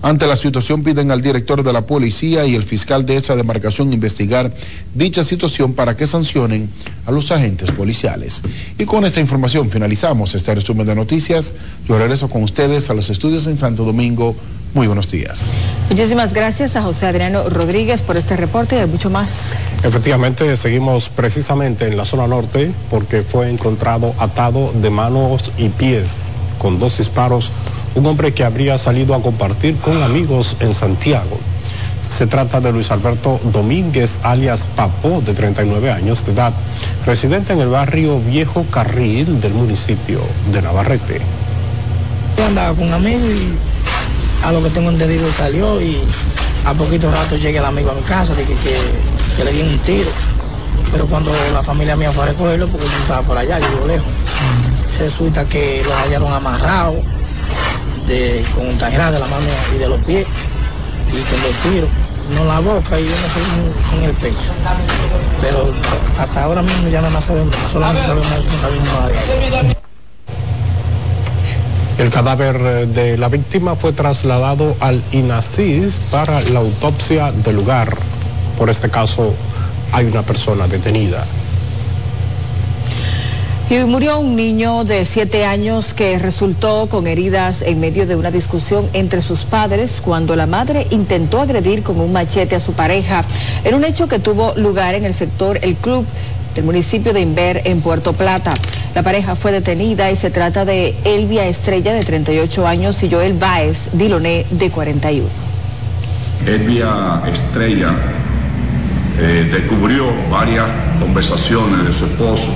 Ante 0.07 0.29
la 0.29 0.37
situación 0.37 0.85
piden 0.85 1.11
al 1.11 1.21
director 1.21 1.65
de 1.65 1.73
la 1.73 1.85
policía 1.85 2.47
y 2.47 2.55
el 2.55 2.63
fiscal 2.63 3.05
de 3.05 3.17
esa 3.17 3.35
demarcación 3.35 3.93
investigar 3.93 4.53
dicha 4.95 5.25
situación 5.25 5.73
para 5.73 5.97
que 5.97 6.07
sancionen 6.07 6.71
a 7.07 7.11
los 7.11 7.33
agentes 7.33 7.73
policiales. 7.73 8.41
Y 8.79 8.85
con 8.85 9.05
esta 9.05 9.19
información 9.19 9.69
finalizamos 9.69 10.37
este 10.37 10.55
resumen 10.55 10.87
de 10.87 10.95
noticias. 10.95 11.55
Yo 11.89 11.99
regreso 11.99 12.31
con 12.31 12.45
ustedes 12.45 12.89
a 12.89 12.95
los 12.95 13.11
estudios 13.11 13.49
en 13.49 13.59
Santo 13.59 13.83
Domingo. 13.83 14.37
Muy 14.75 14.87
buenos 14.87 15.11
días. 15.11 15.49
Muchísimas 15.91 16.33
gracias 16.33 16.77
a 16.77 16.83
José 16.83 17.07
Adriano 17.07 17.49
Rodríguez 17.49 18.01
por 18.01 18.17
este 18.17 18.37
reporte 18.37 18.81
y 18.81 18.87
mucho 18.87 19.11
más. 19.11 19.57
Efectivamente, 19.83 20.57
seguimos 20.57 21.09
precisamente 21.09 21.85
en 21.89 21.97
la 21.97 22.05
zona 22.05 22.29
norte 22.29 22.71
porque 22.91 23.23
fue 23.23 23.51
encontrado 23.51 24.15
atado 24.21 24.73
de 24.73 24.89
manos 24.89 25.51
y 25.59 25.69
pies 25.69 26.36
con 26.59 26.79
dos 26.79 26.99
disparos 26.99 27.53
un 27.97 28.07
hombre 28.07 28.33
que 28.35 28.45
habría 28.45 28.77
salido 28.79 29.15
a 29.15 29.23
compartir 29.23 29.77
con 29.77 30.03
amigos 30.03 30.57
en 30.61 30.75
Santiago. 30.75 31.39
Se 32.17 32.27
trata 32.27 32.61
de 32.61 32.71
Luis 32.73 32.91
Alberto 32.91 33.41
Domínguez, 33.53 34.21
alias 34.23 34.65
Papó, 34.77 35.23
de 35.23 35.35
39 35.35 35.91
años 35.91 36.25
de 36.25 36.33
edad, 36.33 36.53
residente 37.05 37.55
en 37.55 37.61
el 37.61 37.69
barrio 37.69 38.21
Viejo 38.21 38.65
Carril 38.71 39.41
del 39.41 39.55
municipio 39.55 40.21
de 40.53 40.63
Navarrete. 40.63 41.21
Yo 42.37 42.45
andaba 42.45 42.75
con 42.75 42.89
un 42.89 42.93
amigo 42.93 43.27
y 43.27 43.55
a 44.45 44.53
lo 44.53 44.63
que 44.63 44.71
tengo 44.71 44.91
entendido 44.91 45.27
salió 45.37 45.81
y 45.81 45.99
a 46.65 46.75
poquito 46.75 47.11
rato 47.11 47.37
llega 47.37 47.61
el 47.61 47.67
amigo 47.67 47.91
a 47.91 47.95
mi 47.95 48.03
casa 48.03 48.35
de 48.35 48.45
que, 48.45 49.45
le 49.45 49.53
di 49.53 49.63
un 49.63 49.79
tiro. 49.81 50.11
Pero 50.93 51.07
cuando 51.07 51.33
la 51.53 51.63
familia 51.63 51.97
mía 51.97 52.13
fue 52.13 52.25
a 52.25 52.27
recogerlo, 52.27 52.69
porque 52.69 52.87
yo 52.87 52.99
estaba 53.01 53.23
por 53.23 53.37
allá, 53.37 53.59
yo 53.59 53.87
lejos, 53.87 54.07
resulta 54.99 55.45
que 55.45 55.83
lo 55.85 55.95
hallaron 55.95 56.33
amarrado 56.33 56.95
de, 58.07 58.45
con 58.55 58.67
un 58.67 58.79
tajera 58.79 59.11
de 59.11 59.19
la 59.19 59.27
mano 59.27 59.47
y 59.75 59.79
de 59.79 59.89
los 59.89 60.01
pies 60.05 60.27
y 61.09 61.23
con 61.31 61.43
los 61.43 61.55
tiros, 61.63 61.91
no 62.35 62.45
la 62.45 62.61
boca 62.61 62.99
y 62.99 63.05
yo 63.05 63.11
no 63.11 63.29
sé 63.29 63.97
en 63.99 64.05
el 64.05 64.13
pecho. 64.15 64.51
Pero 65.41 65.71
hasta 66.19 66.45
ahora 66.45 66.63
mismo 66.63 66.89
ya 66.89 67.01
nada 67.01 67.13
más 67.13 67.25
sabemos, 67.25 67.55
solamente 67.73 68.07
sabemos 68.07 68.27
eso, 68.33 68.51
no 68.51 68.61
sabemos 68.61 68.89
nada. 68.89 69.77
El 71.99 72.11
cadáver 72.11 72.89
de 72.89 73.17
la 73.17 73.29
víctima 73.29 73.75
fue 73.75 73.93
trasladado 73.93 74.77
al 74.81 75.03
INACIS 75.13 75.99
para 76.11 76.43
la 76.43 76.61
autopsia 76.61 77.33
del 77.33 77.57
lugar. 77.57 77.97
Por 78.59 78.69
este 78.69 78.91
caso 78.91 79.35
hay 79.93 80.05
una 80.07 80.23
persona 80.23 80.67
detenida. 80.67 81.25
Y 83.69 83.79
murió 83.79 84.21
un 84.21 84.37
niño 84.37 84.85
de 84.85 85.05
siete 85.07 85.45
años 85.45 85.93
que 85.93 86.21
resultó 86.21 86.87
con 86.89 87.09
heridas 87.09 87.63
en 87.63 87.81
medio 87.81 88.07
de 88.07 88.15
una 88.15 88.31
discusión 88.31 88.89
entre 88.93 89.23
sus 89.23 89.43
padres 89.43 90.01
cuando 90.01 90.37
la 90.37 90.47
madre 90.47 90.87
intentó 90.91 91.41
agredir 91.41 91.83
con 91.83 91.99
un 92.01 92.13
machete 92.13 92.55
a 92.55 92.61
su 92.61 92.75
pareja 92.75 93.25
en 93.65 93.75
un 93.75 93.85
hecho 93.85 94.07
que 94.07 94.21
tuvo 94.21 94.55
lugar 94.55 94.95
en 94.95 95.05
el 95.05 95.15
sector 95.15 95.59
El 95.63 95.75
Club 95.75 96.07
del 96.55 96.63
municipio 96.65 97.13
de 97.13 97.23
Inver 97.23 97.63
en 97.65 97.81
Puerto 97.81 98.13
Plata. 98.13 98.55
La 98.95 99.03
pareja 99.03 99.35
fue 99.35 99.51
detenida 99.51 100.13
y 100.13 100.17
se 100.17 100.31
trata 100.31 100.65
de 100.65 100.95
Elvia 101.03 101.49
Estrella 101.49 101.93
de 101.93 102.05
38 102.05 102.69
años 102.69 103.03
y 103.03 103.11
Joel 103.11 103.33
Baez 103.33 103.89
Diloné 103.95 104.47
de 104.49 104.71
41. 104.71 105.29
Elvia 106.47 107.21
Estrella 107.27 107.91
eh, 109.19 109.51
descubrió 109.53 110.07
varias 110.31 110.67
conversaciones 111.01 111.85
de 111.85 111.93
su 111.93 112.05
esposo 112.05 112.53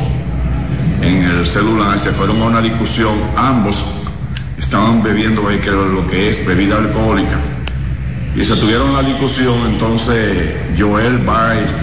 en 1.11 1.25
el 1.25 1.47
celular, 1.47 1.99
se 1.99 2.11
fueron 2.13 2.41
a 2.43 2.45
una 2.47 2.61
discusión, 2.61 3.15
ambos 3.37 3.85
estaban 4.59 5.03
bebiendo 5.03 5.43
lo 5.43 6.07
que 6.09 6.31
es 6.31 6.47
bebida 6.47 6.77
alcohólica. 6.77 7.37
Y 8.37 8.45
se 8.45 8.55
tuvieron 8.57 8.93
la 8.95 9.03
discusión, 9.03 9.57
entonces 9.67 10.55
Joel 10.79 11.19
Baez 11.19 11.75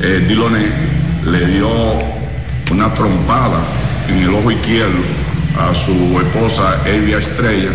eh, 0.00 0.24
Diloné 0.26 0.66
le 1.26 1.46
dio 1.46 1.68
una 2.70 2.92
trompada 2.94 3.60
en 4.08 4.18
el 4.18 4.34
ojo 4.34 4.50
izquierdo 4.50 5.02
a 5.58 5.74
su 5.74 5.92
esposa 6.20 6.80
Elvia 6.86 7.18
Estrella. 7.18 7.70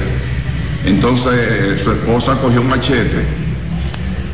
Entonces 0.86 1.34
eh, 1.34 1.78
su 1.78 1.92
esposa 1.92 2.36
cogió 2.42 2.62
un 2.62 2.70
machete 2.70 3.24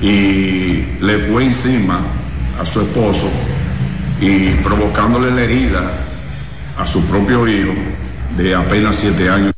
y 0.01 0.85
le 1.01 1.19
fue 1.29 1.45
encima 1.45 1.99
a 2.61 2.65
su 2.65 2.81
esposo 2.81 3.29
y 4.21 4.49
provocándole 4.63 5.31
la 5.31 5.41
herida 5.41 6.03
a 6.77 6.87
su 6.87 7.01
propio 7.05 7.47
hijo 7.47 7.73
de 8.37 8.55
apenas 8.55 8.95
siete 8.97 9.29
años. 9.29 9.53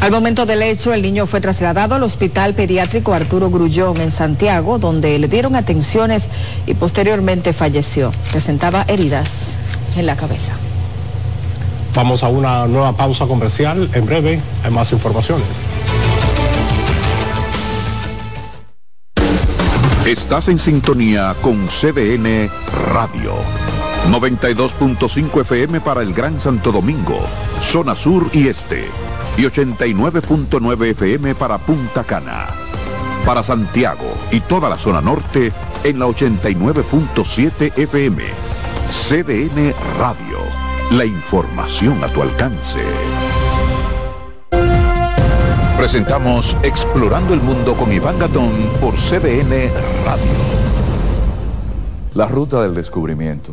Al 0.00 0.10
momento 0.10 0.46
del 0.46 0.62
hecho, 0.62 0.92
el 0.92 1.02
niño 1.02 1.26
fue 1.26 1.40
trasladado 1.40 1.94
al 1.94 2.02
Hospital 2.02 2.54
Pediátrico 2.54 3.12
Arturo 3.12 3.50
Grullón 3.50 4.00
en 4.00 4.12
Santiago, 4.12 4.78
donde 4.78 5.18
le 5.18 5.26
dieron 5.26 5.56
atenciones 5.56 6.28
y 6.66 6.74
posteriormente 6.74 7.52
falleció. 7.52 8.12
Presentaba 8.30 8.84
heridas 8.88 9.56
en 9.96 10.06
la 10.06 10.16
cabeza. 10.16 10.52
Vamos 11.94 12.22
a 12.22 12.28
una 12.28 12.66
nueva 12.66 12.92
pausa 12.92 13.26
comercial. 13.26 13.90
En 13.94 14.06
breve 14.06 14.40
hay 14.62 14.70
más 14.70 14.92
informaciones. 14.92 15.46
Estás 20.06 20.46
en 20.48 20.58
sintonía 20.58 21.34
con 21.42 21.66
CDN 21.66 22.48
Radio. 22.92 23.65
92.5 24.08 25.40
FM 25.40 25.80
para 25.80 26.02
el 26.02 26.14
Gran 26.14 26.40
Santo 26.40 26.70
Domingo, 26.70 27.18
zona 27.60 27.96
sur 27.96 28.28
y 28.32 28.48
este. 28.48 28.84
Y 29.36 29.42
89.9 29.42 30.86
FM 30.90 31.34
para 31.34 31.58
Punta 31.58 32.04
Cana. 32.04 32.46
Para 33.24 33.42
Santiago 33.42 34.14
y 34.30 34.40
toda 34.40 34.68
la 34.68 34.78
zona 34.78 35.00
norte 35.00 35.52
en 35.82 35.98
la 35.98 36.06
89.7 36.06 37.76
FM. 37.76 38.22
CDN 38.90 39.74
Radio. 39.98 40.38
La 40.92 41.04
información 41.04 42.02
a 42.04 42.08
tu 42.08 42.22
alcance. 42.22 42.80
Presentamos 45.76 46.56
Explorando 46.62 47.34
el 47.34 47.40
Mundo 47.40 47.74
con 47.74 47.92
Iván 47.92 48.18
Gatón 48.18 48.52
por 48.80 48.94
CDN 48.94 49.72
Radio. 50.04 50.24
La 52.14 52.28
ruta 52.28 52.62
del 52.62 52.74
descubrimiento. 52.74 53.52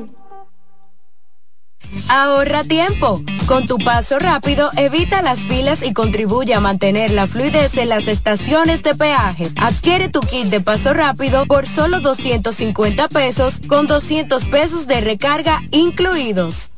Ahorra 2.09 2.63
tiempo. 2.63 3.21
Con 3.45 3.67
tu 3.67 3.77
paso 3.77 4.19
rápido, 4.19 4.69
evita 4.77 5.21
las 5.21 5.39
filas 5.39 5.83
y 5.83 5.93
contribuye 5.93 6.53
a 6.53 6.59
mantener 6.59 7.11
la 7.11 7.27
fluidez 7.27 7.77
en 7.77 7.89
las 7.89 8.07
estaciones 8.07 8.83
de 8.83 8.95
peaje. 8.95 9.49
Adquiere 9.57 10.09
tu 10.09 10.21
kit 10.21 10.47
de 10.47 10.61
paso 10.61 10.93
rápido 10.93 11.45
por 11.45 11.67
solo 11.67 11.99
250 11.99 13.07
pesos 13.09 13.59
con 13.67 13.87
200 13.87 14.45
pesos 14.45 14.87
de 14.87 15.01
recarga 15.01 15.61
incluidos. 15.71 16.71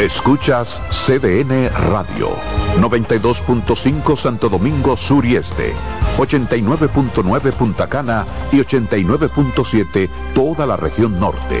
Escuchas 0.00 0.80
CDN 0.88 1.68
Radio, 1.90 2.30
92.5 2.78 4.16
Santo 4.16 4.48
Domingo 4.48 4.96
Sur 4.96 5.26
y 5.26 5.36
Este, 5.36 5.74
89.9 6.16 7.52
Punta 7.52 7.86
Cana 7.86 8.24
y 8.50 8.60
89.7 8.60 10.08
toda 10.34 10.64
la 10.64 10.78
región 10.78 11.20
norte. 11.20 11.60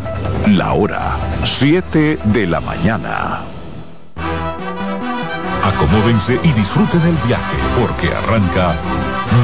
la 0.47 0.75
hora 0.75 1.17
7 1.45 2.19
de 2.25 2.47
la 2.47 2.61
mañana. 2.61 3.41
Acomódense 5.65 6.39
y 6.43 6.53
disfruten 6.53 7.01
el 7.01 7.17
viaje 7.27 7.57
porque 7.81 8.15
arranca 8.15 8.75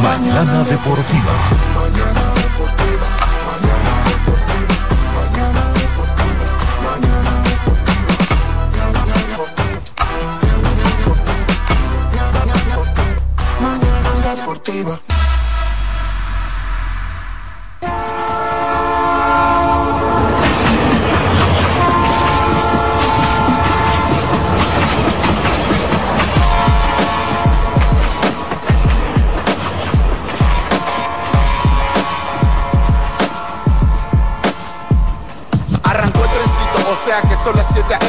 Mañana 0.03 0.62
Deportiva. 0.64 1.84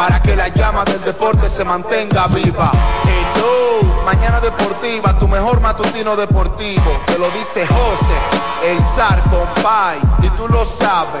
Para 0.00 0.22
que 0.22 0.34
la 0.34 0.48
llama 0.48 0.82
del 0.86 1.04
deporte 1.04 1.46
se 1.50 1.62
mantenga 1.62 2.26
viva. 2.28 2.72
Hello, 3.04 4.02
mañana 4.02 4.40
deportiva, 4.40 5.18
tu 5.18 5.28
mejor 5.28 5.60
matutino 5.60 6.16
deportivo. 6.16 7.02
Te 7.04 7.18
lo 7.18 7.28
dice 7.32 7.66
José, 7.66 8.16
el 8.64 8.82
zar 8.96 9.22
compay, 9.24 9.98
y 10.22 10.30
tú 10.38 10.48
lo 10.48 10.64
sabes. 10.64 11.20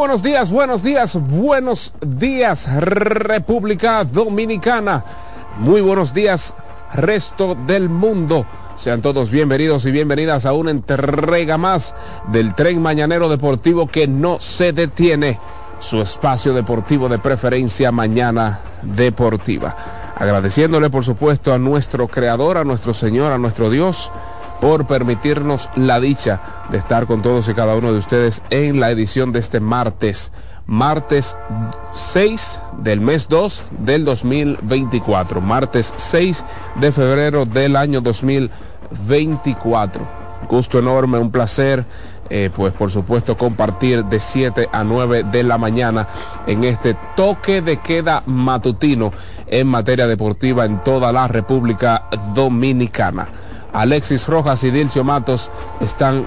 Buenos 0.00 0.22
días, 0.22 0.50
buenos 0.50 0.82
días, 0.82 1.18
buenos 1.20 1.92
días 2.00 2.66
República 2.74 4.02
Dominicana. 4.02 5.04
Muy 5.58 5.82
buenos 5.82 6.14
días 6.14 6.54
resto 6.94 7.54
del 7.54 7.90
mundo. 7.90 8.46
Sean 8.76 9.02
todos 9.02 9.30
bienvenidos 9.30 9.84
y 9.84 9.90
bienvenidas 9.90 10.46
a 10.46 10.54
una 10.54 10.70
entrega 10.70 11.58
más 11.58 11.94
del 12.32 12.54
tren 12.54 12.80
mañanero 12.80 13.28
deportivo 13.28 13.88
que 13.88 14.08
no 14.08 14.40
se 14.40 14.72
detiene. 14.72 15.38
Su 15.80 16.00
espacio 16.00 16.54
deportivo 16.54 17.10
de 17.10 17.18
preferencia 17.18 17.92
mañana 17.92 18.60
deportiva. 18.80 19.76
Agradeciéndole 20.16 20.88
por 20.88 21.04
supuesto 21.04 21.52
a 21.52 21.58
nuestro 21.58 22.08
creador, 22.08 22.56
a 22.56 22.64
nuestro 22.64 22.94
Señor, 22.94 23.32
a 23.32 23.38
nuestro 23.38 23.68
Dios 23.68 24.10
por 24.60 24.86
permitirnos 24.86 25.68
la 25.74 26.00
dicha 26.00 26.40
de 26.70 26.78
estar 26.78 27.06
con 27.06 27.22
todos 27.22 27.48
y 27.48 27.54
cada 27.54 27.74
uno 27.74 27.92
de 27.92 27.98
ustedes 27.98 28.42
en 28.50 28.80
la 28.80 28.90
edición 28.90 29.32
de 29.32 29.40
este 29.40 29.60
martes, 29.60 30.32
martes 30.66 31.36
6 31.94 32.60
del 32.78 33.00
mes 33.00 33.28
2 33.28 33.62
del 33.80 34.04
2024, 34.04 35.40
martes 35.40 35.94
6 35.96 36.44
de 36.76 36.92
febrero 36.92 37.46
del 37.46 37.76
año 37.76 38.00
2024. 38.00 40.20
Gusto 40.48 40.78
enorme, 40.78 41.18
un 41.18 41.30
placer. 41.30 41.84
Eh, 42.32 42.48
pues 42.54 42.72
por 42.72 42.92
supuesto 42.92 43.36
compartir 43.36 44.04
de 44.04 44.20
7 44.20 44.68
a 44.70 44.84
9 44.84 45.24
de 45.24 45.42
la 45.42 45.58
mañana 45.58 46.06
en 46.46 46.62
este 46.62 46.96
toque 47.16 47.60
de 47.60 47.78
queda 47.78 48.22
matutino 48.24 49.12
en 49.48 49.66
materia 49.66 50.06
deportiva 50.06 50.64
en 50.64 50.78
toda 50.84 51.12
la 51.12 51.26
República 51.26 52.04
Dominicana. 52.32 53.26
Alexis 53.72 54.28
Rojas 54.28 54.62
y 54.64 54.70
Dilcio 54.70 55.04
Matos 55.04 55.50
están 55.80 56.26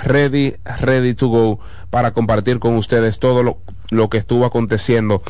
ready, 0.04 0.56
ready 0.82 1.14
to 1.14 1.28
go 1.28 1.60
para 1.90 2.12
compartir 2.12 2.60
con 2.60 2.76
ustedes 2.76 3.20
todo 3.20 3.44
lo, 3.44 3.58
lo 3.90 4.10
que 4.10 4.18
estuvo 4.18 4.46
aconteciendo 4.46 5.24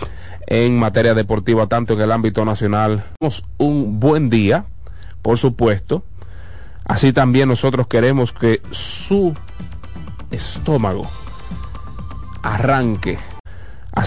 en 0.47 0.79
materia 0.79 1.13
deportiva, 1.13 1.67
tanto 1.67 1.93
en 1.93 2.01
el 2.01 2.11
ámbito 2.11 2.43
nacional. 2.45 3.05
Un 3.57 3.99
buen 3.99 4.29
día, 4.29 4.65
por 5.21 5.37
supuesto. 5.37 6.03
Así 6.85 7.13
también 7.13 7.49
nosotros 7.49 7.87
queremos 7.87 8.33
que 8.33 8.61
su 8.71 9.33
estómago 10.31 11.07
arranque 12.41 13.17